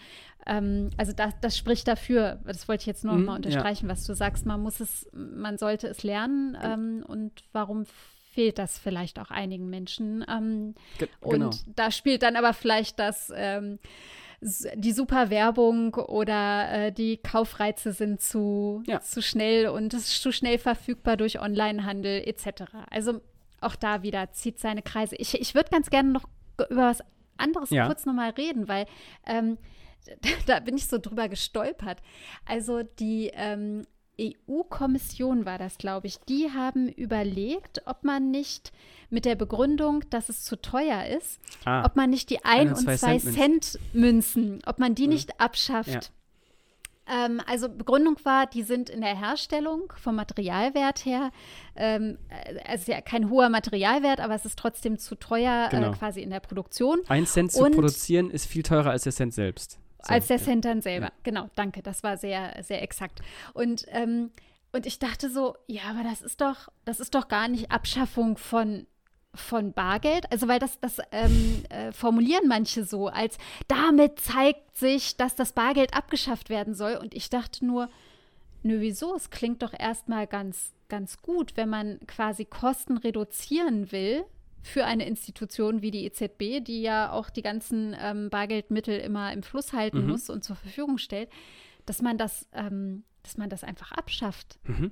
Ähm, 0.46 0.90
also 0.96 1.12
das, 1.12 1.35
das 1.40 1.57
spricht 1.57 1.88
dafür, 1.88 2.40
das 2.44 2.68
wollte 2.68 2.83
ich 2.83 2.87
jetzt 2.87 3.05
nur 3.05 3.14
noch 3.14 3.24
mal 3.24 3.33
mhm, 3.33 3.44
unterstreichen, 3.44 3.87
ja. 3.87 3.92
was 3.92 4.05
du 4.05 4.14
sagst, 4.14 4.46
man 4.46 4.61
muss 4.62 4.81
es, 4.81 5.09
man 5.12 5.59
sollte 5.59 5.88
es 5.88 6.03
lernen 6.03 6.57
ähm, 6.62 7.05
und 7.07 7.33
warum 7.53 7.87
fehlt 8.33 8.59
das 8.59 8.79
vielleicht 8.79 9.18
auch 9.18 9.31
einigen 9.31 9.68
Menschen. 9.68 10.24
Ähm, 10.29 10.74
Ge 10.98 11.09
genau. 11.20 11.46
Und 11.46 11.64
da 11.76 11.90
spielt 11.90 12.22
dann 12.22 12.37
aber 12.37 12.55
vielleicht 12.55 12.98
das 12.98 13.33
ähm, 13.35 13.79
die 14.40 14.92
super 14.92 15.29
Werbung 15.29 15.94
oder 15.94 16.87
äh, 16.87 16.92
die 16.92 17.18
Kaufreize 17.18 17.92
sind 17.92 18.22
zu, 18.22 18.83
ja. 18.87 19.00
zu 19.00 19.20
schnell 19.20 19.68
und 19.68 19.92
es 19.92 20.09
ist 20.09 20.22
zu 20.22 20.33
schnell 20.33 20.57
verfügbar 20.57 21.18
durch 21.18 21.40
Onlinehandel 21.40 22.22
etc. 22.26 22.62
Also 22.88 23.20
auch 23.61 23.77
da 23.77 24.03
wieder 24.03 24.33
zieht 24.33 24.59
seine 24.59 24.83
Kreise. 24.83 25.16
Ich, 25.16 25.35
ich 25.35 25.55
würde 25.55 25.70
ganz 25.70 25.90
gerne 25.90 26.11
noch 26.11 26.25
über 26.70 26.88
was 26.88 27.03
anderes 27.37 27.70
ja. 27.70 27.87
kurz 27.87 28.07
nochmal 28.07 28.31
reden, 28.31 28.68
weil 28.68 28.87
ähm, 29.27 29.59
da 30.46 30.61
bin 30.61 30.77
ich 30.77 30.87
so 30.87 30.99
drüber 30.99 31.29
gestolpert. 31.29 32.01
Also 32.46 32.83
die 32.83 33.31
ähm, 33.35 33.87
EU-Kommission 34.20 35.46
war 35.46 35.59
das, 35.59 35.79
glaube 35.79 36.07
ich, 36.07 36.18
die 36.20 36.51
haben 36.53 36.88
überlegt, 36.88 37.83
ob 37.87 38.05
man 38.05 38.31
nicht 38.31 38.73
mit 39.09 39.25
der 39.25 39.35
Begründung, 39.35 40.05
dass 40.11 40.29
es 40.29 40.44
zu 40.44 40.61
teuer 40.61 41.07
ist, 41.07 41.40
ah, 41.64 41.85
ob 41.85 41.96
man 41.96 42.11
nicht 42.11 42.31
die 42.31 42.44
1 42.44 42.81
und 42.81 42.99
2 42.99 43.18
Cent 43.18 43.79
Münzen, 43.92 44.61
ob 44.66 44.79
man 44.79 44.94
die 44.94 45.05
mhm. 45.05 45.14
nicht 45.14 45.40
abschafft. 45.40 45.88
Ja. 45.88 46.01
Ähm, 47.11 47.40
also 47.46 47.68
Begründung 47.68 48.16
war, 48.25 48.46
die 48.46 48.62
sind 48.62 48.88
in 48.88 49.01
der 49.01 49.18
Herstellung 49.18 49.92
vom 49.96 50.14
Materialwert 50.14 51.05
her, 51.05 51.31
ähm, 51.77 52.18
also 52.66 52.92
ja 52.92 53.01
kein 53.01 53.31
hoher 53.31 53.49
Materialwert, 53.49 54.20
aber 54.20 54.35
es 54.35 54.44
ist 54.44 54.59
trotzdem 54.59 54.99
zu 54.99 55.16
teuer 55.16 55.68
äh, 55.70 55.77
genau. 55.77 55.92
äh, 55.92 55.96
quasi 55.96 56.20
in 56.23 56.31
der 56.31 56.40
Produktion. 56.40 57.01
Ein 57.09 57.27
Cent 57.27 57.53
zu 57.53 57.64
Und 57.64 57.75
produzieren 57.75 58.31
ist 58.31 58.46
viel 58.46 58.62
teurer 58.62 58.90
als 58.90 59.05
der 59.05 59.12
Cent 59.12 59.35
selbst. 59.35 59.79
So, 60.03 60.12
als 60.14 60.29
der 60.29 60.37
ja. 60.38 60.44
Cent 60.44 60.64
dann 60.64 60.83
selber. 60.83 61.07
Ja. 61.07 61.12
Genau, 61.25 61.51
danke, 61.57 61.83
das 61.83 62.03
war 62.03 62.16
sehr, 62.16 62.62
sehr 62.62 62.83
exakt. 62.83 63.20
Und 63.55 63.87
ähm, 63.88 64.31
und 64.73 64.87
ich 64.87 64.99
dachte 64.99 65.31
so, 65.31 65.57
ja, 65.66 65.83
aber 65.90 66.05
das 66.05 66.23
ist 66.23 66.40
doch, 66.40 66.68
das 66.85 67.01
ist 67.01 67.14
doch 67.14 67.27
gar 67.29 67.49
nicht 67.49 67.73
Abschaffung 67.73 68.37
von 68.37 68.87
von 69.35 69.73
Bargeld, 69.73 70.31
also 70.33 70.49
weil 70.49 70.59
das, 70.59 70.81
das 70.81 70.99
ähm, 71.12 71.62
äh, 71.69 71.93
formulieren 71.93 72.49
manche 72.49 72.85
so, 72.85 73.09
als 73.09 73.38
damit 73.69 74.19
zeigt 74.19 74.77
sich, 74.77 75.16
dass 75.16 75.37
das 75.37 75.53
Bargeld 75.53 75.95
abgeschafft 75.95 76.51
werden 76.51 76.75
soll. 76.75 76.97
Und 76.97 77.14
ich 77.14 77.31
dachte 77.31 77.64
nur, 77.64 77.88
nö, 78.62 78.81
wieso? 78.81 79.14
Es 79.14 79.31
klingt 79.31 79.62
doch 79.62 79.73
erstmal 79.79 80.27
ganz, 80.27 80.73
ganz 80.88 81.23
gut, 81.23 81.57
wenn 81.57 81.69
man 81.69 82.01
quasi 82.07 82.45
Kosten 82.45 82.97
reduzieren 82.97 83.93
will 83.93 84.25
für 84.62 84.85
eine 84.85 85.07
Institution 85.07 85.81
wie 85.81 85.90
die 85.90 86.05
EZB, 86.05 86.62
die 86.62 86.83
ja 86.83 87.12
auch 87.12 87.31
die 87.31 87.43
ganzen 87.43 87.97
ähm, 87.99 88.31
Bargeldmittel 88.31 88.99
immer 88.99 89.33
im 89.33 89.43
Fluss 89.43 89.73
halten 89.73 90.03
mhm. 90.03 90.09
muss 90.09 90.29
und 90.29 90.45
zur 90.45 90.57
Verfügung 90.57 90.99
stellt, 90.99 91.31
dass 91.87 92.03
man 92.03 92.19
das, 92.19 92.47
ähm, 92.53 93.05
dass 93.23 93.38
man 93.38 93.49
das 93.49 93.64
einfach 93.64 93.93
abschafft. 93.93 94.59
Mhm. 94.64 94.90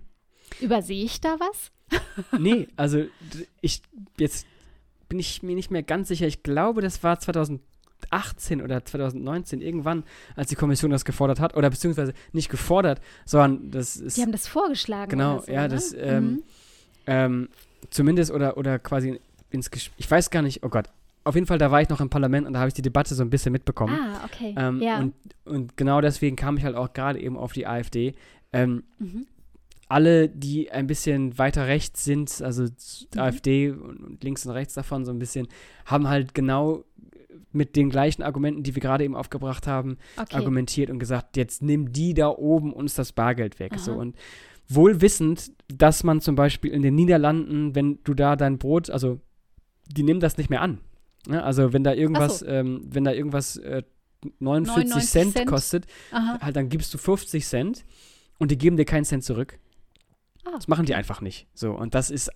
Übersehe 0.61 1.05
ich 1.05 1.21
da 1.21 1.39
was? 1.39 1.71
nee, 2.39 2.69
also 2.77 3.05
ich 3.61 3.83
jetzt 4.19 4.47
bin 5.09 5.19
ich 5.19 5.43
mir 5.43 5.55
nicht 5.55 5.71
mehr 5.71 5.83
ganz 5.83 6.09
sicher. 6.09 6.27
Ich 6.27 6.43
glaube, 6.43 6.83
das 6.83 7.03
war 7.03 7.19
2018 7.19 8.63
oder 8.63 8.85
2019 8.85 9.61
irgendwann, 9.61 10.05
als 10.37 10.49
die 10.49 10.55
Kommission 10.55 10.91
das 10.91 11.05
gefordert 11.05 11.41
hat 11.41 11.57
oder 11.57 11.71
beziehungsweise 11.71 12.13
nicht 12.33 12.51
gefordert, 12.51 13.01
sondern 13.25 13.71
das 13.71 13.97
ist. 13.97 14.17
Die 14.17 14.23
haben 14.23 14.33
das 14.33 14.47
vorgeschlagen. 14.47 15.11
Genau, 15.11 15.41
so, 15.41 15.51
ja, 15.53 15.63
ne? 15.63 15.69
das 15.69 15.95
ähm, 15.99 16.25
mhm. 16.25 16.43
ähm, 17.07 17.49
zumindest 17.91 18.31
oder 18.31 18.57
oder 18.57 18.79
quasi 18.79 19.21
ins 19.51 19.71
Gesch 19.71 19.91
ich 19.97 20.11
weiß 20.11 20.31
gar 20.31 20.43
nicht. 20.43 20.63
Oh 20.63 20.69
Gott. 20.69 20.87
Auf 21.25 21.35
jeden 21.35 21.47
Fall, 21.47 21.59
da 21.59 21.71
war 21.71 21.83
ich 21.83 21.91
noch 21.91 22.01
im 22.01 22.09
Parlament 22.09 22.47
und 22.47 22.55
da 22.55 22.61
habe 22.61 22.69
ich 22.69 22.75
die 22.75 22.81
Debatte 22.81 23.15
so 23.15 23.23
ein 23.23 23.29
bisschen 23.29 23.53
mitbekommen. 23.53 23.99
Ah, 24.01 24.25
okay. 24.25 24.55
Ähm, 24.57 24.81
ja. 24.81 24.99
und, 24.99 25.15
und 25.45 25.77
genau 25.77 26.01
deswegen 26.01 26.37
kam 26.37 26.57
ich 26.57 26.65
halt 26.65 26.75
auch 26.75 26.95
gerade 26.95 27.21
eben 27.21 27.37
auf 27.37 27.53
die 27.53 27.67
AfD. 27.67 28.15
Ähm, 28.51 28.85
mhm 28.99 29.27
alle, 29.89 30.29
die 30.29 30.71
ein 30.71 30.87
bisschen 30.87 31.39
weiter 31.39 31.67
rechts 31.67 32.05
sind, 32.05 32.43
also 32.43 32.65
mhm. 32.65 33.21
AfD 33.21 33.71
und 33.71 34.23
links 34.23 34.45
und 34.45 34.53
rechts 34.53 34.75
davon 34.75 35.05
so 35.05 35.13
ein 35.13 35.19
bisschen, 35.19 35.49
haben 35.87 36.09
halt 36.09 36.35
genau 36.35 36.85
mit 37.53 37.77
den 37.77 37.89
gleichen 37.89 38.23
Argumenten, 38.23 38.63
die 38.63 38.75
wir 38.75 38.83
gerade 38.83 39.05
eben 39.05 39.17
aufgebracht 39.17 39.67
haben, 39.67 39.97
okay. 40.17 40.37
argumentiert 40.37 40.91
und 40.91 40.99
gesagt, 40.99 41.37
jetzt 41.37 41.63
nimm 41.63 41.93
die 41.93 42.13
da 42.13 42.29
oben 42.29 42.73
uns 42.73 42.95
das 42.95 43.13
Bargeld 43.13 43.59
weg. 43.59 43.79
So 43.79 43.95
und 43.95 44.17
wohl 44.69 45.01
wissend, 45.01 45.53
dass 45.69 46.05
man 46.05 46.21
zum 46.21 46.35
Beispiel 46.35 46.71
in 46.71 46.83
den 46.83 46.95
Niederlanden, 46.95 47.75
wenn 47.75 48.01
du 48.05 48.13
da 48.13 48.37
dein 48.37 48.59
Brot, 48.59 48.91
also 48.91 49.21
die 49.87 50.03
nehmen 50.03 50.21
das 50.21 50.37
nicht 50.37 50.51
mehr 50.51 50.61
an. 50.61 50.81
Ne? 51.27 51.43
also 51.43 51.73
wenn 51.73 51.85
da 51.85 51.95
irgendwas, 51.95 52.41
so. 52.41 52.47
ähm, 52.47 52.83
wenn 52.89 53.05
da 53.05 53.13
irgendwas 53.13 53.57
äh, 53.57 53.83
49 54.41 55.11
Cent, 55.11 55.33
Cent, 55.33 55.47
kostet, 55.47 55.87
halt 56.13 56.57
dann 56.57 56.69
gibst 56.69 56.93
du 56.93 56.99
50 56.99 57.47
Cent 57.47 57.85
und 58.39 58.51
die 58.51 58.59
geben 58.59 58.77
dir 58.77 58.85
keinen 58.85 59.05
Cent 59.05 59.25
zurück. 59.25 59.59
Ah, 60.49 60.57
das 60.57 60.69
machen 60.69 60.87
die 60.87 60.95
einfach 60.95 61.21
nicht. 61.21 61.47
So, 61.55 61.73
und 61.73 61.95
das 61.95 62.11
ist, 62.11 62.31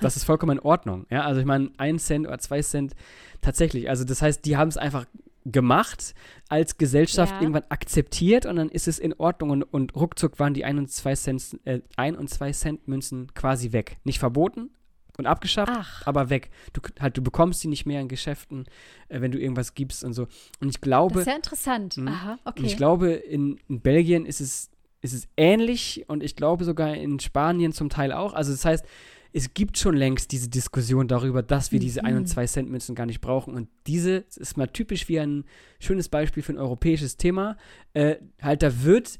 das 0.00 0.16
ist 0.16 0.24
vollkommen 0.24 0.58
in 0.58 0.64
Ordnung. 0.64 1.06
Ja, 1.10 1.24
also 1.24 1.40
ich 1.40 1.46
meine, 1.46 1.70
ein 1.78 1.98
Cent 1.98 2.26
oder 2.26 2.38
zwei 2.38 2.62
Cent 2.62 2.94
tatsächlich. 3.40 3.88
Also 3.88 4.04
das 4.04 4.22
heißt, 4.22 4.44
die 4.44 4.56
haben 4.56 4.68
es 4.68 4.76
einfach 4.76 5.06
gemacht, 5.44 6.14
als 6.48 6.76
Gesellschaft 6.76 7.32
ja. 7.34 7.40
irgendwann 7.40 7.64
akzeptiert 7.70 8.46
und 8.46 8.56
dann 8.56 8.68
ist 8.68 8.88
es 8.88 8.98
in 8.98 9.14
Ordnung 9.14 9.50
und, 9.50 9.62
und 9.62 9.96
ruckzuck 9.96 10.38
waren 10.38 10.54
die 10.54 10.64
ein 10.64 10.78
und 10.78 10.90
zwei 10.90 11.14
Cent, 11.14 11.58
äh, 11.64 11.80
ein 11.96 12.14
und 12.14 12.28
zwei 12.28 12.52
Cent 12.52 12.86
Münzen 12.86 13.32
quasi 13.34 13.72
weg. 13.72 13.96
Nicht 14.04 14.18
verboten 14.18 14.70
und 15.16 15.26
abgeschafft, 15.26 15.72
Ach. 15.74 16.06
aber 16.06 16.30
weg. 16.30 16.50
Du, 16.72 16.80
halt, 17.00 17.16
du 17.16 17.22
bekommst 17.22 17.60
sie 17.60 17.68
nicht 17.68 17.86
mehr 17.86 18.00
in 18.00 18.08
Geschäften, 18.08 18.66
äh, 19.08 19.20
wenn 19.20 19.32
du 19.32 19.38
irgendwas 19.38 19.74
gibst 19.74 20.04
und 20.04 20.12
so. 20.12 20.28
Und 20.60 20.68
ich 20.68 20.80
glaube. 20.80 21.14
Das 21.14 21.22
ist 21.22 21.28
ja 21.28 21.36
interessant. 21.36 21.96
Mh, 21.96 22.10
Aha, 22.10 22.38
okay. 22.44 22.60
Und 22.60 22.66
ich 22.66 22.76
glaube, 22.76 23.10
in, 23.10 23.58
in 23.68 23.80
Belgien 23.80 24.26
ist 24.26 24.40
es 24.40 24.70
ist 25.02 25.12
es 25.14 25.28
ähnlich 25.36 26.04
und 26.08 26.22
ich 26.22 26.36
glaube 26.36 26.64
sogar 26.64 26.94
in 26.94 27.20
Spanien 27.20 27.72
zum 27.72 27.88
Teil 27.88 28.12
auch. 28.12 28.34
Also 28.34 28.52
das 28.52 28.64
heißt, 28.64 28.84
es 29.32 29.54
gibt 29.54 29.78
schon 29.78 29.96
längst 29.96 30.32
diese 30.32 30.48
Diskussion 30.48 31.06
darüber, 31.08 31.42
dass 31.42 31.72
wir 31.72 31.78
mhm. 31.78 31.84
diese 31.84 32.04
1 32.04 32.18
und 32.18 32.26
2 32.26 32.46
Cent 32.46 32.70
Münzen 32.70 32.94
gar 32.94 33.06
nicht 33.06 33.20
brauchen. 33.20 33.54
Und 33.54 33.68
diese 33.86 34.24
ist 34.36 34.56
mal 34.56 34.66
typisch 34.66 35.08
wie 35.08 35.20
ein 35.20 35.44
schönes 35.78 36.08
Beispiel 36.08 36.42
für 36.42 36.52
ein 36.52 36.58
europäisches 36.58 37.16
Thema. 37.16 37.56
Äh, 37.94 38.16
halt, 38.42 38.62
da 38.62 38.82
wird 38.82 39.18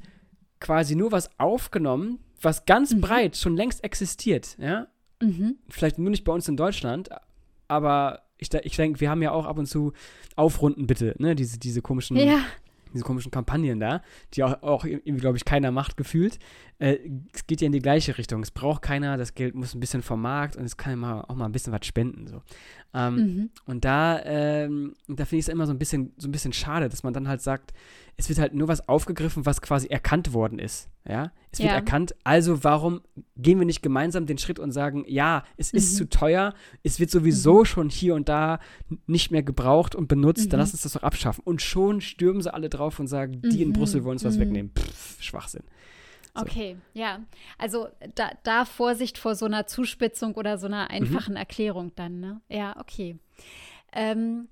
quasi 0.59 0.95
nur 0.95 1.11
was 1.11 1.29
aufgenommen, 1.39 2.19
was 2.41 2.65
ganz 2.65 2.93
mhm. 2.93 3.01
breit 3.01 3.37
schon 3.37 3.55
längst 3.55 3.83
existiert. 3.83 4.57
Ja? 4.59 4.87
Mhm. 5.21 5.57
Vielleicht 5.69 5.97
nur 5.97 6.09
nicht 6.09 6.25
bei 6.25 6.33
uns 6.33 6.47
in 6.47 6.57
Deutschland, 6.57 7.09
aber 7.67 8.23
ich, 8.37 8.53
ich 8.53 8.75
denke, 8.75 8.99
wir 8.99 9.09
haben 9.09 9.21
ja 9.21 9.31
auch 9.31 9.45
ab 9.45 9.57
und 9.57 9.67
zu 9.67 9.93
Aufrunden 10.35 10.87
bitte, 10.87 11.15
ne? 11.19 11.35
Diese, 11.35 11.59
diese 11.59 11.81
komischen 11.81 12.17
ja 12.17 12.39
diese 12.93 13.03
komischen 13.03 13.31
Kampagnen 13.31 13.79
da, 13.79 14.01
die 14.33 14.43
auch, 14.43 14.61
auch 14.63 14.85
irgendwie, 14.85 15.21
glaube 15.21 15.37
ich, 15.37 15.45
keiner 15.45 15.71
macht 15.71 15.97
gefühlt. 15.97 16.39
Äh, 16.81 16.97
es 17.31 17.45
geht 17.45 17.61
ja 17.61 17.67
in 17.67 17.73
die 17.73 17.79
gleiche 17.79 18.17
Richtung. 18.17 18.41
Es 18.41 18.49
braucht 18.49 18.81
keiner, 18.81 19.15
das 19.15 19.35
Geld 19.35 19.53
muss 19.53 19.75
ein 19.75 19.79
bisschen 19.79 20.01
vom 20.01 20.19
Markt 20.19 20.55
und 20.55 20.65
es 20.65 20.77
kann 20.77 20.99
ja 20.99 21.23
auch 21.27 21.35
mal 21.35 21.45
ein 21.45 21.51
bisschen 21.51 21.71
was 21.71 21.85
spenden. 21.85 22.25
So. 22.25 22.41
Ähm, 22.95 23.15
mhm. 23.15 23.49
Und 23.65 23.85
da, 23.85 24.19
ähm, 24.25 24.95
da 25.07 25.25
finde 25.25 25.39
ich 25.39 25.45
es 25.45 25.49
immer 25.49 25.67
so 25.67 25.73
ein 25.73 25.77
bisschen, 25.77 26.13
so 26.17 26.27
ein 26.27 26.31
bisschen 26.31 26.53
schade, 26.53 26.89
dass 26.89 27.03
man 27.03 27.13
dann 27.13 27.27
halt 27.27 27.41
sagt, 27.41 27.71
es 28.17 28.29
wird 28.29 28.39
halt 28.39 28.55
nur 28.55 28.67
was 28.67 28.89
aufgegriffen, 28.89 29.45
was 29.45 29.61
quasi 29.61 29.87
erkannt 29.87 30.33
worden 30.33 30.57
ist. 30.57 30.89
Ja, 31.07 31.31
es 31.51 31.59
wird 31.59 31.69
ja. 31.69 31.75
erkannt. 31.75 32.15
Also 32.23 32.63
warum 32.63 33.01
gehen 33.37 33.59
wir 33.59 33.65
nicht 33.65 33.83
gemeinsam 33.83 34.25
den 34.25 34.39
Schritt 34.39 34.57
und 34.57 34.71
sagen, 34.71 35.05
ja, 35.07 35.43
es 35.57 35.71
ist 35.71 35.93
mhm. 35.93 35.97
zu 35.97 36.09
teuer, 36.09 36.55
es 36.81 36.99
wird 36.99 37.11
sowieso 37.11 37.59
mhm. 37.59 37.65
schon 37.65 37.89
hier 37.89 38.15
und 38.15 38.27
da 38.27 38.59
nicht 39.05 39.29
mehr 39.29 39.43
gebraucht 39.43 39.93
und 39.93 40.07
benutzt, 40.07 40.51
dann 40.51 40.57
mhm. 40.57 40.61
lass 40.61 40.73
uns 40.73 40.81
das 40.81 40.93
doch 40.93 41.03
abschaffen. 41.03 41.43
Und 41.45 41.61
schon 41.61 42.01
stürmen 42.01 42.41
sie 42.41 42.51
alle 42.51 42.69
drauf 42.69 42.99
und 42.99 43.05
sagen, 43.05 43.39
die 43.43 43.61
in 43.61 43.69
mhm. 43.69 43.73
Brüssel 43.73 44.03
wollen 44.03 44.15
uns 44.15 44.23
was 44.23 44.37
mhm. 44.37 44.41
wegnehmen. 44.41 44.71
Pff, 44.75 45.21
Schwachsinn. 45.21 45.63
So. 46.33 46.41
Okay, 46.41 46.77
ja. 46.93 47.19
Also 47.57 47.89
da, 48.15 48.31
da, 48.43 48.65
Vorsicht 48.65 49.17
vor 49.17 49.35
so 49.35 49.45
einer 49.45 49.67
Zuspitzung 49.67 50.35
oder 50.35 50.57
so 50.57 50.67
einer 50.67 50.89
einfachen 50.89 51.35
Erklärung 51.35 51.93
dann, 51.95 52.19
ne? 52.19 52.41
Ja, 52.47 52.79
okay. 52.79 53.17
Ähm, 53.91 54.47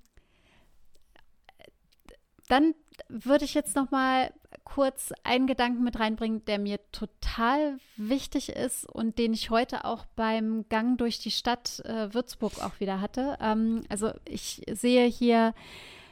dann 2.48 2.74
würde 3.08 3.44
ich 3.44 3.54
jetzt 3.54 3.76
noch 3.76 3.90
mal 3.90 4.32
kurz 4.64 5.12
einen 5.24 5.46
Gedanken 5.46 5.82
mit 5.82 5.98
reinbringen, 5.98 6.44
der 6.44 6.58
mir 6.58 6.78
total 6.92 7.78
wichtig 7.96 8.50
ist 8.50 8.88
und 8.88 9.18
den 9.18 9.32
ich 9.32 9.50
heute 9.50 9.84
auch 9.84 10.04
beim 10.16 10.68
Gang 10.68 10.98
durch 10.98 11.18
die 11.18 11.30
Stadt 11.30 11.80
äh, 11.84 12.12
Würzburg 12.12 12.62
auch 12.62 12.78
wieder 12.78 13.00
hatte. 13.00 13.38
Ähm, 13.40 13.82
also 13.88 14.12
ich 14.24 14.62
sehe 14.70 15.06
hier 15.06 15.54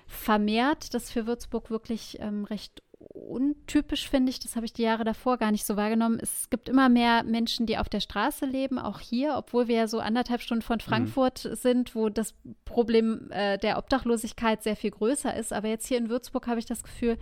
vermehrt, 0.06 0.94
dass 0.94 1.10
für 1.10 1.26
Würzburg 1.26 1.70
wirklich 1.70 2.18
ähm, 2.20 2.44
recht 2.44 2.82
untypisch, 2.98 4.08
finde 4.08 4.30
ich. 4.30 4.40
Das 4.40 4.56
habe 4.56 4.66
ich 4.66 4.72
die 4.72 4.82
Jahre 4.82 5.04
davor 5.04 5.36
gar 5.38 5.52
nicht 5.52 5.64
so 5.64 5.76
wahrgenommen. 5.76 6.18
Es 6.20 6.50
gibt 6.50 6.68
immer 6.68 6.88
mehr 6.88 7.22
Menschen, 7.22 7.66
die 7.66 7.78
auf 7.78 7.88
der 7.88 8.00
Straße 8.00 8.46
leben, 8.46 8.78
auch 8.78 9.00
hier, 9.00 9.34
obwohl 9.36 9.68
wir 9.68 9.76
ja 9.76 9.88
so 9.88 10.00
anderthalb 10.00 10.40
Stunden 10.40 10.62
von 10.62 10.78
mhm. 10.78 10.88
Frankfurt 10.88 11.44
mhm. 11.44 11.54
sind, 11.54 11.94
wo 11.94 12.08
das 12.08 12.34
Problem 12.64 13.30
äh, 13.30 13.58
der 13.58 13.78
Obdachlosigkeit 13.78 14.62
sehr 14.62 14.76
viel 14.76 14.90
größer 14.90 15.34
ist. 15.34 15.52
Aber 15.52 15.68
jetzt 15.68 15.86
hier 15.86 15.98
in 15.98 16.08
Würzburg 16.08 16.46
habe 16.46 16.58
ich 16.58 16.66
das 16.66 16.82
Gefühl, 16.82 17.18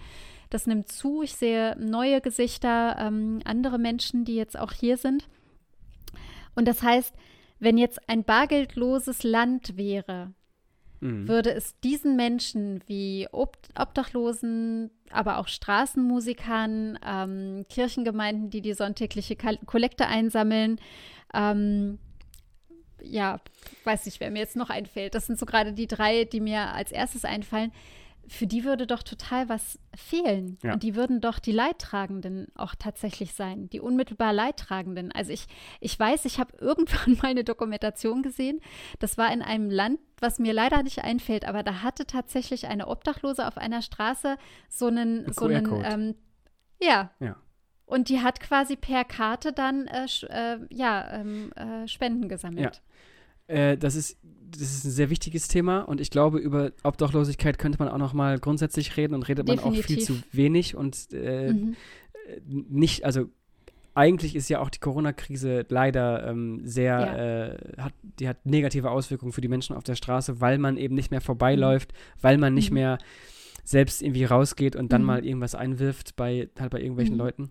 das 0.50 0.66
nimmt 0.66 0.88
zu. 0.88 1.22
Ich 1.22 1.34
sehe 1.34 1.76
neue 1.78 2.20
Gesichter, 2.20 2.96
ähm, 2.98 3.40
andere 3.44 3.78
Menschen, 3.78 4.24
die 4.24 4.36
jetzt 4.36 4.58
auch 4.58 4.72
hier 4.72 4.96
sind. 4.96 5.28
Und 6.54 6.66
das 6.66 6.82
heißt, 6.82 7.14
wenn 7.58 7.78
jetzt 7.78 8.08
ein 8.08 8.24
bargeldloses 8.24 9.22
Land 9.22 9.76
wäre, 9.76 10.32
mhm. 11.00 11.28
würde 11.28 11.52
es 11.52 11.78
diesen 11.80 12.16
Menschen 12.16 12.82
wie 12.86 13.28
Ob 13.32 13.56
Obdachlosen, 13.78 14.90
aber 15.10 15.38
auch 15.38 15.48
Straßenmusikern, 15.48 16.98
ähm, 17.04 17.66
Kirchengemeinden, 17.68 18.50
die 18.50 18.60
die 18.60 18.74
sonntägliche 18.74 19.36
Kollekte 19.36 20.06
einsammeln, 20.06 20.80
ähm, 21.34 21.98
ja, 23.02 23.40
weiß 23.84 24.06
nicht, 24.06 24.20
wer 24.20 24.30
mir 24.30 24.40
jetzt 24.40 24.56
noch 24.56 24.70
einfällt. 24.70 25.14
Das 25.14 25.26
sind 25.26 25.38
so 25.38 25.46
gerade 25.46 25.72
die 25.72 25.86
drei, 25.86 26.24
die 26.24 26.40
mir 26.40 26.72
als 26.72 26.92
erstes 26.92 27.24
einfallen 27.24 27.72
für 28.28 28.46
die 28.46 28.64
würde 28.64 28.86
doch 28.86 29.02
total 29.02 29.48
was 29.48 29.78
fehlen. 29.94 30.58
Ja. 30.62 30.72
Und 30.72 30.82
die 30.82 30.94
würden 30.94 31.20
doch 31.20 31.38
die 31.38 31.52
Leidtragenden 31.52 32.48
auch 32.54 32.74
tatsächlich 32.74 33.34
sein, 33.34 33.68
die 33.70 33.80
unmittelbar 33.80 34.32
Leidtragenden. 34.32 35.12
Also 35.12 35.32
ich, 35.32 35.46
ich 35.80 35.98
weiß, 35.98 36.24
ich 36.24 36.38
habe 36.38 36.56
irgendwann 36.60 37.14
mal 37.14 37.28
eine 37.28 37.44
Dokumentation 37.44 38.22
gesehen. 38.22 38.60
Das 38.98 39.18
war 39.18 39.32
in 39.32 39.42
einem 39.42 39.70
Land, 39.70 40.00
was 40.18 40.38
mir 40.38 40.52
leider 40.52 40.82
nicht 40.82 41.04
einfällt, 41.04 41.44
aber 41.44 41.62
da 41.62 41.82
hatte 41.82 42.06
tatsächlich 42.06 42.66
eine 42.66 42.88
Obdachlose 42.88 43.46
auf 43.46 43.58
einer 43.58 43.82
Straße 43.82 44.36
so 44.68 44.86
einen, 44.86 45.26
Ein 45.26 45.32
so 45.32 45.46
einen, 45.46 45.84
ähm, 45.84 46.14
ja. 46.80 47.10
ja. 47.20 47.36
Und 47.84 48.08
die 48.08 48.20
hat 48.20 48.40
quasi 48.40 48.76
per 48.76 49.04
Karte 49.04 49.52
dann 49.52 49.86
äh, 49.86 50.06
äh, 50.28 50.58
ja, 50.70 51.12
ähm, 51.12 51.52
äh, 51.52 51.86
Spenden 51.86 52.28
gesammelt. 52.28 52.76
Ja. 52.76 52.82
Äh, 53.48 53.76
das 53.76 53.94
ist 53.94 54.18
das 54.50 54.62
ist 54.62 54.84
ein 54.84 54.90
sehr 54.90 55.10
wichtiges 55.10 55.48
Thema 55.48 55.80
und 55.80 56.00
ich 56.00 56.10
glaube, 56.10 56.38
über 56.38 56.70
Obdachlosigkeit 56.82 57.58
könnte 57.58 57.78
man 57.78 57.88
auch 57.88 57.98
noch 57.98 58.12
mal 58.12 58.38
grundsätzlich 58.38 58.96
reden 58.96 59.14
und 59.14 59.28
redet 59.28 59.48
Definitiv. 59.48 59.64
man 59.64 59.80
auch 59.80 59.84
viel 59.84 59.98
zu 59.98 60.22
wenig 60.32 60.76
und 60.76 61.12
äh, 61.12 61.52
mhm. 61.52 61.76
nicht, 62.46 63.04
also 63.04 63.26
eigentlich 63.94 64.36
ist 64.36 64.50
ja 64.50 64.60
auch 64.60 64.68
die 64.68 64.78
Corona-Krise 64.78 65.64
leider 65.68 66.28
ähm, 66.28 66.60
sehr, 66.64 67.00
ja. 67.00 67.16
äh, 67.46 67.82
hat, 67.82 67.94
die 68.20 68.28
hat 68.28 68.44
negative 68.44 68.90
Auswirkungen 68.90 69.32
für 69.32 69.40
die 69.40 69.48
Menschen 69.48 69.74
auf 69.74 69.84
der 69.84 69.94
Straße, 69.94 70.40
weil 70.40 70.58
man 70.58 70.76
eben 70.76 70.94
nicht 70.94 71.10
mehr 71.10 71.22
vorbeiläuft, 71.22 71.92
mhm. 71.92 71.96
weil 72.20 72.38
man 72.38 72.52
nicht 72.52 72.70
mhm. 72.70 72.74
mehr 72.74 72.98
selbst 73.64 74.02
irgendwie 74.02 74.24
rausgeht 74.24 74.76
und 74.76 74.92
dann 74.92 75.00
mhm. 75.00 75.06
mal 75.06 75.24
irgendwas 75.24 75.54
einwirft 75.54 76.14
bei 76.14 76.48
halt 76.58 76.70
bei 76.70 76.80
irgendwelchen 76.80 77.14
mhm. 77.14 77.20
Leuten. 77.20 77.50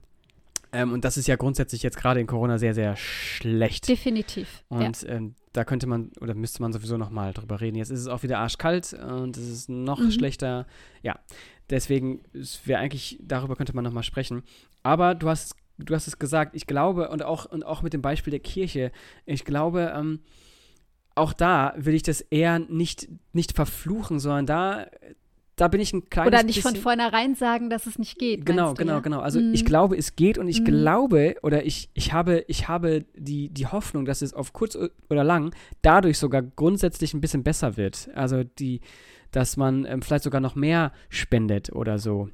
Ähm, 0.76 0.92
und 0.92 1.06
das 1.06 1.16
ist 1.16 1.28
ja 1.28 1.38
grundsätzlich 1.38 1.84
jetzt 1.84 1.98
gerade 1.98 2.20
in 2.20 2.28
Corona 2.28 2.58
sehr, 2.58 2.74
sehr 2.74 2.98
schlecht. 2.98 3.88
Definitiv. 3.88 4.64
Und 4.68 5.02
ja. 5.04 5.10
ähm, 5.10 5.36
da 5.54 5.64
könnte 5.64 5.88
man 5.88 6.12
oder 6.20 6.36
müsste 6.36 6.62
man 6.62 6.74
sowieso 6.74 6.98
noch 6.98 7.10
mal 7.10 7.34
drüber 7.34 7.62
reden. 7.62 7.78
Jetzt 7.78 7.92
ist 7.92 8.02
es 8.02 8.08
auch 8.08 8.24
wieder 8.24 8.40
arschkalt 8.40 8.94
und 8.94 9.38
es 9.38 9.50
ist 9.50 9.70
noch 9.70 10.00
mhm. 10.00 10.12
schlechter. 10.12 10.68
Ja, 11.02 11.18
deswegen 11.70 12.24
wäre 12.66 12.80
eigentlich, 12.80 13.18
darüber 13.22 13.56
könnte 13.56 13.74
man 13.74 13.86
noch 13.86 13.94
mal 13.94 14.04
sprechen. 14.04 14.44
Aber 14.84 15.16
du 15.16 15.30
hast, 15.30 15.56
du 15.78 15.96
hast 15.96 16.08
es 16.08 16.20
gesagt, 16.20 16.56
ich 16.56 16.68
glaube, 16.68 17.10
und 17.10 17.24
auch, 17.24 17.46
und 17.46 17.66
auch 17.66 17.82
mit 17.82 17.94
dem 17.94 18.02
Beispiel 18.02 18.32
der 18.32 18.42
Kirche, 18.42 18.92
ich 19.26 19.46
glaube, 19.46 19.94
ähm, 19.96 20.20
auch 21.16 21.32
da 21.32 21.74
will 21.78 21.94
ich 21.94 22.04
das 22.04 22.20
eher 22.20 22.60
nicht, 22.60 23.08
nicht 23.32 23.54
verfluchen, 23.54 24.20
sondern 24.20 24.46
da 24.46 24.88
da 25.56 25.68
bin 25.70 25.80
ich 25.80 25.94
ein 25.94 26.10
kleines 26.10 26.34
Oder 26.34 26.44
nicht 26.44 26.62
von 26.62 26.76
vornherein 26.76 27.36
sagen, 27.36 27.70
dass 27.70 27.86
es 27.86 27.98
nicht 27.98 28.18
geht. 28.18 28.46
Genau, 28.46 28.70
du, 28.70 28.76
genau, 28.76 28.94
ja? 28.96 29.00
genau. 29.00 29.20
Also 29.20 29.40
mhm. 29.40 29.54
ich 29.54 29.66
glaube, 29.66 29.98
es 29.98 30.16
geht 30.16 30.38
und 30.38 30.48
ich 30.48 30.62
mhm. 30.62 30.66
glaube 30.66 31.36
oder 31.44 31.66
ich, 31.66 31.90
ich 31.94 32.14
habe, 32.14 32.44
ich 32.48 32.68
habe 32.68 33.06
die, 33.16 33.50
die 33.50 33.68
Hoffnung, 33.68 34.06
dass 34.06 34.22
es 34.22 34.34
auf 34.34 34.54
kurz 34.54 34.78
oder 35.10 35.24
lang 35.24 35.56
dadurch 35.82 36.18
sogar 36.18 36.42
grundsätzlich 36.42 37.14
ein 37.14 37.22
bisschen 37.22 37.44
besser 37.44 37.78
wird. 37.78 38.10
Also 38.16 38.44
die, 38.44 38.82
dass 39.32 39.56
man 39.56 39.86
ähm, 39.86 40.02
vielleicht 40.02 40.24
sogar 40.24 40.42
noch 40.42 40.56
mehr 40.56 40.92
spendet 41.10 41.72
oder 41.72 42.00
so 42.00 42.30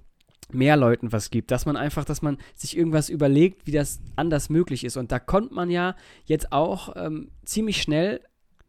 mehr 0.54 0.76
Leuten 0.76 1.12
was 1.12 1.30
gibt, 1.30 1.52
dass 1.52 1.66
man 1.66 1.78
einfach, 1.78 2.04
dass 2.04 2.22
man 2.22 2.38
sich 2.56 2.76
irgendwas 2.76 3.10
überlegt, 3.10 3.68
wie 3.68 3.72
das 3.72 4.02
anders 4.16 4.50
möglich 4.50 4.84
ist. 4.84 4.98
Und 4.98 5.12
da 5.12 5.20
kommt 5.20 5.52
man 5.52 5.70
ja 5.70 5.96
jetzt 6.26 6.52
auch 6.52 6.96
ähm, 6.98 7.32
ziemlich 7.46 7.82
schnell 7.82 8.22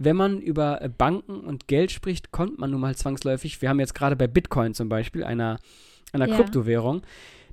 wenn 0.04 0.16
man 0.16 0.40
über 0.40 0.82
äh, 0.82 0.88
Banken 0.88 1.40
und 1.40 1.68
Geld 1.68 1.90
spricht, 1.90 2.30
kommt 2.30 2.58
man 2.58 2.70
nun 2.70 2.80
mal 2.80 2.96
zwangsläufig. 2.96 3.60
Wir 3.62 3.68
haben 3.68 3.80
jetzt 3.80 3.94
gerade 3.94 4.16
bei 4.16 4.26
Bitcoin 4.26 4.74
zum 4.74 4.88
Beispiel, 4.88 5.24
einer, 5.24 5.58
einer 6.12 6.28
ja. 6.28 6.36
Kryptowährung, 6.36 7.02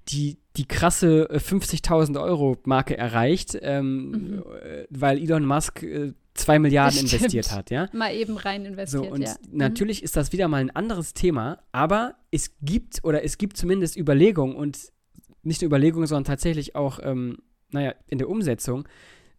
die 0.07 0.37
die 0.57 0.65
krasse 0.65 1.29
50.000 1.31 2.15
äh, 2.15 2.19
Euro 2.19 2.57
Marke 2.65 2.97
erreicht, 2.97 3.57
ähm, 3.61 4.11
mhm. 4.11 4.43
Äh, 4.61 4.85
weil 4.89 5.17
Elon 5.19 5.45
Musk 5.45 5.83
äh, 5.83 6.13
zwei 6.33 6.59
Milliarden 6.59 6.99
investiert 7.01 7.51
hat, 7.51 7.69
ja? 7.69 7.87
Mal 7.93 8.13
eben 8.13 8.37
rein 8.37 8.65
investiert, 8.65 9.05
so, 9.05 9.11
und 9.11 9.21
ja. 9.21 9.35
Mhm. 9.49 9.57
Natürlich 9.57 10.03
ist 10.03 10.17
das 10.17 10.33
wieder 10.33 10.47
mal 10.47 10.57
ein 10.57 10.71
anderes 10.71 11.13
Thema, 11.13 11.59
aber 11.71 12.15
es 12.31 12.55
gibt 12.61 13.03
oder 13.03 13.23
es 13.23 13.37
gibt 13.37 13.57
zumindest 13.57 13.97
Überlegungen 13.97 14.55
und 14.55 14.79
nicht 15.43 15.61
nur 15.61 15.67
Überlegungen, 15.67 16.07
sondern 16.07 16.25
tatsächlich 16.25 16.75
auch, 16.75 16.99
ähm, 17.01 17.37
naja, 17.71 17.93
in 18.07 18.17
der 18.17 18.29
Umsetzung 18.29 18.87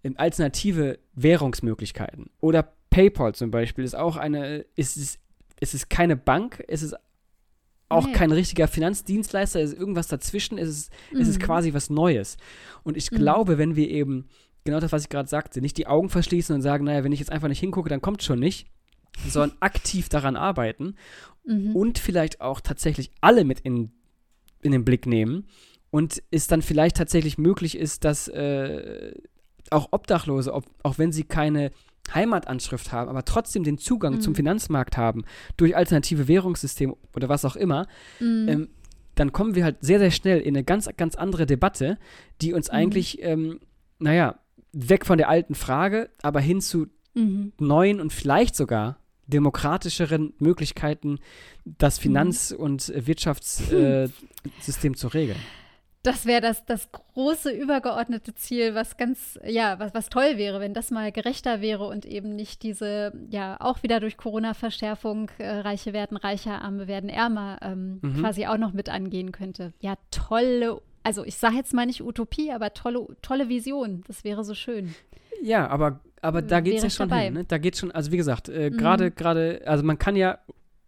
ähm, 0.02 0.14
alternative 0.16 0.98
Währungsmöglichkeiten 1.14 2.30
oder 2.40 2.72
PayPal 2.90 3.34
zum 3.34 3.50
Beispiel 3.50 3.84
ist 3.84 3.96
auch 3.96 4.16
eine, 4.16 4.64
ist 4.76 4.96
es, 4.96 5.18
ist 5.60 5.74
es 5.74 5.88
keine 5.88 6.16
Bank, 6.16 6.60
ist 6.60 6.82
es 6.82 6.94
auch 7.88 8.06
nee. 8.06 8.12
kein 8.12 8.30
richtiger 8.30 8.68
Finanzdienstleister, 8.68 9.60
ist 9.60 9.74
irgendwas 9.74 10.08
dazwischen, 10.08 10.58
ist 10.58 10.68
es, 10.68 10.90
mhm. 11.12 11.20
ist 11.20 11.28
es 11.28 11.38
quasi 11.38 11.74
was 11.74 11.90
Neues. 11.90 12.36
Und 12.84 12.96
ich 12.96 13.10
mhm. 13.10 13.16
glaube, 13.16 13.58
wenn 13.58 13.76
wir 13.76 13.88
eben, 13.88 14.28
genau 14.64 14.80
das, 14.80 14.92
was 14.92 15.02
ich 15.02 15.08
gerade 15.08 15.28
sagte, 15.28 15.60
nicht 15.60 15.76
die 15.76 15.86
Augen 15.86 16.08
verschließen 16.08 16.54
und 16.54 16.62
sagen, 16.62 16.84
naja, 16.84 17.02
wenn 17.02 17.12
ich 17.12 17.18
jetzt 17.18 17.32
einfach 17.32 17.48
nicht 17.48 17.60
hingucke, 17.60 17.88
dann 17.88 18.00
kommt 18.00 18.22
schon 18.22 18.38
nicht, 18.38 18.68
sondern 19.26 19.56
aktiv 19.60 20.08
daran 20.08 20.36
arbeiten 20.36 20.94
mhm. 21.44 21.74
und 21.74 21.98
vielleicht 21.98 22.40
auch 22.40 22.60
tatsächlich 22.60 23.10
alle 23.20 23.44
mit 23.44 23.60
in, 23.60 23.90
in 24.62 24.70
den 24.72 24.84
Blick 24.84 25.06
nehmen 25.06 25.48
und 25.90 26.22
es 26.30 26.46
dann 26.46 26.62
vielleicht 26.62 26.96
tatsächlich 26.96 27.38
möglich 27.38 27.76
ist, 27.76 28.04
dass 28.04 28.28
äh, 28.28 29.12
auch 29.70 29.88
Obdachlose, 29.90 30.52
ob, 30.52 30.64
auch 30.84 30.98
wenn 30.98 31.12
sie 31.12 31.24
keine 31.24 31.72
Heimatanschrift 32.14 32.92
haben, 32.92 33.08
aber 33.08 33.24
trotzdem 33.24 33.64
den 33.64 33.78
Zugang 33.78 34.14
mhm. 34.14 34.20
zum 34.20 34.34
Finanzmarkt 34.34 34.96
haben, 34.96 35.24
durch 35.56 35.76
alternative 35.76 36.28
Währungssysteme 36.28 36.96
oder 37.14 37.28
was 37.28 37.44
auch 37.44 37.56
immer, 37.56 37.86
mhm. 38.18 38.48
ähm, 38.48 38.68
dann 39.14 39.32
kommen 39.32 39.54
wir 39.54 39.64
halt 39.64 39.76
sehr, 39.80 39.98
sehr 39.98 40.10
schnell 40.10 40.40
in 40.40 40.56
eine 40.56 40.64
ganz, 40.64 40.88
ganz 40.96 41.14
andere 41.14 41.46
Debatte, 41.46 41.98
die 42.40 42.52
uns 42.52 42.68
mhm. 42.68 42.74
eigentlich, 42.74 43.22
ähm, 43.22 43.60
naja, 43.98 44.40
weg 44.72 45.04
von 45.04 45.18
der 45.18 45.28
alten 45.28 45.54
Frage, 45.54 46.10
aber 46.22 46.40
hin 46.40 46.60
zu 46.60 46.86
mhm. 47.14 47.52
neuen 47.58 48.00
und 48.00 48.12
vielleicht 48.12 48.56
sogar 48.56 48.98
demokratischeren 49.26 50.34
Möglichkeiten, 50.38 51.18
das 51.64 51.98
mhm. 51.98 52.02
Finanz- 52.02 52.52
und 52.52 52.92
Wirtschaftssystem 52.94 54.92
äh, 54.92 54.96
zu 54.96 55.08
regeln 55.08 55.38
das 56.02 56.24
wäre 56.24 56.40
das, 56.40 56.64
das 56.64 56.90
große 56.92 57.50
übergeordnete 57.50 58.34
Ziel, 58.34 58.74
was 58.74 58.96
ganz, 58.96 59.38
ja, 59.44 59.78
was, 59.78 59.92
was 59.92 60.08
toll 60.08 60.36
wäre, 60.36 60.58
wenn 60.58 60.72
das 60.72 60.90
mal 60.90 61.12
gerechter 61.12 61.60
wäre 61.60 61.86
und 61.86 62.06
eben 62.06 62.34
nicht 62.34 62.62
diese, 62.62 63.12
ja, 63.28 63.56
auch 63.60 63.82
wieder 63.82 64.00
durch 64.00 64.16
Corona-Verschärfung, 64.16 65.30
äh, 65.38 65.46
Reiche 65.46 65.92
werden 65.92 66.16
reicher, 66.16 66.62
Arme 66.62 66.88
werden 66.88 67.10
ärmer, 67.10 67.58
ähm, 67.60 67.98
mhm. 68.00 68.20
quasi 68.20 68.46
auch 68.46 68.56
noch 68.56 68.72
mit 68.72 68.88
angehen 68.88 69.30
könnte. 69.30 69.74
Ja, 69.80 69.94
tolle, 70.10 70.80
also 71.02 71.24
ich 71.24 71.36
sage 71.36 71.56
jetzt 71.56 71.74
mal 71.74 71.84
nicht 71.84 72.02
Utopie, 72.02 72.50
aber 72.50 72.72
tolle, 72.72 73.06
tolle 73.20 73.50
Vision. 73.50 74.02
Das 74.06 74.24
wäre 74.24 74.42
so 74.42 74.54
schön. 74.54 74.94
Ja, 75.42 75.68
aber, 75.68 76.00
aber 76.22 76.40
da 76.40 76.60
geht 76.60 76.76
es 76.76 76.82
ja 76.82 76.90
schon 76.90 77.10
dabei. 77.10 77.24
hin. 77.24 77.34
Ne? 77.34 77.44
Da 77.44 77.58
geht 77.58 77.76
schon, 77.76 77.90
also 77.90 78.10
wie 78.10 78.16
gesagt, 78.16 78.48
äh, 78.48 78.70
gerade, 78.70 79.06
mhm. 79.06 79.14
gerade, 79.16 79.62
also 79.66 79.84
man 79.84 79.98
kann 79.98 80.16
ja 80.16 80.38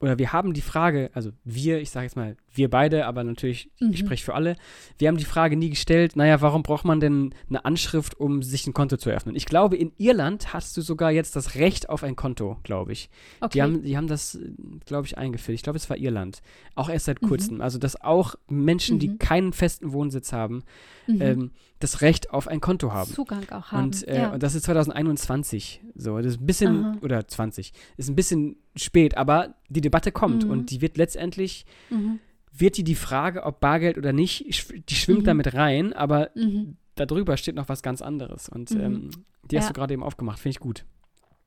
oder 0.02 0.18
wir 0.18 0.32
haben 0.32 0.52
die 0.52 0.62
Frage, 0.62 1.10
also 1.14 1.30
wir, 1.44 1.80
ich 1.80 1.90
sage 1.90 2.04
jetzt 2.04 2.16
mal, 2.16 2.36
wir 2.54 2.70
beide, 2.70 3.06
aber 3.06 3.24
natürlich, 3.24 3.70
mhm. 3.80 3.90
ich 3.92 3.98
spreche 3.98 4.24
für 4.24 4.34
alle, 4.34 4.56
wir 4.98 5.08
haben 5.08 5.16
die 5.16 5.24
Frage 5.24 5.56
nie 5.56 5.70
gestellt, 5.70 6.16
naja, 6.16 6.40
warum 6.40 6.62
braucht 6.62 6.84
man 6.84 7.00
denn 7.00 7.34
eine 7.48 7.64
Anschrift, 7.64 8.18
um 8.18 8.42
sich 8.42 8.66
ein 8.66 8.74
Konto 8.74 8.96
zu 8.96 9.10
eröffnen? 9.10 9.36
Ich 9.36 9.46
glaube, 9.46 9.76
in 9.76 9.92
Irland 9.98 10.52
hast 10.52 10.76
du 10.76 10.82
sogar 10.82 11.10
jetzt 11.10 11.36
das 11.36 11.54
Recht 11.54 11.88
auf 11.88 12.02
ein 12.02 12.16
Konto, 12.16 12.58
glaube 12.62 12.92
ich. 12.92 13.08
Okay. 13.40 13.50
Die, 13.54 13.62
haben, 13.62 13.82
die 13.82 13.96
haben 13.96 14.06
das, 14.06 14.38
glaube 14.86 15.06
ich, 15.06 15.18
eingeführt. 15.18 15.54
Ich 15.54 15.62
glaube, 15.62 15.78
es 15.78 15.88
war 15.88 15.96
Irland. 15.96 16.42
Auch 16.74 16.88
erst 16.88 17.06
seit 17.06 17.22
mhm. 17.22 17.28
kurzem. 17.28 17.60
Also, 17.60 17.78
dass 17.78 18.00
auch 18.00 18.34
Menschen, 18.48 18.96
mhm. 18.96 19.00
die 19.00 19.16
keinen 19.18 19.52
festen 19.52 19.92
Wohnsitz 19.92 20.32
haben, 20.32 20.64
mhm. 21.06 21.22
ähm, 21.22 21.50
das 21.82 22.00
Recht 22.00 22.30
auf 22.30 22.48
ein 22.48 22.60
Konto 22.60 22.92
haben. 22.92 23.10
Zugang 23.10 23.48
auch 23.50 23.72
haben. 23.72 23.84
Und, 23.84 24.06
äh, 24.06 24.18
ja. 24.18 24.32
und 24.32 24.42
das 24.42 24.54
ist 24.54 24.64
2021. 24.64 25.82
So, 25.94 26.16
das 26.18 26.34
ist 26.34 26.40
ein 26.40 26.46
bisschen, 26.46 26.84
Aha. 26.84 26.96
oder 27.02 27.26
20, 27.26 27.72
ist 27.96 28.08
ein 28.08 28.14
bisschen 28.14 28.56
spät, 28.76 29.16
aber 29.16 29.54
die 29.68 29.80
Debatte 29.80 30.12
kommt 30.12 30.44
mhm. 30.44 30.50
und 30.50 30.70
die 30.70 30.80
wird 30.80 30.96
letztendlich, 30.96 31.66
mhm. 31.90 32.20
Wird 32.54 32.76
die 32.76 32.84
die 32.84 32.94
Frage, 32.94 33.44
ob 33.44 33.60
Bargeld 33.60 33.98
oder 33.98 34.12
nicht, 34.12 34.46
die 34.88 34.94
schwimmt 34.94 35.20
mhm. 35.20 35.26
damit 35.26 35.54
rein, 35.54 35.92
aber 35.92 36.30
mhm. 36.34 36.76
darüber 36.94 37.36
steht 37.36 37.54
noch 37.54 37.68
was 37.68 37.82
ganz 37.82 38.02
anderes. 38.02 38.48
Und 38.48 38.70
mhm. 38.70 38.80
ähm, 38.80 39.10
die 39.50 39.56
hast 39.56 39.64
ja. 39.64 39.70
du 39.70 39.74
gerade 39.74 39.94
eben 39.94 40.02
aufgemacht, 40.02 40.38
finde 40.38 40.52
ich 40.52 40.60
gut. 40.60 40.84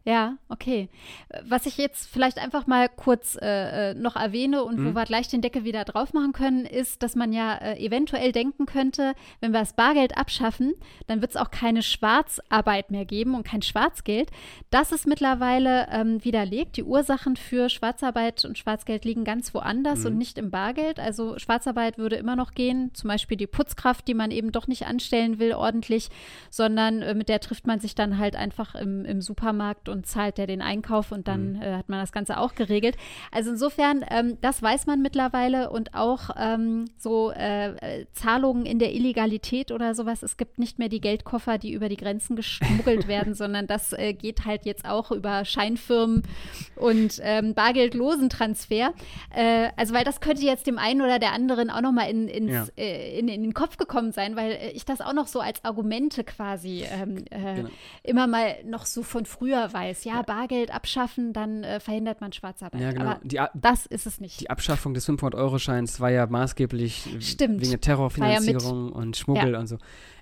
Ja, 0.07 0.37
okay. 0.49 0.87
Was 1.47 1.65
ich 1.65 1.77
jetzt 1.77 2.07
vielleicht 2.07 2.37
einfach 2.37 2.67
mal 2.67 2.89
kurz 2.89 3.39
äh, 3.41 3.89
äh, 3.89 3.93
noch 3.95 4.15
erwähne 4.15 4.63
und 4.63 4.77
mhm. 4.77 4.85
wo 4.85 4.93
wir 4.93 5.03
gleich 5.03 5.29
den 5.29 5.41
Deckel 5.41 5.63
wieder 5.63 5.83
drauf 5.83 6.13
machen 6.13 6.31
können, 6.31 6.67
ist, 6.67 7.01
dass 7.01 7.15
man 7.15 7.33
ja 7.33 7.55
äh, 7.55 7.83
eventuell 7.83 8.31
denken 8.31 8.67
könnte, 8.67 9.15
wenn 9.39 9.51
wir 9.51 9.61
das 9.61 9.73
Bargeld 9.73 10.15
abschaffen, 10.15 10.75
dann 11.07 11.21
wird 11.21 11.31
es 11.31 11.37
auch 11.37 11.49
keine 11.49 11.81
Schwarzarbeit 11.81 12.91
mehr 12.91 13.05
geben 13.05 13.33
und 13.33 13.47
kein 13.47 13.63
Schwarzgeld. 13.63 14.29
Das 14.69 14.91
ist 14.91 15.07
mittlerweile 15.07 15.87
ähm, 15.89 16.23
widerlegt. 16.23 16.77
Die 16.77 16.83
Ursachen 16.83 17.35
für 17.35 17.69
Schwarzarbeit 17.69 18.45
und 18.45 18.59
Schwarzgeld 18.59 19.05
liegen 19.05 19.23
ganz 19.23 19.55
woanders 19.55 20.01
mhm. 20.01 20.05
und 20.05 20.17
nicht 20.19 20.37
im 20.37 20.51
Bargeld. 20.51 20.99
Also 20.99 21.39
Schwarzarbeit 21.39 21.97
würde 21.97 22.17
immer 22.17 22.35
noch 22.35 22.51
gehen, 22.51 22.91
zum 22.93 23.07
Beispiel 23.07 23.37
die 23.37 23.47
Putzkraft, 23.47 24.07
die 24.07 24.13
man 24.13 24.29
eben 24.29 24.51
doch 24.51 24.67
nicht 24.67 24.85
anstellen 24.85 25.39
will 25.39 25.53
ordentlich, 25.53 26.09
sondern 26.51 27.01
äh, 27.01 27.15
mit 27.15 27.27
der 27.27 27.39
trifft 27.39 27.65
man 27.65 27.79
sich 27.79 27.95
dann 27.95 28.19
halt 28.19 28.35
einfach 28.35 28.75
im, 28.75 29.03
im 29.05 29.19
Supermarkt 29.19 29.89
und 29.94 29.94
und 29.95 30.05
zahlt 30.05 30.37
der 30.37 30.45
den 30.45 30.61
Einkauf 30.61 31.11
und 31.11 31.27
dann 31.27 31.53
mhm. 31.53 31.61
äh, 31.61 31.75
hat 31.77 31.89
man 31.89 31.99
das 31.99 32.11
Ganze 32.11 32.37
auch 32.37 32.53
geregelt. 32.53 32.97
Also 33.31 33.51
insofern, 33.51 34.05
ähm, 34.09 34.37
das 34.41 34.61
weiß 34.61 34.85
man 34.85 35.01
mittlerweile 35.01 35.71
und 35.71 35.95
auch 35.95 36.29
ähm, 36.37 36.85
so 36.97 37.31
äh, 37.31 38.05
Zahlungen 38.13 38.65
in 38.65 38.77
der 38.77 38.93
Illegalität 38.93 39.71
oder 39.71 39.95
sowas. 39.95 40.21
Es 40.21 40.37
gibt 40.37 40.59
nicht 40.59 40.77
mehr 40.77 40.89
die 40.89 41.01
Geldkoffer, 41.01 41.57
die 41.57 41.71
über 41.71 41.89
die 41.89 41.97
Grenzen 41.97 42.35
geschmuggelt 42.35 43.07
werden, 43.07 43.33
sondern 43.33 43.67
das 43.67 43.93
äh, 43.93 44.13
geht 44.13 44.45
halt 44.45 44.65
jetzt 44.65 44.85
auch 44.85 45.11
über 45.11 45.45
Scheinfirmen 45.45 46.23
und 46.75 47.19
ähm, 47.23 47.53
bargeldlosen 47.53 48.29
Transfer. 48.29 48.93
Äh, 49.33 49.69
also 49.77 49.93
weil 49.93 50.03
das 50.03 50.19
könnte 50.19 50.43
jetzt 50.43 50.67
dem 50.67 50.77
einen 50.77 51.01
oder 51.01 51.19
der 51.19 51.31
anderen 51.31 51.69
auch 51.69 51.81
nochmal 51.81 52.09
in, 52.09 52.49
ja. 52.49 52.65
Äh, 52.77 53.17
in, 53.17 53.29
in, 53.29 53.41
den 53.41 53.53
Kopf 53.53 53.77
gekommen 53.77 54.11
sein, 54.11 54.35
weil 54.35 54.51
äh, 54.51 54.71
ich 54.71 54.83
das 54.83 54.99
auch 54.99 55.13
noch 55.13 55.27
so 55.27 55.39
als 55.39 55.63
Argumente 55.63 56.23
quasi 56.23 56.83
ähm, 56.91 57.23
genau. 57.29 57.69
immer 58.03 58.27
mal 58.27 58.57
noch 58.65 58.85
so 58.85 59.03
von 59.03 59.25
früher 59.25 59.71
weiß 59.71 59.84
weiß, 59.85 60.03
ja, 60.03 60.21
Bargeld 60.21 60.73
abschaffen, 60.73 61.33
dann 61.33 61.63
äh, 61.63 61.79
verhindert 61.79 62.21
man 62.21 62.33
Schwarzarbeit. 62.33 62.81
Ja, 62.81 62.91
genau. 62.91 63.05
Aber 63.05 63.19
die, 63.23 63.39
das 63.53 63.85
ist 63.85 64.05
es 64.05 64.19
nicht. 64.19 64.41
Die 64.41 64.49
Abschaffung 64.49 64.93
des 64.93 65.07
500-Euro-Scheins 65.07 65.99
war 65.99 66.11
ja 66.11 66.25
maßgeblich 66.27 67.17
Stimmt. 67.19 67.61
wegen 67.61 67.71
der 67.71 67.81
Terrorfinanzierung 67.81 68.89
ja 68.89 68.95
und 68.95 69.17
Schmuggel 69.17 69.53
ja. 69.53 69.59
und 69.59 69.67
so. 69.67 69.77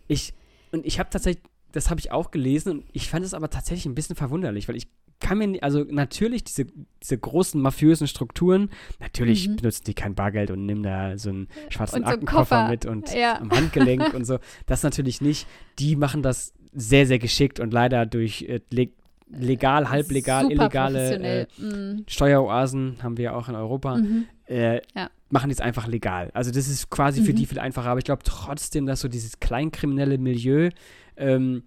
Ich, 0.07 0.33
und 0.71 0.85
ich 0.85 0.99
habe 0.99 1.09
tatsächlich, 1.09 1.43
das 1.71 1.89
habe 1.89 1.99
ich 1.99 2.11
auch 2.11 2.31
gelesen 2.31 2.71
und 2.71 2.85
ich 2.91 3.09
fand 3.09 3.25
es 3.25 3.33
aber 3.33 3.49
tatsächlich 3.49 3.85
ein 3.85 3.95
bisschen 3.95 4.15
verwunderlich, 4.15 4.67
weil 4.67 4.75
ich 4.75 4.87
kann 5.19 5.37
mir, 5.37 5.63
also 5.63 5.85
natürlich 5.89 6.43
diese, 6.43 6.65
diese 7.01 7.17
großen 7.17 7.59
mafiösen 7.61 8.07
Strukturen, 8.07 8.69
natürlich 8.99 9.47
mhm. 9.47 9.55
benutzen 9.55 9.83
die 9.85 9.93
kein 9.93 10.15
Bargeld 10.15 10.51
und 10.51 10.65
nehmen 10.65 10.83
da 10.83 11.17
so 11.17 11.29
einen 11.29 11.47
schwarzen 11.69 12.03
so 12.03 12.09
Aktenkoffer 12.09 12.67
mit 12.67 12.85
und 12.85 13.13
ja. 13.13 13.39
am 13.39 13.49
Handgelenk 13.51 14.13
und 14.13 14.25
so. 14.25 14.39
Das 14.65 14.83
natürlich 14.83 15.21
nicht. 15.21 15.47
Die 15.79 15.95
machen 15.95 16.21
das 16.21 16.53
sehr, 16.73 17.05
sehr 17.05 17.19
geschickt 17.19 17.59
und 17.59 17.71
leider 17.71 18.05
durch 18.05 18.43
äh, 18.43 18.59
legal, 19.37 19.89
halblegal, 19.89 20.51
illegale 20.51 21.15
äh, 21.15 21.47
mhm. 21.57 22.05
Steueroasen 22.07 22.97
haben 23.01 23.17
wir 23.17 23.35
auch 23.35 23.49
in 23.49 23.55
Europa. 23.55 23.97
Mhm. 23.97 24.25
Äh, 24.47 24.81
ja. 24.95 25.09
Machen 25.29 25.49
es 25.49 25.59
einfach 25.59 25.87
legal. 25.87 26.29
Also 26.33 26.51
das 26.51 26.67
ist 26.67 26.89
quasi 26.89 27.21
mhm. 27.21 27.25
für 27.25 27.33
die 27.33 27.45
viel 27.45 27.59
einfacher. 27.59 27.89
Aber 27.89 27.97
ich 27.97 28.05
glaube 28.05 28.23
trotzdem, 28.23 28.85
dass 28.85 29.01
so 29.01 29.07
dieses 29.07 29.39
kleinkriminelle 29.39 30.17
Milieu, 30.17 30.69
ähm, 31.17 31.63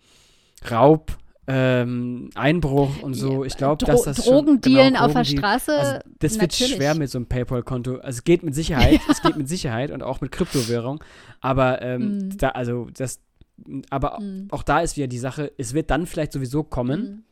Raub, 0.70 1.16
ähm, 1.48 2.30
Einbruch 2.34 3.02
und 3.02 3.14
so. 3.14 3.44
Ich 3.44 3.56
glaube, 3.56 3.84
dass 3.84 4.02
das 4.02 4.24
Drogendealen 4.24 4.94
genau, 4.94 5.06
auf 5.06 5.12
der 5.12 5.24
Straße. 5.24 5.72
Also 5.72 5.98
das 6.18 6.36
natürlich. 6.36 6.70
wird 6.72 6.78
schwer 6.78 6.94
mit 6.96 7.10
so 7.10 7.18
einem 7.18 7.26
PayPal-Konto. 7.26 7.96
Also 7.96 8.18
es 8.18 8.24
geht 8.24 8.42
mit 8.42 8.54
Sicherheit, 8.54 9.00
es 9.08 9.22
geht 9.22 9.36
mit 9.36 9.48
Sicherheit 9.48 9.90
und 9.90 10.02
auch 10.02 10.20
mit 10.20 10.32
Kryptowährung. 10.32 11.02
Aber 11.40 11.82
ähm, 11.82 12.28
mm. 12.28 12.38
da, 12.38 12.48
also 12.50 12.88
das, 12.92 13.20
aber 13.90 14.20
mm. 14.20 14.48
auch 14.50 14.64
da 14.64 14.80
ist 14.80 14.96
wieder 14.96 15.06
die 15.06 15.18
Sache, 15.18 15.52
es 15.56 15.72
wird 15.72 15.90
dann 15.90 16.06
vielleicht 16.06 16.32
sowieso 16.32 16.64
kommen. 16.64 17.25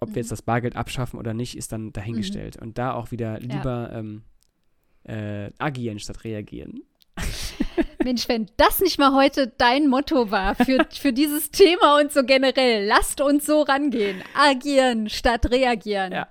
Ob 0.00 0.10
mhm. 0.10 0.14
wir 0.14 0.20
jetzt 0.20 0.28
mhm. 0.28 0.36
das 0.36 0.42
Bargeld 0.42 0.76
abschaffen 0.76 1.18
oder 1.18 1.34
nicht, 1.34 1.56
ist 1.56 1.72
dann 1.72 1.92
dahingestellt. 1.92 2.56
Mhm. 2.56 2.68
Und 2.68 2.78
da 2.78 2.92
auch 2.94 3.10
wieder 3.10 3.38
lieber 3.40 3.90
ja. 3.92 3.98
ähm, 3.98 4.22
äh, 5.04 5.50
agieren 5.58 5.98
statt 5.98 6.24
reagieren. 6.24 6.82
Mensch, 8.04 8.28
wenn 8.28 8.48
das 8.56 8.80
nicht 8.80 8.98
mal 8.98 9.14
heute 9.14 9.48
dein 9.58 9.88
Motto 9.88 10.30
war 10.30 10.54
für, 10.54 10.86
für 10.90 11.12
dieses 11.12 11.50
Thema 11.50 11.98
und 12.00 12.12
so 12.12 12.22
generell, 12.24 12.86
lasst 12.86 13.20
uns 13.20 13.46
so 13.46 13.62
rangehen. 13.62 14.22
Agieren 14.34 15.08
statt 15.08 15.50
reagieren. 15.50 16.12
Ja. 16.12 16.28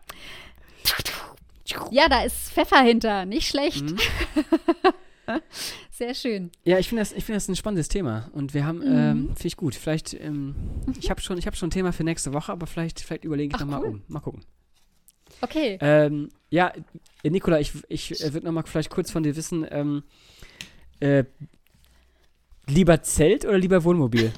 Ja, 1.89 2.07
da 2.07 2.23
ist 2.23 2.51
Pfeffer 2.51 2.81
hinter, 2.81 3.25
nicht 3.25 3.47
schlecht. 3.47 3.81
Mhm. 3.81 3.97
Sehr 5.95 6.13
schön. 6.13 6.51
Ja, 6.65 6.77
ich 6.77 6.89
finde 6.89 7.03
das, 7.03 7.13
find 7.13 7.29
das 7.29 7.47
ein 7.47 7.55
spannendes 7.55 7.87
Thema. 7.87 8.29
Und 8.33 8.53
wir 8.53 8.65
haben, 8.65 8.79
mhm. 8.79 8.85
ähm, 8.85 9.27
finde 9.27 9.47
ich 9.47 9.55
gut. 9.55 9.75
Vielleicht, 9.75 10.13
ähm, 10.13 10.53
ich 10.99 11.09
habe 11.09 11.21
schon, 11.21 11.39
hab 11.39 11.55
schon 11.55 11.69
ein 11.69 11.71
Thema 11.71 11.93
für 11.93 12.03
nächste 12.03 12.33
Woche, 12.33 12.51
aber 12.51 12.67
vielleicht, 12.67 12.99
vielleicht 12.99 13.23
überlege 13.23 13.55
ich 13.55 13.61
nochmal 13.61 13.79
cool. 13.79 13.87
um. 13.87 14.03
Mal 14.09 14.19
gucken. 14.19 14.43
Okay. 15.39 15.77
Ähm, 15.79 16.27
ja, 16.49 16.73
Nikola, 17.23 17.61
ich, 17.61 17.71
ich 17.87 18.21
äh, 18.21 18.33
würde 18.33 18.45
nochmal 18.45 18.65
vielleicht 18.65 18.89
kurz 18.89 19.09
von 19.09 19.23
dir 19.23 19.37
wissen, 19.37 19.65
ähm, 19.71 20.03
äh, 20.99 21.23
lieber 22.67 23.01
Zelt 23.01 23.45
oder 23.45 23.57
lieber 23.57 23.85
Wohnmobil? 23.85 24.33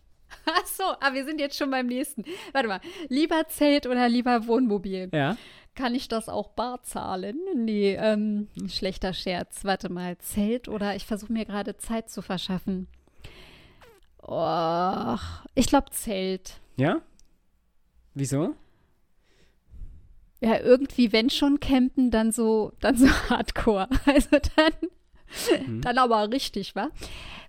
Ach 0.44 0.66
so, 0.66 0.84
aber 0.84 0.98
ah, 1.00 1.14
wir 1.14 1.24
sind 1.24 1.40
jetzt 1.40 1.56
schon 1.56 1.70
beim 1.70 1.86
nächsten. 1.86 2.24
Warte 2.52 2.68
mal, 2.68 2.80
lieber 3.08 3.48
Zelt 3.48 3.86
oder 3.86 4.06
lieber 4.06 4.46
Wohnmobil? 4.46 5.08
Ja. 5.14 5.38
Kann 5.74 5.94
ich 5.94 6.08
das 6.08 6.28
auch 6.28 6.50
bar 6.50 6.82
zahlen? 6.82 7.38
Nee, 7.54 7.94
ähm, 7.94 8.48
schlechter 8.68 9.14
Scherz. 9.14 9.64
Warte 9.64 9.88
mal, 9.88 10.18
Zelt 10.18 10.68
oder 10.68 10.96
ich 10.96 11.06
versuche 11.06 11.32
mir 11.32 11.44
gerade 11.44 11.76
Zeit 11.76 12.10
zu 12.10 12.22
verschaffen. 12.22 12.88
Oh, 14.22 15.16
ich 15.54 15.66
glaube 15.66 15.90
Zelt. 15.90 16.60
Ja? 16.76 17.00
Wieso? 18.14 18.54
Ja, 20.40 20.58
irgendwie, 20.58 21.12
wenn 21.12 21.30
schon 21.30 21.60
campen, 21.60 22.10
dann 22.10 22.32
so, 22.32 22.72
dann 22.80 22.96
so 22.96 23.08
hardcore. 23.28 23.88
Also 24.06 24.38
dann, 24.56 25.66
mhm. 25.66 25.80
dann 25.82 25.98
aber 25.98 26.30
richtig, 26.30 26.74
wa? 26.74 26.90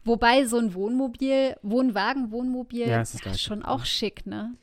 Wobei 0.04 0.46
so 0.46 0.58
ein 0.58 0.74
Wohnmobil, 0.74 1.56
Wohnwagen, 1.62 2.32
Wohnmobil, 2.32 2.88
ja, 2.88 3.02
ist 3.02 3.24
ja, 3.24 3.34
schon 3.36 3.64
auch 3.64 3.86
schick, 3.86 4.26
ne? 4.26 4.56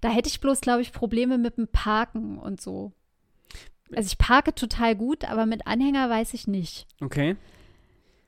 Da 0.00 0.08
hätte 0.08 0.28
ich 0.28 0.40
bloß, 0.40 0.60
glaube 0.60 0.82
ich, 0.82 0.92
Probleme 0.92 1.38
mit 1.38 1.56
dem 1.56 1.68
Parken 1.68 2.38
und 2.38 2.60
so. 2.60 2.92
Also 3.94 4.06
ich 4.06 4.18
parke 4.18 4.54
total 4.54 4.94
gut, 4.94 5.24
aber 5.24 5.46
mit 5.46 5.66
Anhänger 5.66 6.10
weiß 6.10 6.34
ich 6.34 6.46
nicht. 6.46 6.86
Okay. 7.00 7.36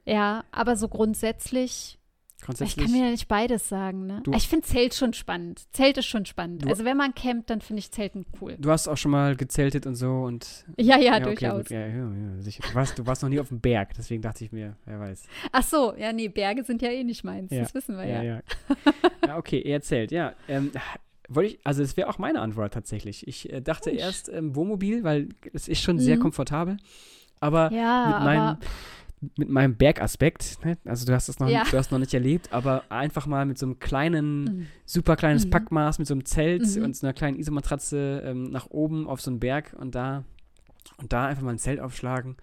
Ja, 0.07 0.45
aber 0.51 0.77
so 0.77 0.89
grundsätzlich 0.89 2.01
ich 2.49 2.77
kann 2.77 2.91
mir 2.91 3.05
ja 3.05 3.11
nicht 3.11 3.29
beides 3.29 3.69
sagen, 3.69 4.07
ne? 4.07 4.23
Ich 4.35 4.49
finde 4.49 4.67
Zelt 4.67 4.95
schon 4.95 5.13
spannend. 5.13 5.63
Zelt 5.73 5.99
ist 5.99 6.07
schon 6.07 6.25
spannend. 6.25 6.67
also 6.67 6.85
wenn 6.85 6.97
man 6.97 7.15
campt, 7.15 7.51
dann 7.51 7.61
finde 7.61 7.81
ich 7.81 7.91
Zelten 7.91 8.25
cool. 8.41 8.57
Du 8.59 8.71
hast 8.71 8.89
auch 8.89 8.97
schon 8.97 9.11
mal 9.11 9.37
gezeltet 9.37 9.87
und 9.87 9.95
so 9.95 10.23
und. 10.23 10.65
Ja, 10.79 10.99
ja, 10.99 11.19
ja 11.19 11.21
durchaus. 11.21 11.61
Okay, 11.61 11.75
ja, 11.75 11.87
ja, 11.87 12.05
ja, 12.05 12.43
sicher. 12.43 12.63
Du 12.67 12.75
warst, 12.75 12.99
du 12.99 13.07
warst 13.07 13.23
noch 13.23 13.29
nie 13.29 13.41
auf 13.41 13.49
dem 13.49 13.61
Berg, 13.61 13.95
deswegen 13.97 14.23
dachte 14.23 14.45
ich 14.45 14.53
mir, 14.53 14.77
wer 14.87 15.01
weiß. 15.01 15.25
Ach 15.53 15.63
so, 15.63 15.95
ja, 15.97 16.13
nee, 16.13 16.29
Berge 16.29 16.65
sind 16.65 16.83
ja 16.83 16.91
eh 16.91 17.05
nicht 17.05 17.25
meins. 17.25 17.51
Das 17.51 17.75
wissen 17.75 17.97
wir 17.97 18.07
ja. 18.07 18.23
Ja, 18.23 18.41
ja. 19.27 19.37
okay, 19.37 19.61
eher 19.61 19.83
Zelt, 19.83 20.11
ja. 20.11 20.35
Ähm, 20.49 20.73
wollte 21.35 21.55
ich, 21.55 21.61
also 21.65 21.83
das 21.83 21.97
wäre 21.97 22.09
auch 22.09 22.19
meine 22.19 22.41
Antwort 22.41 22.75
tatsächlich. 22.75 23.27
Ich 23.27 23.53
äh, 23.53 23.61
dachte 23.61 23.91
Mensch. 23.91 24.03
erst 24.03 24.29
ähm, 24.29 24.55
Wohnmobil, 24.55 25.05
weil 25.05 25.29
es 25.53 25.69
ist 25.69 25.81
schon 25.81 25.97
mhm. 25.97 26.01
sehr 26.01 26.19
komfortabel. 26.19 26.77
Aber 27.41 27.73
ja, 27.73 28.09
mit 28.09 28.25
meinem. 28.25 28.41
Aber 28.41 28.59
mit 29.37 29.51
meinem 29.51 29.77
Bergaspekt, 29.77 30.65
ne? 30.65 30.79
also 30.87 31.05
du 31.05 31.13
hast 31.13 31.29
das 31.29 31.39
noch, 31.39 31.49
ja. 31.49 31.65
du 31.71 31.77
hast 31.77 31.93
noch 31.93 31.99
nicht 31.99 32.15
erlebt, 32.15 32.55
aber 32.55 32.85
einfach 32.89 33.27
mal 33.27 33.45
mit 33.45 33.59
so 33.59 33.67
einem 33.67 33.79
kleinen, 33.79 34.45
mhm. 34.45 34.67
super 34.87 35.15
kleines 35.15 35.45
mhm. 35.45 35.51
Packmaß, 35.51 35.99
mit 35.99 36.09
so 36.09 36.15
einem 36.15 36.25
Zelt 36.25 36.65
mhm. 36.75 36.85
und 36.85 36.97
so 36.97 37.07
einer 37.07 37.13
kleinen 37.13 37.39
Isomatratze 37.39 38.23
ähm, 38.25 38.45
nach 38.45 38.71
oben 38.71 39.07
auf 39.07 39.21
so 39.21 39.31
einen 39.31 39.39
Berg 39.39 39.77
und 39.79 39.95
da 39.95 40.25
und 40.97 41.13
da 41.13 41.27
einfach 41.27 41.43
mal 41.43 41.51
ein 41.51 41.59
Zelt 41.59 41.81
aufschlagen 41.81 42.37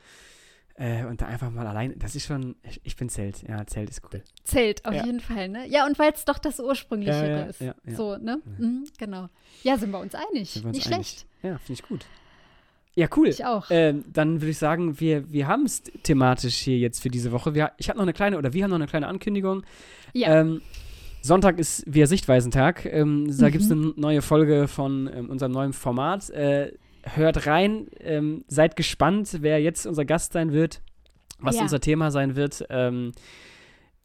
äh, 0.78 1.06
und 1.06 1.22
da 1.22 1.26
einfach 1.26 1.50
mal 1.50 1.66
allein, 1.66 1.98
das 1.98 2.16
ist 2.16 2.28
schon, 2.28 2.56
ich, 2.84 2.96
bin 2.96 3.10
Zelt, 3.10 3.42
ja, 3.48 3.66
Zelt 3.66 3.90
ist 3.90 4.02
cool. 4.12 4.22
Zelt, 4.44 4.86
auf 4.86 4.94
ja. 4.94 5.06
jeden 5.06 5.20
Fall, 5.20 5.50
ne? 5.50 5.68
Ja, 5.68 5.88
und 5.88 5.98
weil 5.98 6.14
es 6.14 6.24
doch 6.24 6.38
das 6.38 6.60
ursprüngliche 6.60 7.52
ja, 7.60 7.74
ist. 7.74 7.98
So, 7.98 8.16
ne? 8.18 8.40
Mhm, 8.60 8.86
genau. 9.00 9.28
Ja, 9.64 9.78
sind 9.78 9.92
wir 9.92 10.00
uns 10.00 10.14
einig. 10.14 10.56
Wir 10.56 10.66
uns 10.66 10.78
nicht 10.78 10.94
einig. 10.94 11.08
schlecht. 11.08 11.26
Ja, 11.42 11.58
finde 11.58 11.74
ich 11.74 11.84
gut. 11.84 12.06
Ja, 12.94 13.08
cool. 13.16 13.28
Ich 13.28 13.44
auch. 13.46 13.68
Ähm, 13.70 14.06
dann 14.12 14.42
würde 14.42 14.52
ich 14.52 14.58
sagen, 14.58 15.00
wir, 15.00 15.32
wir 15.32 15.48
haben 15.48 15.66
es 15.66 15.84
thematisch 16.04 16.56
hier 16.56 16.78
jetzt 16.78 17.02
für 17.02 17.10
diese 17.10 17.32
Woche. 17.32 17.54
Wir, 17.56 17.72
ich 17.78 17.90
habe 17.90 17.98
noch 17.98 18.06
eine 18.06 18.14
kleine, 18.14 18.38
oder 18.38 18.54
wir 18.54 18.64
haben 18.64 18.70
noch 18.70 18.78
eine 18.78 18.88
kleine 18.88 19.08
Ankündigung. 19.08 19.64
Ja. 20.14 20.42
Ähm, 20.42 20.62
Sonntag 21.22 21.60
ist 21.60 21.84
wieder 21.92 22.08
Sichtweisentag. 22.08 22.86
Ähm, 22.86 23.36
da 23.38 23.48
mhm. 23.48 23.52
gibt 23.52 23.64
es 23.64 23.72
eine 23.72 23.94
neue 23.96 24.22
Folge 24.22 24.68
von 24.68 25.10
ähm, 25.14 25.30
unserem 25.30 25.52
neuen 25.52 25.74
Format. 25.74 26.30
Äh, 26.30 26.74
hört 27.04 27.48
rein, 27.48 27.88
ähm, 28.00 28.44
seid 28.48 28.76
gespannt, 28.76 29.38
wer 29.42 29.62
jetzt 29.62 29.86
unser 29.86 30.06
Gast 30.06 30.34
sein 30.34 30.52
wird, 30.52 30.82
was 31.40 31.56
ja. 31.56 31.62
unser 31.62 31.80
Thema 31.80 32.12
sein 32.12 32.36
wird. 32.36 32.66
Ähm, 32.70 33.12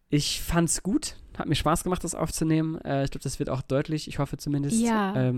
ich 0.09 0.41
fand's 0.43 0.83
gut, 0.83 1.17
hat 1.39 1.49
mir 1.49 1.55
Spaß 1.55 1.85
gemacht, 1.85 2.05
das 2.05 2.15
aufzunehmen. 2.15 2.81
Äh, 2.83 3.05
ich 3.05 3.11
glaube, 3.11 3.25
das 3.25 3.39
wird 3.39 3.51
auch 3.51 3.63
deutlich, 3.63 4.09
ich 4.09 4.19
hoffe 4.19 4.37
zumindest. 4.37 4.81
Ja. 4.81 5.33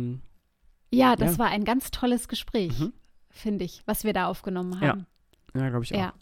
ja, 0.90 1.16
das 1.16 1.32
ja. 1.32 1.38
war 1.38 1.48
ein 1.48 1.64
ganz 1.64 1.90
tolles 1.90 2.28
Gespräch. 2.28 2.78
Mhm 2.78 2.92
finde 3.34 3.64
ich, 3.64 3.82
was 3.84 4.04
wir 4.04 4.12
da 4.12 4.26
aufgenommen 4.28 4.80
haben. 4.80 5.06
Ja, 5.54 5.60
ja 5.62 5.68
glaube 5.68 5.84
ich 5.84 5.94
auch. 5.94 5.98
Ja. 5.98 6.12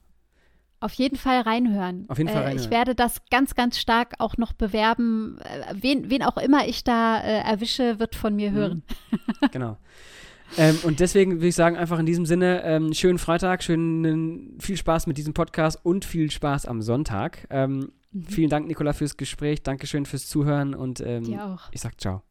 Auf 0.80 0.95
jeden 0.95 1.16
Fall 1.16 1.43
reinhören. 1.43 2.07
Auf 2.09 2.18
jeden 2.18 2.28
Fall 2.28 2.43
reinhören. 2.43 2.59
Äh, 2.59 2.64
ich 2.64 2.70
werde 2.70 2.97
das 2.97 3.22
ganz, 3.30 3.55
ganz 3.55 3.78
stark 3.78 4.14
auch 4.18 4.37
noch 4.37 4.53
bewerben. 4.53 5.39
Äh, 5.39 5.74
wen, 5.80 6.11
wen 6.11 6.24
auch 6.24 6.37
immer 6.39 6.66
ich 6.66 6.83
da 6.83 7.20
äh, 7.20 7.39
erwische, 7.43 8.01
wird 8.01 8.16
von 8.16 8.35
mir 8.35 8.51
mhm. 8.51 8.55
hören. 8.55 8.83
genau. 9.53 9.76
Ähm, 10.59 10.78
und 10.82 11.00
deswegen 11.00 11.32
würde 11.36 11.48
ich 11.48 11.55
sagen, 11.55 11.76
einfach 11.76 11.98
in 11.98 12.07
diesem 12.07 12.26
Sinne, 12.26 12.62
ähm, 12.64 12.92
schönen 12.92 13.18
Freitag, 13.18 13.62
schönen, 13.62 14.59
viel 14.61 14.76
Spaß 14.76 15.07
mit 15.07 15.18
diesem 15.18 15.34
Podcast 15.34 15.78
und 15.82 16.05
viel 16.05 16.30
Spaß 16.30 16.66
am 16.66 16.82
Sonntag. 16.82 17.46
Ähm, 17.50 17.92
mhm. 18.12 18.26
Vielen 18.26 18.50
Dank, 18.50 18.66
Nicola, 18.66 18.92
fürs 18.92 19.16
Gespräch. 19.16 19.62
Dankeschön 19.62 20.07
fürs 20.07 20.28
Zuhören 20.28 20.74
und 20.74 21.00
ähm, 21.00 21.38
ich 21.70 21.80
sag 21.80 22.00
ciao. 22.00 22.22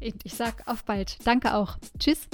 Ich, 0.00 0.14
ich 0.24 0.34
sag 0.34 0.66
auf 0.66 0.84
bald. 0.84 1.18
Danke 1.24 1.54
auch. 1.54 1.76
Tschüss. 1.98 2.28